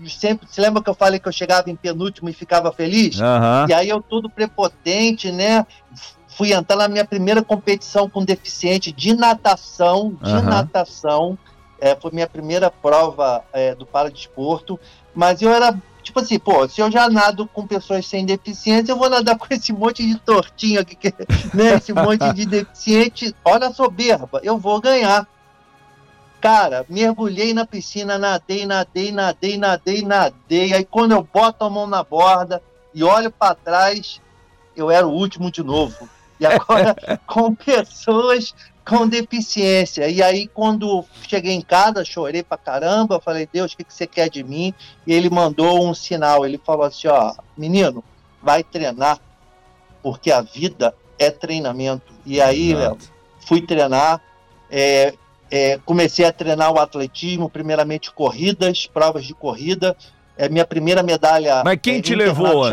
sempre, 0.08 0.48
se 0.50 0.60
lembra 0.60 0.82
que 0.82 0.90
eu 0.90 0.94
falei 0.94 1.20
que 1.20 1.28
eu 1.28 1.32
chegava 1.32 1.70
em 1.70 1.76
penúltimo 1.76 2.28
e 2.28 2.32
ficava 2.32 2.72
feliz? 2.72 3.20
Aham. 3.20 3.66
E 3.68 3.74
aí 3.74 3.88
eu 3.88 4.02
todo 4.02 4.28
prepotente, 4.28 5.30
né? 5.30 5.64
Fui 6.36 6.52
entrar 6.52 6.76
na 6.76 6.86
minha 6.86 7.04
primeira 7.04 7.42
competição 7.42 8.10
com 8.10 8.22
deficiente 8.22 8.92
de 8.92 9.14
natação, 9.14 10.18
de 10.20 10.32
Aham. 10.32 10.42
natação. 10.42 11.38
É, 11.80 11.96
foi 11.96 12.10
minha 12.10 12.26
primeira 12.26 12.70
prova 12.70 13.42
é, 13.54 13.74
do 13.74 13.86
paradesporto. 13.86 14.78
Mas 15.14 15.40
eu 15.40 15.50
era, 15.50 15.74
tipo 16.02 16.20
assim, 16.20 16.38
pô, 16.38 16.68
se 16.68 16.82
eu 16.82 16.90
já 16.90 17.08
nado 17.08 17.48
com 17.48 17.66
pessoas 17.66 18.06
sem 18.06 18.26
deficiência, 18.26 18.92
eu 18.92 18.98
vou 18.98 19.08
nadar 19.08 19.36
com 19.40 19.46
esse 19.50 19.72
monte 19.72 20.06
de 20.06 20.18
tortinho 20.18 20.78
aqui, 20.78 20.98
né? 21.54 21.76
Esse 21.76 21.94
monte 21.94 22.30
de 22.34 22.44
deficiente. 22.44 23.34
Olha 23.42 23.68
a 23.68 23.72
soberba, 23.72 24.38
eu 24.42 24.58
vou 24.58 24.78
ganhar. 24.78 25.26
Cara, 26.38 26.84
mergulhei 26.86 27.54
na 27.54 27.64
piscina, 27.64 28.18
nadei, 28.18 28.66
nadei, 28.66 29.10
nadei, 29.10 29.56
nadei, 29.56 30.02
nadei. 30.02 30.74
Aí 30.74 30.84
quando 30.84 31.12
eu 31.12 31.26
boto 31.32 31.64
a 31.64 31.70
mão 31.70 31.86
na 31.86 32.04
borda 32.04 32.62
e 32.92 33.02
olho 33.02 33.30
para 33.30 33.54
trás, 33.54 34.20
eu 34.76 34.90
era 34.90 35.06
o 35.06 35.12
último 35.12 35.50
de 35.50 35.62
novo. 35.62 36.06
E 36.38 36.46
agora 36.46 36.96
com 37.26 37.54
pessoas 37.54 38.54
com 38.84 39.08
deficiência. 39.08 40.08
E 40.08 40.22
aí 40.22 40.46
quando 40.46 41.04
cheguei 41.26 41.52
em 41.52 41.60
casa, 41.60 42.04
chorei 42.04 42.42
pra 42.42 42.56
caramba, 42.56 43.20
falei, 43.20 43.48
Deus, 43.52 43.72
o 43.72 43.76
que, 43.76 43.84
que 43.84 43.92
você 43.92 44.06
quer 44.06 44.30
de 44.30 44.44
mim? 44.44 44.72
E 45.06 45.12
ele 45.12 45.28
mandou 45.28 45.84
um 45.84 45.92
sinal, 45.92 46.46
ele 46.46 46.60
falou 46.64 46.84
assim, 46.84 47.08
ó, 47.08 47.34
menino, 47.56 48.04
vai 48.40 48.62
treinar, 48.62 49.18
porque 50.02 50.30
a 50.30 50.40
vida 50.40 50.94
é 51.18 51.30
treinamento. 51.30 52.12
E 52.24 52.40
aí. 52.40 52.74
Léo, 52.74 52.96
fui 53.46 53.62
treinar, 53.62 54.20
é, 54.70 55.14
é, 55.50 55.78
comecei 55.84 56.24
a 56.24 56.32
treinar 56.32 56.72
o 56.72 56.78
atletismo, 56.78 57.48
primeiramente 57.48 58.10
corridas, 58.10 58.86
provas 58.86 59.24
de 59.24 59.32
corrida. 59.32 59.96
É 60.36 60.50
minha 60.50 60.66
primeira 60.66 61.02
medalha 61.02 61.62
Mas 61.64 61.78
quem 61.80 61.98
é, 61.98 62.02
te 62.02 62.14
levou. 62.14 62.68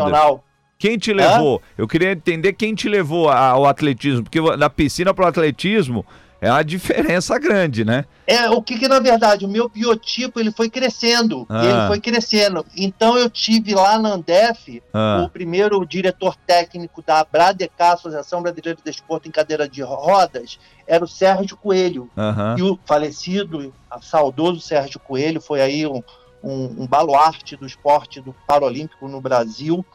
Quem 0.84 0.97
te 0.97 1.13
levou? 1.13 1.61
Eu 1.77 1.88
queria 1.88 2.11
entender 2.11 2.51
quem 2.51 2.75
te 2.75 2.89
levou 2.89 3.29
ao 3.29 3.65
atletismo, 3.65 4.23
porque 4.23 4.41
da 4.57 4.69
piscina 4.69 5.13
para 5.13 5.23
o 5.23 5.27
atletismo 5.29 6.05
é 6.41 6.51
uma 6.51 6.61
diferença 6.61 7.39
grande, 7.39 7.86
né? 7.86 8.03
É, 8.27 8.49
o 8.49 8.61
que 8.61 8.77
que 8.77 8.89
na 8.89 8.99
verdade, 8.99 9.45
o 9.45 9.47
meu 9.47 9.69
biotipo 9.69 10.41
ele 10.41 10.51
foi 10.51 10.69
crescendo, 10.69 11.45
Ah. 11.47 11.63
ele 11.63 11.88
foi 11.88 12.01
crescendo. 12.01 12.65
Então 12.75 13.17
eu 13.17 13.29
tive 13.29 13.73
lá 13.73 13.97
na 13.97 14.09
Andef, 14.09 14.84
Ah. 14.93 15.23
o 15.25 15.29
primeiro 15.29 15.86
diretor 15.86 16.36
técnico 16.45 17.01
da 17.01 17.23
Bradecar, 17.23 17.93
Associação 17.93 18.41
Brasileira 18.41 18.75
de 18.75 18.84
Desporto 18.84 19.29
em 19.29 19.31
Cadeira 19.31 19.69
de 19.69 19.81
Rodas, 19.81 20.59
era 20.86 21.01
o 21.01 21.07
Sérgio 21.07 21.55
Coelho. 21.55 22.09
E 22.57 22.61
o 22.61 22.77
falecido, 22.86 23.73
a 23.89 24.01
saudoso 24.01 24.59
Sérgio 24.59 24.99
Coelho, 24.99 25.39
foi 25.39 25.61
aí 25.61 25.88
um, 25.88 26.03
um, 26.43 26.84
um 26.84 26.86
baluarte 26.86 27.55
do 27.55 27.65
esporte 27.65 28.19
do 28.19 28.36
Paralímpico 28.45 29.07
no 29.07 29.21
Brasil. 29.21 29.86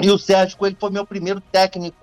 E 0.00 0.10
o 0.10 0.18
Sérgio 0.18 0.56
Coelho 0.56 0.76
foi 0.78 0.90
meu 0.90 1.06
primeiro 1.06 1.40
técnico. 1.40 1.96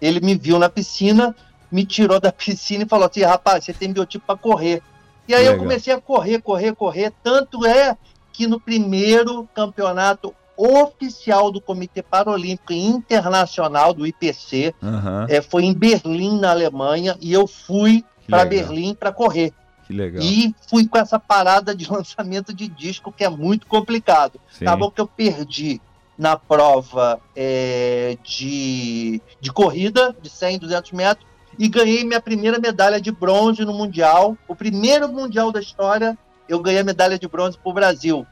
Ele 0.00 0.20
me 0.20 0.34
viu 0.34 0.58
na 0.58 0.68
piscina, 0.68 1.34
me 1.70 1.84
tirou 1.84 2.20
da 2.20 2.30
piscina 2.32 2.84
e 2.84 2.88
falou 2.88 3.06
assim: 3.06 3.22
rapaz, 3.22 3.64
você 3.64 3.72
tem 3.72 3.92
biotipo 3.92 4.26
para 4.26 4.36
correr. 4.36 4.82
E 5.26 5.34
aí 5.34 5.42
Legal. 5.42 5.54
eu 5.54 5.58
comecei 5.60 5.92
a 5.92 6.00
correr, 6.00 6.40
correr, 6.40 6.74
correr. 6.74 7.12
Tanto 7.22 7.64
é 7.64 7.96
que 8.32 8.46
no 8.46 8.60
primeiro 8.60 9.48
campeonato 9.54 10.34
oficial 10.56 11.50
do 11.50 11.60
Comitê 11.60 12.02
Paralímpico 12.02 12.72
Internacional, 12.72 13.92
do 13.92 14.06
IPC, 14.06 14.74
Aham. 14.82 15.26
é, 15.28 15.40
foi 15.40 15.64
em 15.64 15.72
Berlim, 15.72 16.38
na 16.38 16.50
Alemanha, 16.50 17.16
e 17.20 17.32
eu 17.32 17.46
fui 17.46 18.04
para. 18.28 18.44
Berlim 18.44 18.94
para 18.94 19.12
correr. 19.12 19.52
Que 19.86 19.92
legal. 19.92 20.22
E 20.22 20.54
fui 20.68 20.86
com 20.86 20.96
essa 20.98 21.18
parada 21.18 21.74
de 21.74 21.88
lançamento 21.90 22.54
de 22.54 22.68
disco 22.68 23.12
que 23.12 23.24
é 23.24 23.28
muito 23.28 23.66
complicado. 23.66 24.40
Sim. 24.50 24.64
Acabou 24.64 24.90
que 24.90 25.00
eu 25.00 25.06
perdi 25.06 25.80
na 26.16 26.36
prova 26.36 27.20
é, 27.34 28.16
de, 28.22 29.20
de 29.40 29.52
corrida 29.52 30.14
de 30.20 30.30
100, 30.30 30.58
200 30.58 30.92
metros 30.92 31.26
e 31.58 31.68
ganhei 31.68 32.04
minha 32.04 32.20
primeira 32.20 32.58
medalha 32.58 33.00
de 33.00 33.12
bronze 33.12 33.64
no 33.64 33.72
Mundial. 33.72 34.36
O 34.48 34.54
primeiro 34.54 35.08
Mundial 35.08 35.52
da 35.52 35.60
história, 35.60 36.16
eu 36.48 36.60
ganhei 36.60 36.80
a 36.80 36.84
medalha 36.84 37.18
de 37.18 37.28
bronze 37.28 37.58
para 37.58 37.70
o 37.70 37.74
Brasil. 37.74 38.26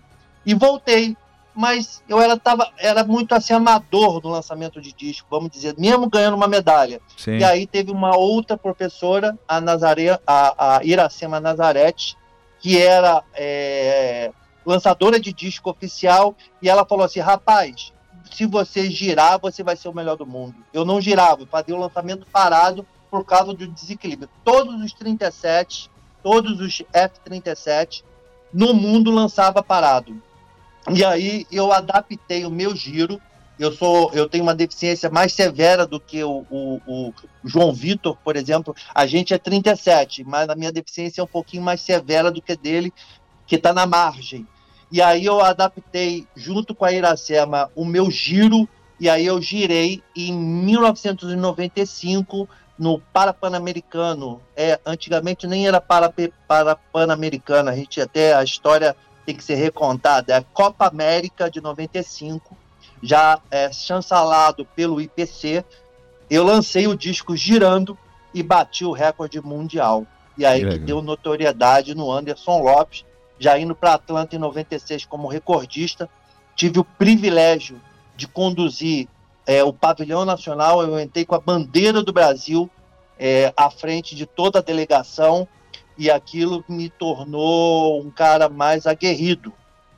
E 0.44 0.54
voltei. 0.54 1.16
mas 1.54 2.02
eu 2.08 2.20
era, 2.20 2.36
tava, 2.36 2.68
era 2.78 3.04
muito 3.04 3.34
assim 3.34 3.52
amador 3.52 4.20
no 4.22 4.30
lançamento 4.30 4.80
de 4.80 4.92
disco, 4.92 5.28
vamos 5.30 5.50
dizer, 5.50 5.74
mesmo 5.78 6.08
ganhando 6.08 6.34
uma 6.34 6.48
medalha. 6.48 7.00
Sim. 7.16 7.38
E 7.38 7.44
aí 7.44 7.66
teve 7.66 7.90
uma 7.90 8.16
outra 8.16 8.56
professora, 8.56 9.38
a, 9.46 9.60
Nazare, 9.60 10.10
a, 10.26 10.76
a 10.76 10.84
Iracema 10.84 11.38
Nazarete, 11.38 12.16
que 12.58 12.80
era 12.80 13.22
é, 13.34 14.30
lançadora 14.64 15.18
de 15.18 15.32
disco 15.32 15.70
oficial, 15.70 16.34
e 16.60 16.68
ela 16.68 16.84
falou 16.84 17.04
assim: 17.04 17.20
rapaz, 17.20 17.92
se 18.32 18.46
você 18.46 18.90
girar, 18.90 19.38
você 19.40 19.62
vai 19.62 19.76
ser 19.76 19.88
o 19.88 19.94
melhor 19.94 20.16
do 20.16 20.26
mundo. 20.26 20.56
Eu 20.72 20.84
não 20.84 21.00
girava, 21.00 21.46
fazia 21.46 21.74
o 21.74 21.80
lançamento 21.80 22.26
parado 22.32 22.86
por 23.10 23.24
causa 23.24 23.52
do 23.52 23.66
desequilíbrio. 23.66 24.28
Todos 24.42 24.82
os 24.82 24.92
37, 24.94 25.90
todos 26.22 26.60
os 26.60 26.82
F-37 26.92 28.02
no 28.52 28.72
mundo 28.72 29.10
lançava 29.10 29.62
parado. 29.62 30.20
E 30.90 31.04
aí 31.04 31.46
eu 31.50 31.72
adaptei 31.72 32.44
o 32.44 32.50
meu 32.50 32.74
giro. 32.74 33.20
Eu 33.58 33.70
sou, 33.70 34.10
eu 34.14 34.28
tenho 34.28 34.42
uma 34.42 34.54
deficiência 34.54 35.10
mais 35.10 35.32
severa 35.32 35.86
do 35.86 36.00
que 36.00 36.24
o, 36.24 36.44
o, 36.50 36.80
o 36.86 37.14
João 37.44 37.72
Vitor, 37.72 38.16
por 38.24 38.34
exemplo. 38.34 38.74
A 38.94 39.06
gente 39.06 39.34
é 39.34 39.38
37, 39.38 40.24
mas 40.24 40.48
a 40.48 40.56
minha 40.56 40.72
deficiência 40.72 41.20
é 41.20 41.24
um 41.24 41.28
pouquinho 41.28 41.62
mais 41.62 41.80
severa 41.80 42.30
do 42.30 42.42
que 42.42 42.56
dele, 42.56 42.92
que 43.46 43.56
está 43.56 43.72
na 43.72 43.86
margem. 43.86 44.46
E 44.93 45.01
aí 45.01 45.24
eu 45.24 45.40
adaptei, 45.40 46.28
junto 46.36 46.74
com 46.74 46.84
a 46.84 46.93
Iracema, 46.93 47.70
o 47.74 47.82
meu 47.82 48.11
giro, 48.11 48.68
e 49.01 49.09
aí 49.09 49.24
eu 49.24 49.40
girei 49.40 50.03
em 50.14 50.34
1995 50.34 52.47
no 52.78 53.01
Parapan-Americano. 53.01 54.43
É, 54.55 54.78
antigamente 54.84 55.47
nem 55.47 55.66
era 55.66 55.80
para, 55.80 56.12
para 56.47 56.76
Pan-Americano, 56.76 57.70
a 57.70 57.74
gente 57.74 58.03
até 58.03 58.34
a 58.34 58.45
história 58.45 58.95
tem 59.24 59.34
que 59.34 59.43
ser 59.43 59.55
recontada. 59.55 60.34
É 60.34 60.36
a 60.36 60.43
Copa 60.43 60.88
América 60.88 61.51
de 61.51 61.62
95, 61.62 62.55
já 63.03 63.40
é, 63.51 63.72
chancelado 63.72 64.66
pelo 64.76 65.01
IPC. 65.01 65.64
Eu 66.28 66.45
lancei 66.45 66.86
o 66.86 66.95
disco 66.95 67.34
girando 67.34 67.97
e 68.34 68.43
bati 68.43 68.84
o 68.84 68.93
recorde 68.93 69.40
mundial. 69.40 70.07
E 70.36 70.45
aí 70.45 70.62
que, 70.62 70.72
que 70.72 70.80
deu 70.80 71.01
notoriedade 71.01 71.95
no 71.95 72.12
Anderson 72.12 72.59
Lopes, 72.59 73.07
já 73.43 73.59
indo 73.59 73.74
para 73.74 73.95
Atlanta 73.95 74.36
em 74.36 74.38
96 74.38 75.05
como 75.05 75.26
recordista. 75.26 76.09
Tive 76.55 76.78
o 76.78 76.84
privilégio 76.84 77.80
de 78.14 78.28
conduzir 78.28 79.09
é, 79.45 79.64
o 79.64 79.72
pavilhão 79.72 80.24
nacional, 80.24 80.80
eu 80.82 81.01
entrei 81.01 81.24
com 81.24 81.34
a 81.34 81.40
bandeira 81.40 82.03
do 82.03 82.12
Brasil 82.12 82.70
é, 83.18 83.53
à 83.57 83.68
frente 83.68 84.14
de 84.14 84.26
toda 84.26 84.61
a 84.61 84.62
delegação 84.62 85.49
e 85.99 86.09
aquilo 86.09 86.64
me 86.68 86.88
tornou 86.88 88.01
um 88.01 88.11
cara 88.11 88.49
mais 88.49 88.86
aguerrido. 88.86 89.53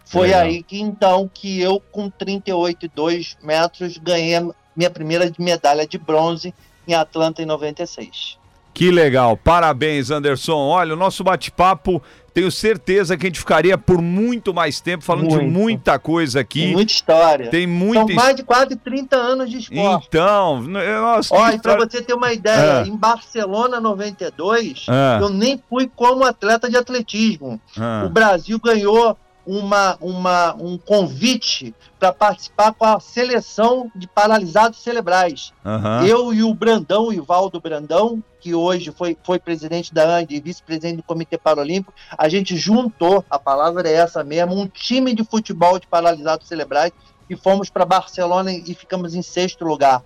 Foi 0.06 0.28
Legal. 0.28 0.42
aí 0.42 0.62
que 0.62 0.80
então 0.80 1.30
que 1.32 1.60
eu 1.60 1.78
com 1.80 2.10
38,2 2.10 3.36
metros 3.42 3.98
ganhei 3.98 4.36
minha 4.74 4.90
primeira 4.90 5.30
medalha 5.38 5.86
de 5.86 5.98
bronze 5.98 6.54
em 6.88 6.94
Atlanta 6.94 7.42
em 7.42 7.46
96. 7.46 8.38
Que 8.74 8.90
legal, 8.90 9.36
parabéns 9.36 10.10
Anderson. 10.10 10.58
Olha, 10.58 10.94
o 10.94 10.96
nosso 10.96 11.22
bate-papo 11.22 12.02
tenho 12.34 12.50
certeza 12.50 13.16
que 13.16 13.24
a 13.24 13.28
gente 13.28 13.38
ficaria 13.38 13.78
por 13.78 14.02
muito 14.02 14.52
mais 14.52 14.80
tempo 14.80 15.04
falando 15.04 15.30
muito. 15.30 15.38
de 15.38 15.46
muita 15.46 15.96
coisa 16.00 16.40
aqui. 16.40 16.72
Muita 16.72 16.92
história. 16.92 17.48
Tem 17.48 17.64
muita 17.64 18.06
São 18.08 18.16
mais 18.16 18.34
de 18.34 18.42
quase 18.42 18.74
30 18.74 19.16
anos 19.16 19.48
de 19.48 19.58
esporte. 19.58 20.08
Então, 20.08 20.60
nossa. 20.60 21.32
Olha, 21.32 21.56
para 21.60 21.76
você 21.76 22.02
ter 22.02 22.12
uma 22.12 22.32
ideia, 22.32 22.80
ah. 22.80 22.88
em 22.88 22.96
Barcelona 22.96 23.80
92, 23.80 24.86
ah. 24.88 25.20
eu 25.22 25.30
nem 25.30 25.62
fui 25.70 25.88
como 25.94 26.24
atleta 26.24 26.68
de 26.68 26.76
atletismo. 26.76 27.60
Ah. 27.78 28.02
O 28.04 28.08
Brasil 28.08 28.58
ganhou 28.58 29.16
uma, 29.46 29.96
uma, 30.00 30.54
um 30.54 30.78
convite 30.78 31.74
para 31.98 32.12
participar 32.12 32.72
com 32.72 32.84
a 32.84 33.00
seleção 33.00 33.90
de 33.94 34.06
paralisados 34.06 34.78
cerebrais. 34.80 35.52
Uhum. 35.64 36.06
Eu 36.06 36.34
e 36.34 36.42
o 36.42 36.54
Brandão, 36.54 37.08
o 37.08 37.12
Ivaldo 37.12 37.60
Brandão, 37.60 38.22
que 38.40 38.54
hoje 38.54 38.92
foi, 38.92 39.16
foi 39.22 39.38
presidente 39.38 39.92
da 39.92 40.16
AND 40.16 40.30
e 40.30 40.40
vice-presidente 40.40 40.96
do 40.96 41.02
Comitê 41.02 41.38
Paralímpico, 41.38 41.94
a 42.16 42.28
gente 42.28 42.56
juntou, 42.56 43.24
a 43.28 43.38
palavra 43.38 43.88
é 43.88 43.94
essa 43.94 44.22
mesmo, 44.22 44.54
um 44.54 44.66
time 44.66 45.14
de 45.14 45.24
futebol 45.24 45.78
de 45.78 45.86
paralisados 45.86 46.46
cerebrais 46.46 46.92
e 47.28 47.36
fomos 47.36 47.70
para 47.70 47.84
Barcelona 47.84 48.52
e 48.52 48.74
ficamos 48.74 49.14
em 49.14 49.22
sexto 49.22 49.64
lugar. 49.64 50.02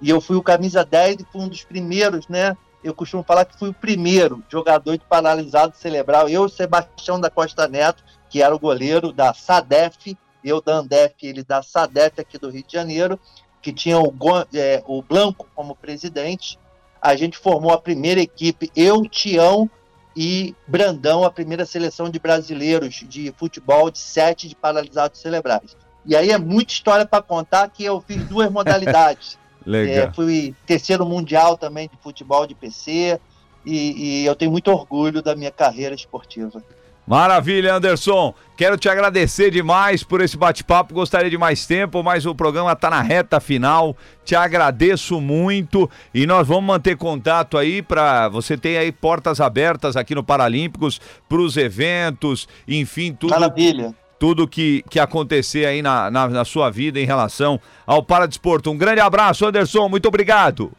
E 0.00 0.10
eu 0.10 0.20
fui 0.20 0.36
o 0.36 0.42
camisa 0.42 0.84
10 0.84 1.20
e 1.20 1.26
fui 1.30 1.40
um 1.40 1.48
dos 1.48 1.64
primeiros, 1.64 2.26
né? 2.28 2.56
Eu 2.82 2.92
costumo 2.92 3.22
falar 3.22 3.44
que 3.44 3.56
fui 3.56 3.68
o 3.68 3.74
primeiro 3.74 4.42
jogador 4.48 4.96
de 4.98 5.04
paralisado 5.04 5.76
cerebral. 5.76 6.28
Eu, 6.28 6.48
Sebastião 6.48 7.20
da 7.20 7.30
Costa 7.30 7.68
Neto, 7.68 8.02
que 8.32 8.40
era 8.40 8.54
o 8.54 8.58
goleiro 8.58 9.12
da 9.12 9.34
SADEF, 9.34 10.16
eu 10.42 10.62
da 10.62 10.76
Andef, 10.76 11.14
ele 11.22 11.44
da 11.44 11.62
SADEF 11.62 12.18
aqui 12.18 12.38
do 12.38 12.48
Rio 12.48 12.64
de 12.66 12.72
Janeiro, 12.72 13.20
que 13.60 13.70
tinha 13.74 14.00
o, 14.00 14.10
é, 14.54 14.82
o 14.86 15.02
Blanco 15.02 15.46
como 15.54 15.76
presidente. 15.76 16.58
A 16.98 17.14
gente 17.14 17.36
formou 17.36 17.74
a 17.74 17.78
primeira 17.78 18.22
equipe, 18.22 18.72
eu, 18.74 19.02
Tião 19.02 19.68
e 20.16 20.54
Brandão, 20.66 21.24
a 21.24 21.30
primeira 21.30 21.66
seleção 21.66 22.08
de 22.08 22.18
brasileiros 22.18 23.04
de 23.06 23.30
futebol 23.36 23.90
de 23.90 23.98
sete 23.98 24.48
de 24.48 24.56
paralisados 24.56 25.20
cerebrais. 25.20 25.76
E 26.06 26.16
aí 26.16 26.30
é 26.30 26.38
muita 26.38 26.72
história 26.72 27.04
para 27.04 27.22
contar 27.22 27.68
que 27.68 27.84
eu 27.84 28.00
fiz 28.00 28.24
duas 28.24 28.48
modalidades. 28.50 29.38
Legal. 29.66 30.08
É, 30.08 30.12
fui 30.14 30.54
terceiro 30.64 31.04
mundial 31.04 31.58
também 31.58 31.86
de 31.86 31.98
futebol 32.02 32.46
de 32.46 32.54
PC 32.54 33.20
e, 33.62 34.22
e 34.22 34.24
eu 34.24 34.34
tenho 34.34 34.50
muito 34.50 34.70
orgulho 34.70 35.20
da 35.20 35.36
minha 35.36 35.50
carreira 35.50 35.94
esportiva. 35.94 36.62
Maravilha, 37.06 37.74
Anderson. 37.74 38.32
Quero 38.56 38.76
te 38.76 38.88
agradecer 38.88 39.50
demais 39.50 40.04
por 40.04 40.20
esse 40.20 40.36
bate-papo. 40.36 40.94
Gostaria 40.94 41.28
de 41.28 41.36
mais 41.36 41.66
tempo, 41.66 42.02
mas 42.02 42.26
o 42.26 42.34
programa 42.34 42.72
está 42.72 42.88
na 42.88 43.02
reta 43.02 43.40
final. 43.40 43.96
Te 44.24 44.36
agradeço 44.36 45.20
muito 45.20 45.90
e 46.14 46.26
nós 46.26 46.46
vamos 46.46 46.64
manter 46.64 46.96
contato 46.96 47.58
aí 47.58 47.82
para 47.82 48.28
você 48.28 48.56
ter 48.56 48.78
aí 48.78 48.92
portas 48.92 49.40
abertas 49.40 49.96
aqui 49.96 50.14
no 50.14 50.22
Paralímpicos 50.22 51.00
para 51.28 51.40
os 51.40 51.56
eventos, 51.56 52.48
enfim, 52.68 53.12
tudo. 53.12 53.30
Maravilha. 53.30 53.94
Tudo 54.18 54.46
que, 54.46 54.84
que 54.88 55.00
acontecer 55.00 55.66
aí 55.66 55.82
na, 55.82 56.08
na, 56.08 56.28
na 56.28 56.44
sua 56.44 56.70
vida 56.70 57.00
em 57.00 57.04
relação 57.04 57.58
ao 57.84 58.04
Paradesporto. 58.04 58.70
Um 58.70 58.78
grande 58.78 59.00
abraço, 59.00 59.44
Anderson. 59.44 59.88
Muito 59.88 60.06
obrigado. 60.06 60.70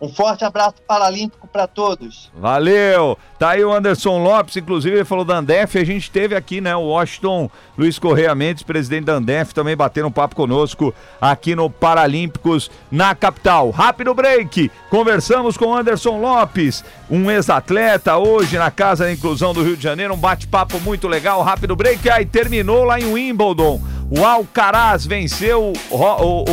Um 0.00 0.08
forte 0.08 0.44
abraço 0.44 0.76
paralímpico 0.86 1.46
para 1.46 1.66
todos. 1.66 2.30
Valeu! 2.34 3.18
Tá 3.38 3.50
aí 3.50 3.64
o 3.64 3.72
Anderson 3.72 4.18
Lopes, 4.22 4.56
inclusive 4.56 4.96
ele 4.96 5.04
falou 5.04 5.24
da 5.24 5.36
Andef, 5.36 5.78
a 5.78 5.84
gente 5.84 6.10
teve 6.10 6.34
aqui, 6.34 6.60
né, 6.60 6.74
o 6.74 6.80
Washington 6.80 7.50
Luiz 7.76 7.98
Correia 7.98 8.34
Mendes, 8.34 8.62
presidente 8.62 9.04
da 9.04 9.14
Andef, 9.14 9.54
também 9.54 9.76
batendo 9.76 10.08
um 10.08 10.12
papo 10.12 10.34
conosco 10.34 10.94
aqui 11.20 11.54
no 11.54 11.68
Paralímpicos 11.68 12.70
na 12.90 13.14
capital. 13.14 13.70
Rápido 13.70 14.14
break, 14.14 14.70
conversamos 14.88 15.56
com 15.56 15.74
Anderson 15.74 16.18
Lopes, 16.18 16.82
um 17.10 17.30
ex-atleta 17.30 18.16
hoje 18.16 18.56
na 18.56 18.70
Casa 18.70 19.04
da 19.04 19.12
Inclusão 19.12 19.52
do 19.52 19.62
Rio 19.62 19.76
de 19.76 19.82
Janeiro, 19.82 20.14
um 20.14 20.18
bate-papo 20.18 20.80
muito 20.80 21.08
legal, 21.08 21.42
rápido 21.42 21.76
break, 21.76 22.08
aí 22.08 22.24
terminou 22.24 22.84
lá 22.84 22.98
em 22.98 23.12
Wimbledon. 23.12 23.80
O 24.10 24.24
Alcaraz 24.24 25.06
venceu 25.06 25.72
o, 25.90 25.96
o, 25.96 26.44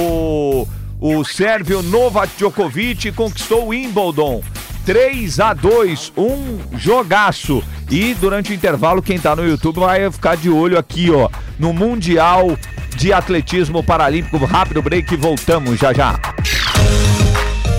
o 0.61 0.67
o 0.99 1.23
sérvio 1.23 1.83
Novak 1.83 2.31
Djokovic 2.37 3.11
conquistou 3.11 3.67
Wimbledon. 3.67 4.41
3 4.85 5.39
a 5.39 5.53
2, 5.53 6.13
um 6.17 6.57
jogaço. 6.77 7.63
E 7.89 8.13
durante 8.15 8.51
o 8.51 8.55
intervalo, 8.55 9.01
quem 9.01 9.17
tá 9.19 9.35
no 9.35 9.47
YouTube 9.47 9.79
vai 9.81 10.09
ficar 10.11 10.35
de 10.37 10.49
olho 10.49 10.77
aqui, 10.77 11.11
ó, 11.11 11.29
no 11.59 11.73
Mundial 11.73 12.57
de 12.95 13.11
Atletismo 13.13 13.83
Paralímpico. 13.83 14.43
Rápido 14.45 14.81
break 14.81 15.15
voltamos 15.17 15.77
já 15.77 15.93
já. 15.93 16.17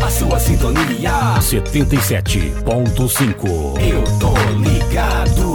A 0.03 0.11
sua 0.11 0.39
sintonia 0.39 1.39
77.5. 1.41 3.81
Eu 3.81 4.05
tô 4.19 4.35
ligado. 4.61 5.48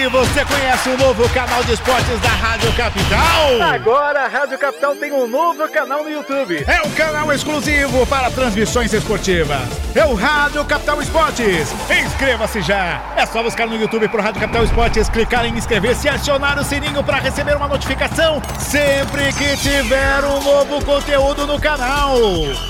Aí, 0.00 0.08
você 0.08 0.42
conhece 0.46 0.88
o 0.88 0.96
novo 0.96 1.28
canal 1.28 1.62
de 1.62 1.74
esportes 1.74 2.18
da 2.20 2.30
Rádio 2.30 2.72
Capital? 2.72 3.62
Agora 3.74 4.24
a 4.24 4.28
Rádio 4.28 4.58
Capital 4.58 4.96
tem 4.96 5.12
um 5.12 5.26
novo 5.26 5.68
canal 5.68 6.02
no 6.02 6.08
YouTube. 6.08 6.64
É 6.66 6.80
um 6.80 6.90
canal 6.92 7.30
exclusivo 7.30 8.06
para 8.06 8.30
transmissões 8.30 8.94
esportivas. 8.94 9.60
É 9.94 10.02
o 10.06 10.14
Rádio 10.14 10.64
Capital 10.64 11.02
Esportes. 11.02 11.74
Inscreva-se 11.90 12.62
já. 12.62 13.02
É 13.14 13.26
só 13.26 13.42
buscar 13.42 13.66
no 13.66 13.76
YouTube 13.76 14.08
por 14.08 14.20
Rádio 14.20 14.40
Capital 14.40 14.64
Esportes, 14.64 15.10
clicar 15.10 15.44
em 15.44 15.52
inscrever-se 15.52 16.06
e 16.06 16.10
acionar 16.10 16.58
o 16.58 16.64
sininho 16.64 17.04
para 17.04 17.18
receber 17.18 17.54
uma 17.54 17.68
notificação 17.68 18.40
sempre 18.58 19.30
que 19.34 19.54
tiver 19.58 20.24
um 20.24 20.42
novo 20.42 20.82
conteúdo 20.82 21.46
no 21.46 21.60
canal. 21.60 22.16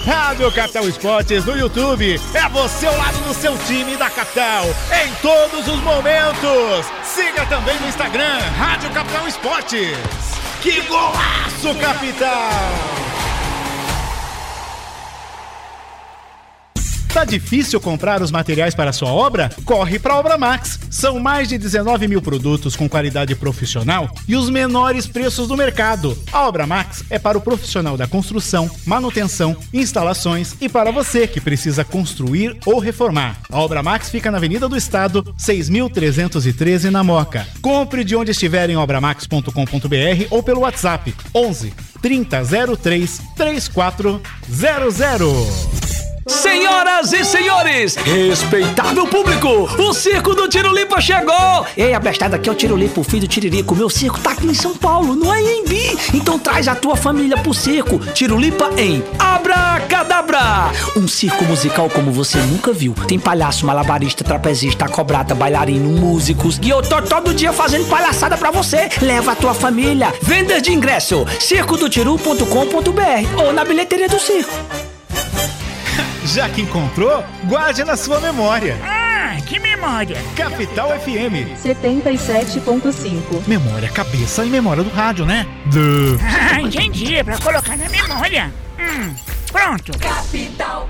Rádio 0.04 0.50
Capital 0.50 0.88
Esportes 0.88 1.44
no 1.44 1.56
YouTube. 1.56 2.20
É 2.34 2.48
você 2.48 2.86
ao 2.86 2.96
lado 2.96 3.18
do 3.20 3.32
seu 3.34 3.56
time 3.68 3.96
da 3.96 4.10
capital 4.10 4.64
em 5.04 5.14
todos 5.22 5.68
os 5.68 5.80
momentos. 5.80 6.86
Siga 7.20 7.44
também 7.44 7.78
no 7.78 7.86
Instagram, 7.86 8.38
Rádio 8.56 8.90
Capital 8.92 9.28
Esportes. 9.28 9.98
Que 10.62 10.80
golaço, 10.80 11.74
capital! 11.78 12.50
Tá 17.12 17.24
difícil 17.24 17.80
comprar 17.80 18.22
os 18.22 18.30
materiais 18.30 18.72
para 18.72 18.92
sua 18.92 19.10
obra? 19.10 19.50
Corre 19.64 19.98
para 19.98 20.14
a 20.14 20.18
Obra 20.18 20.38
Max. 20.38 20.78
São 20.88 21.18
mais 21.18 21.48
de 21.48 21.58
19 21.58 22.06
mil 22.06 22.22
produtos 22.22 22.76
com 22.76 22.88
qualidade 22.88 23.34
profissional 23.34 24.08
e 24.28 24.36
os 24.36 24.48
menores 24.48 25.08
preços 25.08 25.48
do 25.48 25.56
mercado. 25.56 26.16
A 26.32 26.46
Obra 26.46 26.68
Max 26.68 27.02
é 27.10 27.18
para 27.18 27.36
o 27.36 27.40
profissional 27.40 27.96
da 27.96 28.06
construção, 28.06 28.70
manutenção, 28.86 29.56
instalações 29.72 30.54
e 30.60 30.68
para 30.68 30.92
você 30.92 31.26
que 31.26 31.40
precisa 31.40 31.84
construir 31.84 32.56
ou 32.64 32.78
reformar. 32.78 33.40
A 33.50 33.58
Obra 33.58 33.82
Max 33.82 34.08
fica 34.08 34.30
na 34.30 34.38
Avenida 34.38 34.68
do 34.68 34.76
Estado, 34.76 35.24
6.313 35.36 36.90
na 36.90 37.02
Moca. 37.02 37.44
Compre 37.60 38.04
de 38.04 38.14
onde 38.14 38.30
estiver 38.30 38.70
em 38.70 38.76
obramax.com.br 38.76 39.50
ou 40.30 40.44
pelo 40.44 40.60
WhatsApp 40.60 41.12
11 41.34 41.74
3003 42.00 43.20
3400. 43.36 45.89
Senhoras 46.26 47.14
e 47.14 47.24
senhores, 47.24 47.94
respeitável 47.94 49.06
público, 49.06 49.48
o 49.80 49.94
Circo 49.94 50.34
do 50.34 50.46
Tiro 50.48 50.72
Limpa 50.72 51.00
chegou! 51.00 51.66
Ei, 51.74 51.94
abestada, 51.94 52.36
aqui 52.36 52.48
é 52.48 52.52
o 52.52 52.54
Tiro 52.54 52.76
Limpa, 52.76 53.00
o 53.00 53.04
filho 53.04 53.22
do 53.22 53.28
Tiririco. 53.28 53.74
Meu 53.74 53.88
circo 53.88 54.20
tá 54.20 54.32
aqui 54.32 54.46
em 54.46 54.52
São 54.52 54.76
Paulo, 54.76 55.16
não 55.16 55.32
é 55.32 55.40
em 55.40 55.60
Embi. 55.60 55.98
Então 56.12 56.38
traz 56.38 56.68
a 56.68 56.74
tua 56.74 56.94
família 56.94 57.38
pro 57.38 57.54
circo. 57.54 57.98
Tiro 58.12 58.38
Limpa 58.38 58.70
em 58.76 59.02
Abracadabra! 59.18 60.70
Um 60.94 61.08
circo 61.08 61.42
musical 61.44 61.88
como 61.88 62.12
você 62.12 62.36
nunca 62.38 62.70
viu. 62.70 62.94
Tem 63.08 63.18
palhaço, 63.18 63.64
malabarista, 63.64 64.22
trapezista, 64.22 64.86
cobrata, 64.88 65.34
bailarino, 65.34 65.88
músicos. 65.88 66.60
E 66.62 66.68
eu 66.68 66.82
tô 66.82 67.00
todo 67.00 67.32
dia 67.32 67.52
fazendo 67.52 67.88
palhaçada 67.88 68.36
pra 68.36 68.50
você. 68.50 68.90
Leva 69.00 69.32
a 69.32 69.36
tua 69.36 69.54
família. 69.54 70.12
Vendas 70.20 70.62
de 70.62 70.70
ingresso, 70.70 71.26
circodotiru.com.br 71.40 73.42
ou 73.42 73.54
na 73.54 73.64
bilheteria 73.64 74.08
do 74.08 74.20
circo. 74.20 74.52
Já 76.34 76.48
que 76.48 76.62
encontrou, 76.62 77.24
guarde 77.46 77.82
na 77.82 77.96
sua 77.96 78.20
memória. 78.20 78.76
Ah, 78.84 79.36
que 79.44 79.58
memória! 79.58 80.16
Capital 80.36 80.90
FM. 81.00 81.58
77.5. 81.60 83.48
Memória, 83.48 83.88
cabeça 83.88 84.44
e 84.44 84.48
memória 84.48 84.84
do 84.84 84.90
rádio, 84.90 85.26
né? 85.26 85.44
Duh. 85.66 86.16
Ah, 86.22 86.60
entendi. 86.60 87.16
É 87.16 87.24
pra 87.24 87.36
colocar 87.36 87.76
na 87.76 87.88
memória. 87.88 88.52
Hum, 88.78 89.12
pronto. 89.50 89.90
Capital. 89.98 90.88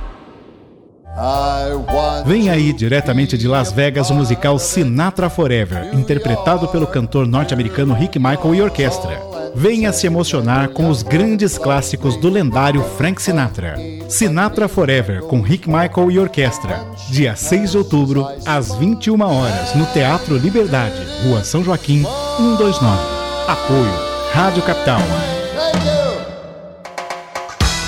Vem 2.26 2.50
aí, 2.50 2.72
diretamente 2.74 3.38
de 3.38 3.48
Las 3.48 3.72
Vegas, 3.72 4.10
o 4.10 4.14
musical 4.14 4.58
Sinatra 4.58 5.30
Forever, 5.30 5.94
interpretado 5.94 6.68
pelo 6.68 6.86
cantor 6.86 7.26
norte-americano 7.26 7.94
Rick 7.94 8.18
Michael 8.18 8.54
e 8.54 8.62
orquestra. 8.62 9.39
Venha 9.54 9.92
se 9.92 10.06
emocionar 10.06 10.70
com 10.70 10.88
os 10.88 11.02
grandes 11.02 11.58
clássicos 11.58 12.16
do 12.16 12.28
lendário 12.28 12.82
Frank 12.96 13.20
Sinatra. 13.20 13.76
Sinatra 14.08 14.68
Forever, 14.68 15.22
com 15.22 15.40
Rick 15.40 15.68
Michael 15.68 16.10
e 16.10 16.18
orquestra. 16.18 16.84
Dia 17.08 17.36
6 17.36 17.72
de 17.72 17.78
outubro, 17.78 18.26
às 18.46 18.74
21 18.76 19.20
horas, 19.20 19.74
no 19.74 19.86
Teatro 19.86 20.36
Liberdade, 20.36 21.00
Rua 21.24 21.44
São 21.44 21.62
Joaquim, 21.62 22.04
129. 22.36 22.98
Apoio 23.46 24.10
Rádio 24.32 24.62
Capital. 24.62 25.00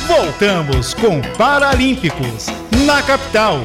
Voltamos 0.07 0.95
com 0.95 1.21
Paralímpicos, 1.37 2.47
na 2.85 3.03
capital. 3.03 3.61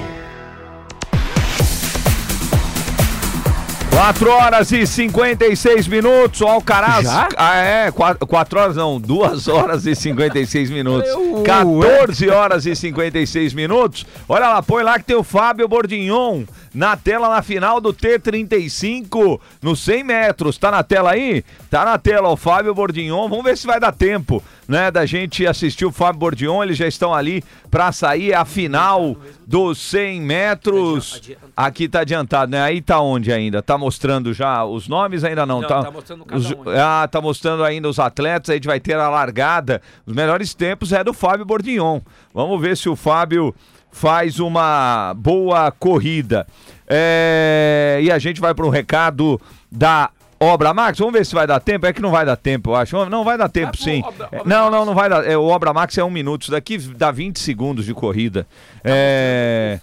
4 3.98 4.30
horas 4.30 4.72
e 4.72 4.86
56 4.86 5.88
minutos, 5.88 6.42
o 6.42 6.46
Alcaraz. 6.46 7.04
Já? 7.04 7.28
Ah, 7.36 7.56
é, 7.58 7.92
4, 7.92 8.60
horas 8.60 8.76
não, 8.76 9.02
2 9.02 9.48
horas 9.48 9.88
e 9.88 9.96
56 9.96 10.70
minutos. 10.70 11.10
Ué. 11.16 11.44
14 11.44 12.30
horas 12.30 12.66
e 12.68 12.76
56 12.76 13.56
minutos. 13.56 14.06
Olha 14.30 14.50
lá, 14.50 14.62
põe 14.62 14.84
lá 14.84 15.00
que 15.00 15.06
tem 15.06 15.16
o 15.16 15.24
Fábio 15.24 15.68
Bordignon 15.68 16.44
na 16.78 16.96
tela 16.96 17.28
na 17.28 17.42
final 17.42 17.82
do 17.82 17.92
T35 17.92 19.42
nos 19.64 19.80
100 19.80 20.04
metros. 20.04 20.60
Tá 20.60 20.70
na 20.70 20.84
tela 20.84 21.10
aí? 21.10 21.44
Tá 21.72 21.84
na 21.84 21.98
tela 21.98 22.30
o 22.30 22.38
Fábio 22.38 22.72
Bordignon. 22.76 23.28
Vamos 23.28 23.44
ver 23.44 23.58
se 23.58 23.66
vai 23.66 23.80
dar 23.80 23.92
tempo, 23.92 24.44
né, 24.68 24.92
da 24.92 25.04
gente 25.04 25.48
assistir 25.48 25.86
o 25.86 25.92
Fábio 25.92 26.20
Bordignon. 26.20 26.64
Eles 26.64 26.78
já 26.78 26.88
estão 26.88 27.16
ali 27.16 27.44
para 27.72 27.92
sair 27.92 28.32
a 28.36 28.46
final 28.46 29.18
dos 29.48 29.80
100 29.80 30.22
metros. 30.22 31.32
Aqui 31.56 31.90
tá 31.90 32.02
adiantado, 32.02 32.52
né? 32.52 32.62
Aí 32.62 32.80
tá 32.80 33.00
onde 33.00 33.34
ainda? 33.34 33.64
Tá 33.64 33.76
mostrando 33.76 34.32
já 34.32 34.64
os 34.64 34.88
nomes 34.88 35.24
ainda 35.24 35.48
não, 35.48 35.62
Não, 35.62 35.68
tá? 35.68 35.82
tá 35.82 35.90
mostrando 35.90 36.26
cada 36.26 36.40
os, 36.40 36.52
um. 36.52 36.64
Ah, 36.80 37.08
tá 37.12 37.20
mostrando 37.20 37.64
ainda 37.64 37.90
os 37.90 37.98
atletas. 37.98 38.52
A 38.52 38.54
gente 38.54 38.68
vai 38.68 38.80
ter 38.80 38.94
a 38.94 39.10
largada. 39.10 39.82
Os 40.06 40.14
melhores 40.14 40.54
tempos 40.54 40.94
é 40.94 41.04
do 41.04 41.12
Fábio 41.12 41.44
Bordignon. 41.44 42.02
Vamos 42.32 42.62
ver 42.62 42.78
se 42.78 42.88
o 42.88 42.96
Fábio 42.96 43.56
faz 43.98 44.40
uma 44.40 45.14
boa 45.18 45.72
corrida. 45.72 46.46
É, 46.88 48.00
E 48.02 48.12
a 48.12 48.20
gente 48.20 48.40
vai 48.40 48.54
para 48.54 48.66
um 48.66 48.70
recado 48.70 49.42
da 49.72 50.10
Obra 50.40 50.72
Max. 50.74 51.00
Vamos 51.00 51.14
ver 51.14 51.26
se 51.26 51.34
vai 51.34 51.48
dar 51.48 51.60
tempo. 51.60 51.86
É 51.88 51.92
que 51.92 52.02
não 52.02 52.12
vai 52.12 52.24
dar 52.26 52.38
tempo, 52.38 52.70
eu 52.70 52.76
acho. 52.76 53.10
Não 53.10 53.24
vai 53.24 53.38
dar 53.38 53.50
tempo, 53.50 53.76
sim. 53.76 54.04
É, 54.32 54.42
não, 54.46 54.70
não, 54.70 54.86
não 54.86 54.94
vai 54.94 55.10
dar. 55.10 55.26
É, 55.28 55.36
o 55.36 55.46
Obra 55.46 55.74
Max 55.74 55.98
é 55.98 56.04
um 56.04 56.12
minuto. 56.12 56.44
Isso 56.44 56.52
daqui 56.52 56.78
dá 56.78 57.10
20 57.10 57.40
segundos 57.40 57.86
de 57.86 57.94
corrida. 57.94 58.46
É... 58.84 59.80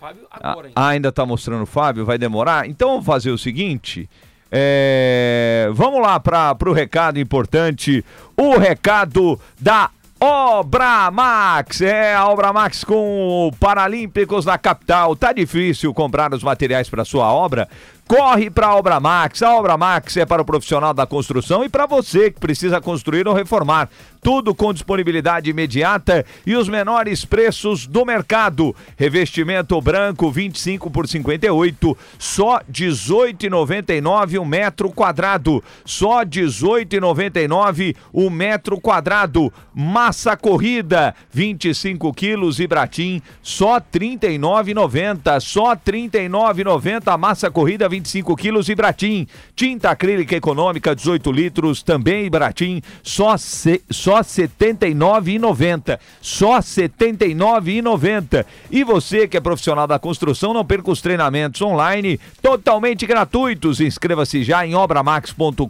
Ah, 0.77 0.89
ainda 0.89 1.11
tá 1.11 1.27
mostrando 1.27 1.63
o 1.63 1.67
Fábio? 1.67 2.05
Vai 2.05 2.17
demorar? 2.17 2.69
Então 2.69 2.91
vamos 2.91 3.05
fazer 3.05 3.33
o 3.33 3.39
seguinte. 3.39 4.09
É, 4.51 5.69
Vamos 5.73 6.01
lá 6.01 6.21
para 6.21 6.57
o 6.65 6.73
recado 6.73 7.19
importante. 7.19 8.05
O 8.37 8.57
recado 8.57 9.41
da 9.61 9.91
Obra 10.21 11.11
Max, 11.11 11.81
é 11.81 12.15
a 12.15 12.27
Obra 12.27 12.53
Max 12.53 12.85
com 12.85 13.51
Paralímpicos 13.59 14.45
na 14.45 14.57
capital. 14.57 15.15
Tá 15.17 15.33
difícil 15.33 15.93
comprar 15.93 16.33
os 16.33 16.43
materiais 16.43 16.89
para 16.89 17.05
sua 17.05 17.33
obra? 17.33 17.69
Corre 18.07 18.51
para 18.51 18.67
a 18.67 18.77
Obra 18.77 19.01
Max. 19.01 19.43
A 19.43 19.57
Obra 19.57 19.79
Max 19.79 20.17
é 20.19 20.27
para 20.27 20.43
o 20.43 20.45
profissional 20.45 20.93
da 20.93 21.07
construção 21.07 21.65
e 21.65 21.71
para 21.71 21.87
você 21.87 22.31
que 22.31 22.39
precisa 22.39 22.79
construir 22.81 23.27
ou 23.27 23.35
reformar. 23.35 23.89
Tudo 24.23 24.55
com 24.55 24.73
disponibilidade 24.73 25.51
imediata 25.51 26.25
e 26.47 26.55
os 26.55 26.69
menores 26.69 27.25
preços 27.25 27.87
do 27.87 28.05
mercado. 28.05 28.75
Revestimento 28.97 29.81
branco 29.81 30.31
25 30.31 30.91
por 30.91 31.09
58, 31.09 31.97
só 32.19 32.61
18,99 32.71 34.41
o 34.41 34.45
metro 34.45 34.91
quadrado. 34.91 35.63
Só 35.85 36.25
18,99 36.25 37.97
o 38.13 38.29
metro 38.31 38.81
quadrado. 38.81 39.53
Massa 39.75 40.37
corrida 40.37 41.15
25 41.33 42.13
quilos 42.13 42.61
e 42.61 42.67
Bratim 42.67 43.23
só 43.43 43.81
39,90. 43.81 45.41
Só 45.41 45.75
39,90 45.77 47.13
a 47.13 47.19
massa 47.19 47.51
corrida 47.51 47.89
25 47.95 48.35
quilos 48.37 48.69
e 48.69 48.75
Bratim. 48.75 49.27
Tinta 49.55 49.91
acrílica 49.91 50.35
econômica 50.35 50.95
18 50.95 51.31
litros 51.31 51.83
também 51.83 52.29
Bratim 52.29 52.83
só 53.03 53.37
se, 53.37 53.83
só 53.89 54.21
79,90. 54.21 55.99
Só 56.21 56.59
79,90. 56.59 58.45
E 58.71 58.83
você 58.83 59.29
que 59.29 59.37
é 59.37 59.41
profissional 59.41 59.87
da 59.87 59.99
construção, 59.99 60.53
não 60.53 60.65
perca 60.65 60.91
os 60.91 61.01
treinamentos 61.01 61.63
online 61.63 62.19
totalmente 62.43 63.07
gratuitos. 63.07 63.81
Inscreva-se 63.81 64.43
já 64.43 64.67
em 64.67 64.75
obramax.com.br 64.75 65.67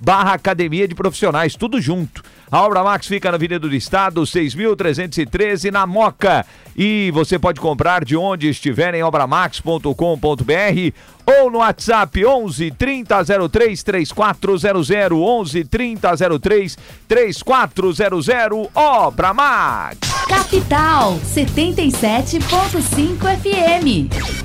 barra 0.00 0.34
academia 0.34 0.86
de 0.86 0.94
profissionais, 0.94 1.56
tudo 1.56 1.80
junto. 1.80 2.22
A 2.50 2.62
Obra 2.62 2.82
Max 2.82 3.06
fica 3.06 3.30
na 3.30 3.36
Avenida 3.36 3.58
do 3.58 3.74
Estado, 3.74 4.22
6.313, 4.22 5.70
na 5.70 5.86
Moca. 5.86 6.44
E 6.76 7.10
você 7.12 7.38
pode 7.38 7.60
comprar 7.60 8.04
de 8.04 8.16
onde 8.16 8.48
estiver 8.48 8.94
em 8.94 9.02
obramax.com.br 9.02 9.92
ou 11.26 11.50
no 11.50 11.58
WhatsApp 11.58 12.24
11 12.24 12.70
3003 12.72 13.82
3400 13.82 15.12
11 15.12 15.64
3003 15.64 16.78
3400 17.08 18.28
Obra 18.74 19.32
Max. 19.32 19.98
Capital 20.28 21.18
77.5 21.24 23.18
FM. 23.40 24.44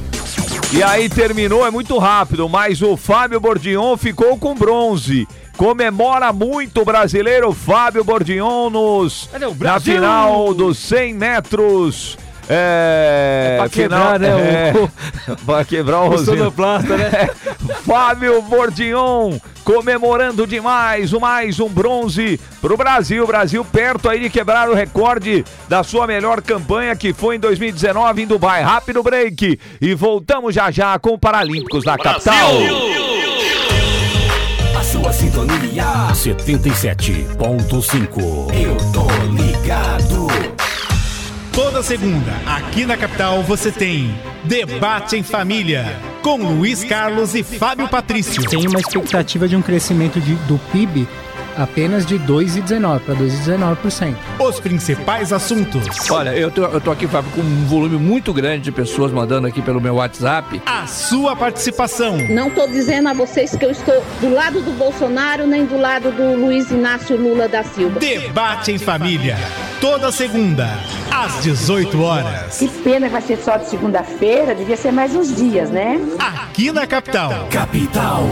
E 0.72 0.84
aí 0.84 1.10
terminou, 1.10 1.66
é 1.66 1.72
muito 1.72 1.98
rápido, 1.98 2.48
mas 2.48 2.84
o 2.84 2.96
Fábio 2.96 3.40
Bordignon 3.40 3.98
ficou 3.98 4.38
com 4.38 4.54
bronze. 4.54 5.28
Comemora 5.60 6.32
muito 6.32 6.84
o 6.84 6.86
brasileiro 6.86 7.52
Fábio 7.52 8.02
Bordignon 8.02 8.70
nos, 8.70 9.30
na 9.38 9.50
Brasil? 9.50 9.96
final 9.96 10.54
dos 10.54 10.78
100 10.78 11.14
metros. 11.14 12.18
É, 12.48 13.56
É 13.56 13.58
pra 13.60 13.70
final- 13.70 14.00
quebrar, 14.14 14.20
né, 14.22 14.70
é, 14.70 14.74
o- 14.74 15.36
pra 15.46 15.66
quebrar 15.66 16.00
o, 16.00 16.06
o 16.06 16.10
rosinho. 16.12 16.38
sonoplasta, 16.38 16.96
né? 16.96 17.30
Fábio 17.86 18.42
Bordignon 18.42 19.38
comemorando 19.66 20.48
demais 20.48 21.12
o 21.12 21.20
mais 21.20 21.60
um 21.60 21.68
bronze 21.68 22.40
pro 22.62 22.78
Brasil. 22.78 23.28
Brasil 23.28 23.64
perto 23.66 24.08
aí 24.10 24.22
de 24.22 24.30
quebrar 24.30 24.70
o 24.70 24.74
recorde 24.74 25.44
da 25.68 25.84
sua 25.84 26.08
melhor 26.08 26.42
campanha 26.42 26.96
que 26.96 27.12
foi 27.12 27.36
em 27.36 27.40
2019 27.40 28.22
em 28.24 28.28
Dubai. 28.28 28.64
Rápido 28.64 29.04
break 29.04 29.60
e 29.82 29.94
voltamos 29.94 30.56
já 30.56 30.72
já 30.72 30.98
com 30.98 31.10
o 31.10 31.20
Paralímpicos 31.20 31.84
na 31.84 31.98
capital. 31.98 32.50
A 35.00 35.02
sua 35.02 35.14
sintonia 35.14 35.86
77.5. 36.12 38.54
Eu 38.54 38.76
tô 38.92 39.08
ligado. 39.32 40.28
Toda 41.54 41.82
segunda, 41.82 42.34
aqui 42.46 42.86
na 42.86 42.98
capital, 42.98 43.42
você 43.44 43.72
tem 43.72 44.14
Debate 44.44 45.16
em 45.16 45.24
Família, 45.24 45.98
com 46.22 46.36
Luiz 46.38 46.84
Carlos 46.84 47.34
e 47.34 47.44
Fábio 47.44 47.88
Patrício. 47.88 48.44
Tem 48.50 48.68
uma 48.68 48.82
expectativa 48.82 49.48
de 49.48 49.56
um 49.56 49.62
crescimento 49.62 50.20
de, 50.20 50.36
do 50.36 50.60
PIB 50.72 51.08
apenas 51.58 52.06
de 52.06 52.20
2,19% 52.20 53.00
para 53.00 53.16
2,19%. 53.16 54.16
Os 54.40 54.60
principais 54.60 55.34
assuntos. 55.34 56.10
Olha, 56.10 56.36
eu 56.36 56.52
tô, 56.52 56.64
eu 56.66 56.82
tô 56.82 56.92
aqui, 56.92 57.08
Fábio, 57.08 57.32
com 57.32 57.42
um 57.42 57.66
volume 57.66 57.98
muito 57.98 58.34
grande 58.34 58.64
de 58.64 58.72
pessoas 58.72 59.12
mandando 59.12 59.48
aqui 59.48 59.62
pelo 59.62 59.82
meu 59.82 59.96
WhatsApp. 59.96 60.62
A 60.66 60.88
sua 60.88 61.36
participação. 61.36 62.18
Não 62.30 62.50
tô 62.50 62.68
dizendo 62.68 63.10
a 63.10 63.14
vocês 63.14 63.56
que 63.56 63.66
eu 63.66 63.72
estou 63.72 64.04
do 64.22 64.34
lado 64.34 64.62
do 64.62 64.72
Bolsonaro 64.72 65.46
nem 65.46 65.66
do 65.66 65.78
lado 65.78 66.12
do 66.12 66.36
Luiz 66.36 66.70
Inácio 66.72 67.18
Lula 67.18 67.48
da 67.48 67.64
Silva. 67.64 68.00
Debate 68.00 68.72
em 68.72 68.78
Família. 68.78 69.38
Toda 69.82 70.12
segunda, 70.12 70.68
às 71.12 71.42
18 71.42 72.02
horas. 72.02 72.58
Que 72.58 72.68
pena 72.68 73.08
que 73.08 73.14
vai 73.14 73.22
ser 73.22 73.38
só 73.38 73.58
de 73.58 73.70
segunda-feira, 73.70 74.54
devia 74.54 74.76
ser 74.76 74.92
mais 74.92 75.16
uns 75.16 75.36
dias, 75.36 75.70
né? 75.70 76.00
Aqui 76.20 76.72
na 76.72 76.86
capital. 76.86 77.48
Capital. 77.50 78.28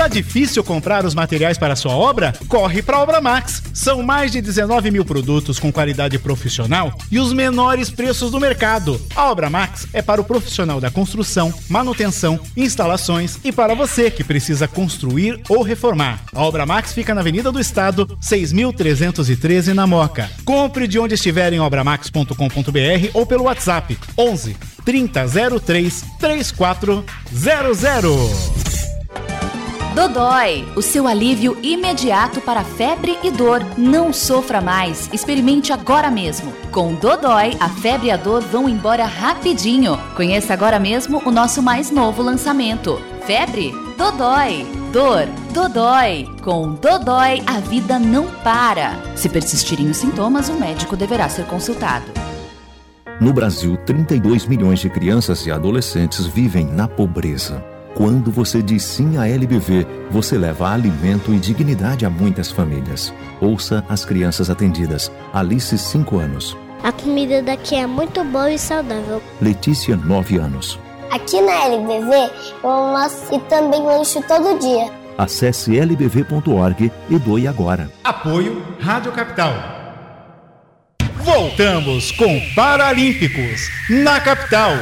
Tá 0.00 0.08
difícil 0.08 0.64
comprar 0.64 1.04
os 1.04 1.14
materiais 1.14 1.58
para 1.58 1.76
sua 1.76 1.92
obra? 1.92 2.32
Corre 2.48 2.80
para 2.80 2.96
a 2.96 3.02
Obra 3.02 3.20
Max. 3.20 3.62
São 3.74 4.02
mais 4.02 4.32
de 4.32 4.40
19 4.40 4.90
mil 4.90 5.04
produtos 5.04 5.58
com 5.58 5.70
qualidade 5.70 6.18
profissional 6.18 6.90
e 7.10 7.18
os 7.18 7.34
menores 7.34 7.90
preços 7.90 8.30
do 8.30 8.40
mercado. 8.40 8.98
A 9.14 9.30
Obra 9.30 9.50
Max 9.50 9.86
é 9.92 10.00
para 10.00 10.18
o 10.18 10.24
profissional 10.24 10.80
da 10.80 10.90
construção, 10.90 11.52
manutenção, 11.68 12.40
instalações 12.56 13.38
e 13.44 13.52
para 13.52 13.74
você 13.74 14.10
que 14.10 14.24
precisa 14.24 14.66
construir 14.66 15.38
ou 15.50 15.60
reformar. 15.60 16.24
A 16.34 16.42
Obra 16.44 16.64
Max 16.64 16.94
fica 16.94 17.14
na 17.14 17.20
Avenida 17.20 17.52
do 17.52 17.60
Estado, 17.60 18.06
6.313 18.22 19.74
na 19.74 19.86
Moca. 19.86 20.30
Compre 20.46 20.88
de 20.88 20.98
onde 20.98 21.12
estiver 21.12 21.52
em 21.52 21.60
obramax.com.br 21.60 23.10
ou 23.12 23.26
pelo 23.26 23.44
WhatsApp 23.44 23.98
11 24.16 24.56
3003 24.82 26.04
3400. 26.18 28.99
Dodói, 29.94 30.64
o 30.76 30.82
seu 30.82 31.08
alívio 31.08 31.58
imediato 31.62 32.40
para 32.40 32.62
febre 32.62 33.18
e 33.24 33.30
dor. 33.30 33.60
Não 33.76 34.12
sofra 34.12 34.60
mais. 34.60 35.10
Experimente 35.12 35.72
agora 35.72 36.08
mesmo. 36.10 36.52
Com 36.70 36.94
Dodói, 36.94 37.56
a 37.58 37.68
febre 37.68 38.06
e 38.06 38.10
a 38.12 38.16
dor 38.16 38.40
vão 38.40 38.68
embora 38.68 39.04
rapidinho. 39.04 39.98
Conheça 40.14 40.54
agora 40.54 40.78
mesmo 40.78 41.20
o 41.26 41.30
nosso 41.32 41.60
mais 41.60 41.90
novo 41.90 42.22
lançamento. 42.22 43.02
Febre? 43.26 43.72
Dodói. 43.98 44.64
Dor? 44.92 45.26
Dodói. 45.52 46.24
Com 46.42 46.74
Dodói, 46.74 47.42
a 47.44 47.58
vida 47.58 47.98
não 47.98 48.26
para. 48.44 48.96
Se 49.16 49.28
persistirem 49.28 49.90
os 49.90 49.96
sintomas, 49.96 50.48
o 50.48 50.54
médico 50.54 50.96
deverá 50.96 51.28
ser 51.28 51.46
consultado. 51.46 52.06
No 53.20 53.32
Brasil, 53.32 53.76
32 53.84 54.46
milhões 54.46 54.78
de 54.78 54.88
crianças 54.88 55.44
e 55.46 55.50
adolescentes 55.50 56.26
vivem 56.26 56.64
na 56.64 56.86
pobreza. 56.86 57.79
Quando 57.94 58.30
você 58.30 58.62
diz 58.62 58.82
sim 58.84 59.18
à 59.18 59.28
LBV, 59.28 59.86
você 60.10 60.38
leva 60.38 60.70
alimento 60.70 61.34
e 61.34 61.38
dignidade 61.38 62.06
a 62.06 62.10
muitas 62.10 62.50
famílias. 62.50 63.12
Ouça 63.40 63.84
as 63.88 64.04
crianças 64.04 64.48
atendidas. 64.48 65.10
Alice, 65.32 65.76
5 65.76 66.18
anos. 66.18 66.56
A 66.82 66.92
comida 66.92 67.42
daqui 67.42 67.74
é 67.74 67.86
muito 67.86 68.24
boa 68.24 68.50
e 68.50 68.58
saudável. 68.58 69.20
Letícia, 69.40 69.96
9 69.96 70.38
anos. 70.38 70.78
Aqui 71.10 71.40
na 71.40 71.64
LBV 71.66 72.30
eu 72.62 72.70
almoço 72.70 73.34
e 73.34 73.40
também 73.48 73.82
lancho 73.82 74.22
todo 74.22 74.58
dia. 74.58 74.90
Acesse 75.18 75.78
lbv.org 75.78 76.90
e 77.10 77.18
doe 77.18 77.46
agora. 77.46 77.90
Apoio 78.02 78.62
Rádio 78.80 79.12
Capital. 79.12 79.52
Voltamos 81.16 82.12
com 82.12 82.40
Paralímpicos 82.54 83.68
na 83.90 84.20
capital. 84.20 84.72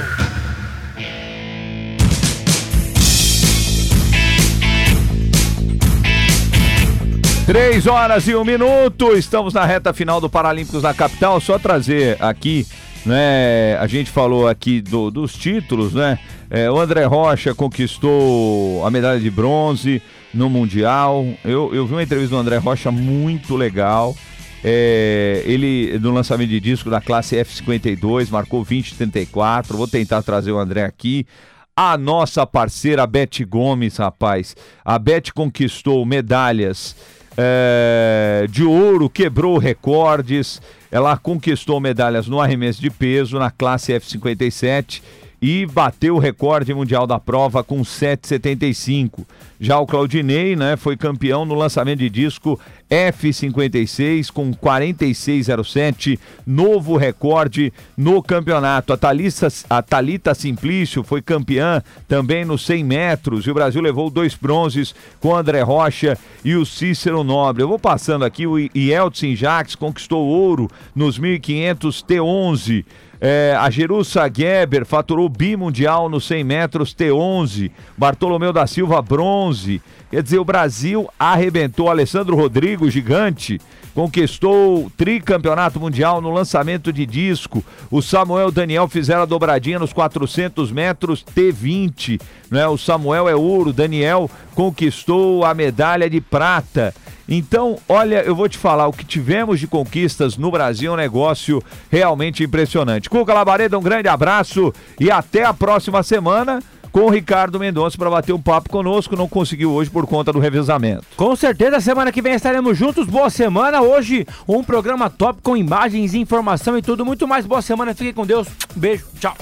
3 7.48 7.86
horas 7.86 8.28
e 8.28 8.34
um 8.36 8.44
minuto, 8.44 9.16
estamos 9.16 9.54
na 9.54 9.64
reta 9.64 9.94
final 9.94 10.20
do 10.20 10.28
Paralímpicos 10.28 10.82
na 10.82 10.92
capital. 10.92 11.40
Só 11.40 11.58
trazer 11.58 12.22
aqui, 12.22 12.66
né? 13.06 13.74
A 13.78 13.86
gente 13.86 14.10
falou 14.10 14.46
aqui 14.46 14.82
do, 14.82 15.10
dos 15.10 15.32
títulos, 15.32 15.94
né? 15.94 16.18
É, 16.50 16.70
o 16.70 16.78
André 16.78 17.06
Rocha 17.06 17.54
conquistou 17.54 18.84
a 18.86 18.90
medalha 18.90 19.18
de 19.18 19.30
bronze 19.30 20.02
no 20.34 20.50
Mundial. 20.50 21.24
Eu, 21.42 21.74
eu 21.74 21.86
vi 21.86 21.94
uma 21.94 22.02
entrevista 22.02 22.36
do 22.36 22.38
André 22.38 22.58
Rocha 22.58 22.90
muito 22.90 23.56
legal. 23.56 24.14
É, 24.62 25.42
ele, 25.46 25.98
no 26.00 26.10
lançamento 26.10 26.50
de 26.50 26.60
disco 26.60 26.90
da 26.90 27.00
classe 27.00 27.34
F52, 27.34 28.28
marcou 28.30 28.62
20,34. 28.62 29.68
Vou 29.68 29.88
tentar 29.88 30.20
trazer 30.20 30.52
o 30.52 30.58
André 30.58 30.84
aqui 30.84 31.26
a 31.74 31.96
nossa 31.96 32.44
parceira 32.44 33.06
Beth 33.06 33.46
Gomes, 33.48 33.98
rapaz. 33.98 34.56
A 34.84 34.98
Beth 34.98 35.30
conquistou 35.32 36.04
medalhas 36.04 36.96
é, 37.40 38.46
de 38.50 38.64
ouro, 38.64 39.08
quebrou 39.08 39.58
recordes. 39.58 40.60
Ela 40.90 41.16
conquistou 41.16 41.78
medalhas 41.78 42.26
no 42.26 42.40
arremesso 42.40 42.80
de 42.80 42.90
peso 42.90 43.38
na 43.38 43.48
classe 43.48 43.92
F57 43.92 45.00
e 45.40 45.64
bateu 45.66 46.16
o 46.16 46.18
recorde 46.18 46.74
mundial 46.74 47.06
da 47.06 47.20
prova 47.20 47.62
com 47.62 47.80
7,75. 47.82 49.20
Já 49.60 49.78
o 49.78 49.86
Claudinei, 49.86 50.56
né, 50.56 50.76
foi 50.76 50.96
campeão 50.96 51.44
no 51.44 51.54
lançamento 51.54 52.00
de 52.00 52.10
disco 52.10 52.58
F56 52.90 54.30
com 54.30 54.52
46,07, 54.52 56.18
novo 56.46 56.96
recorde 56.96 57.72
no 57.96 58.22
campeonato. 58.22 58.92
A 58.92 59.82
Thalita, 59.82 60.30
a 60.30 60.34
Simplício 60.34 61.02
foi 61.02 61.20
campeã 61.20 61.82
também 62.06 62.44
nos 62.44 62.64
100 62.64 62.84
metros 62.84 63.46
e 63.46 63.50
o 63.50 63.54
Brasil 63.54 63.80
levou 63.80 64.10
dois 64.10 64.34
bronzes 64.34 64.94
com 65.20 65.36
André 65.36 65.60
Rocha 65.62 66.16
e 66.44 66.54
o 66.54 66.64
Cícero 66.64 67.22
Nobre. 67.22 67.62
Eu 67.62 67.68
vou 67.68 67.78
passando 67.78 68.24
aqui, 68.24 68.46
o 68.46 68.58
Yeltsin 68.58 69.36
Jacques 69.36 69.74
conquistou 69.74 70.26
ouro 70.26 70.70
nos 70.94 71.18
1500 71.18 72.02
T11. 72.02 72.84
É, 73.20 73.56
a 73.58 73.68
Jerusa 73.68 74.30
Geber 74.32 74.86
faturou 74.86 75.28
bimundial 75.28 76.08
nos 76.08 76.24
100 76.26 76.44
metros 76.44 76.94
T11. 76.94 77.70
Bartolomeu 77.96 78.52
da 78.52 78.66
Silva, 78.66 79.02
bronze. 79.02 79.82
Quer 80.10 80.22
dizer, 80.22 80.38
o 80.38 80.44
Brasil 80.44 81.08
arrebentou. 81.18 81.90
Alessandro 81.90 82.36
Rodrigo, 82.78 82.90
gigante, 82.90 83.60
conquistou 83.92 84.86
o 84.86 84.90
tricampeonato 84.90 85.80
mundial 85.80 86.20
no 86.20 86.30
lançamento 86.30 86.92
de 86.92 87.04
disco. 87.04 87.64
O 87.90 88.00
Samuel 88.00 88.52
Daniel 88.52 88.86
fizeram 88.86 89.22
a 89.22 89.26
dobradinha 89.26 89.78
nos 89.78 89.92
400 89.92 90.70
metros 90.70 91.24
T20. 91.24 92.20
Né? 92.50 92.66
O 92.68 92.78
Samuel 92.78 93.28
é 93.28 93.34
ouro, 93.34 93.72
Daniel 93.72 94.30
conquistou 94.54 95.44
a 95.44 95.52
medalha 95.54 96.08
de 96.08 96.20
prata. 96.20 96.94
Então, 97.28 97.76
olha, 97.88 98.22
eu 98.22 98.34
vou 98.34 98.48
te 98.48 98.56
falar, 98.56 98.86
o 98.86 98.92
que 98.92 99.04
tivemos 99.04 99.60
de 99.60 99.66
conquistas 99.66 100.36
no 100.36 100.50
Brasil 100.50 100.92
é 100.92 100.94
um 100.94 100.96
negócio 100.96 101.62
realmente 101.90 102.42
impressionante. 102.42 103.10
Cuca 103.10 103.34
Labareda, 103.34 103.78
um 103.78 103.82
grande 103.82 104.08
abraço 104.08 104.72
e 104.98 105.10
até 105.10 105.44
a 105.44 105.52
próxima 105.52 106.02
semana 106.02 106.60
com 106.92 107.00
o 107.00 107.10
Ricardo 107.10 107.58
Mendonça 107.58 107.96
para 107.96 108.10
bater 108.10 108.32
um 108.32 108.40
papo 108.40 108.68
conosco. 108.68 109.16
Não 109.16 109.28
conseguiu 109.28 109.72
hoje 109.72 109.90
por 109.90 110.06
conta 110.06 110.32
do 110.32 110.38
revezamento. 110.38 111.04
Com 111.16 111.34
certeza, 111.36 111.80
semana 111.80 112.12
que 112.12 112.22
vem 112.22 112.34
estaremos 112.34 112.76
juntos. 112.76 113.06
Boa 113.06 113.30
semana. 113.30 113.80
Hoje, 113.80 114.26
um 114.46 114.62
programa 114.62 115.08
top 115.08 115.40
com 115.42 115.56
imagens, 115.56 116.14
informação 116.14 116.76
e 116.78 116.82
tudo 116.82 117.04
muito 117.04 117.26
mais. 117.26 117.46
Boa 117.46 117.62
semana. 117.62 117.94
Fiquem 117.94 118.12
com 118.12 118.26
Deus. 118.26 118.48
Um 118.76 118.80
beijo. 118.80 119.04
Tchau. 119.20 119.36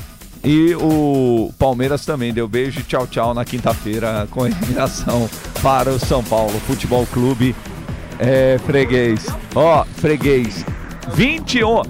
E 0.45 0.75
o 0.77 1.53
Palmeiras 1.59 2.05
também 2.05 2.33
deu 2.33 2.47
beijo 2.47 2.79
e 2.81 2.83
tchau, 2.85 3.07
tchau 3.07 3.35
na 3.35 3.45
quinta-feira 3.45 4.29
com 4.31 4.47
eliminação 4.47 5.29
para 5.61 5.91
o 5.91 5.99
São 5.99 6.23
Paulo 6.23 6.53
Futebol 6.61 7.05
Clube 7.07 7.55
é, 8.19 8.59
freguês. 8.65 9.27
Ó, 9.55 9.85
freguês. 9.97 10.65
21, 11.15 11.83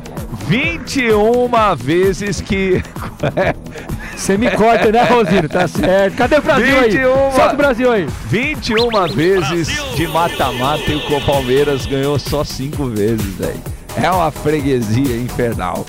21 0.47 1.49
vezes 1.77 2.41
que. 2.41 2.83
Você 4.17 4.39
me 4.39 4.51
corta, 4.51 4.91
né, 4.91 5.03
Rosino? 5.03 5.47
Tá 5.47 5.69
certo. 5.69 6.17
Cadê 6.17 6.37
o 6.37 6.43
Brasil 6.43 6.81
21, 6.83 7.13
aí? 7.13 7.33
Solta 7.33 7.53
o 7.53 7.57
Brasil 7.57 7.93
aí. 7.93 8.07
21 8.29 8.91
vezes 9.15 9.69
Brasil. 9.69 9.95
de 9.95 10.09
mata-mata 10.09 10.91
e 10.91 10.97
o 10.97 11.21
Palmeiras 11.21 11.85
ganhou 11.85 12.19
só 12.19 12.43
5 12.43 12.87
vezes, 12.87 13.35
velho. 13.35 13.61
É 14.03 14.11
uma 14.11 14.31
freguesia 14.31 15.17
infernal. 15.17 15.85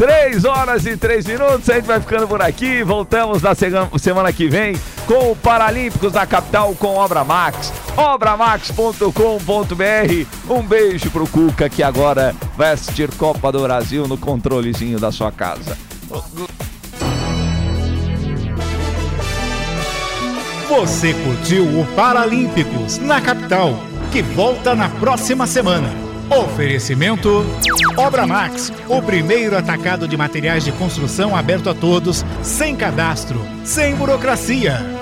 3 0.00 0.46
horas 0.46 0.86
e 0.86 0.96
3 0.96 1.26
minutos, 1.26 1.68
a 1.68 1.74
gente 1.74 1.84
vai 1.84 2.00
ficando 2.00 2.26
por 2.26 2.40
aqui. 2.40 2.82
Voltamos 2.82 3.42
na 3.42 3.52
semana 3.98 4.32
que 4.32 4.48
vem 4.48 4.74
com 5.06 5.32
o 5.32 5.36
Paralímpicos 5.36 6.14
da 6.14 6.26
capital 6.26 6.74
com 6.74 6.94
Obra 6.94 7.22
Max. 7.22 7.70
Obramax.com.br. 7.94 10.26
Um 10.48 10.62
beijo 10.62 11.10
pro 11.10 11.26
Cuca 11.26 11.68
que 11.68 11.82
agora 11.82 12.34
vai 12.56 12.72
assistir 12.72 13.14
Copa 13.14 13.52
do 13.52 13.60
Brasil 13.60 14.08
no 14.08 14.16
controlezinho 14.16 14.98
da 14.98 15.12
sua 15.12 15.30
casa. 15.30 15.76
Você 20.66 21.12
curtiu 21.12 21.64
o 21.78 21.86
Paralímpicos 21.94 22.96
na 22.96 23.20
capital, 23.20 23.74
que 24.10 24.22
volta 24.22 24.74
na 24.74 24.88
próxima 24.88 25.46
semana. 25.46 26.09
Oferecimento 26.30 27.44
Obra 27.96 28.24
Max, 28.24 28.72
o 28.88 29.02
primeiro 29.02 29.58
atacado 29.58 30.06
de 30.06 30.16
materiais 30.16 30.64
de 30.64 30.70
construção 30.70 31.34
aberto 31.34 31.68
a 31.68 31.74
todos, 31.74 32.24
sem 32.40 32.76
cadastro, 32.76 33.40
sem 33.64 33.96
burocracia. 33.96 34.99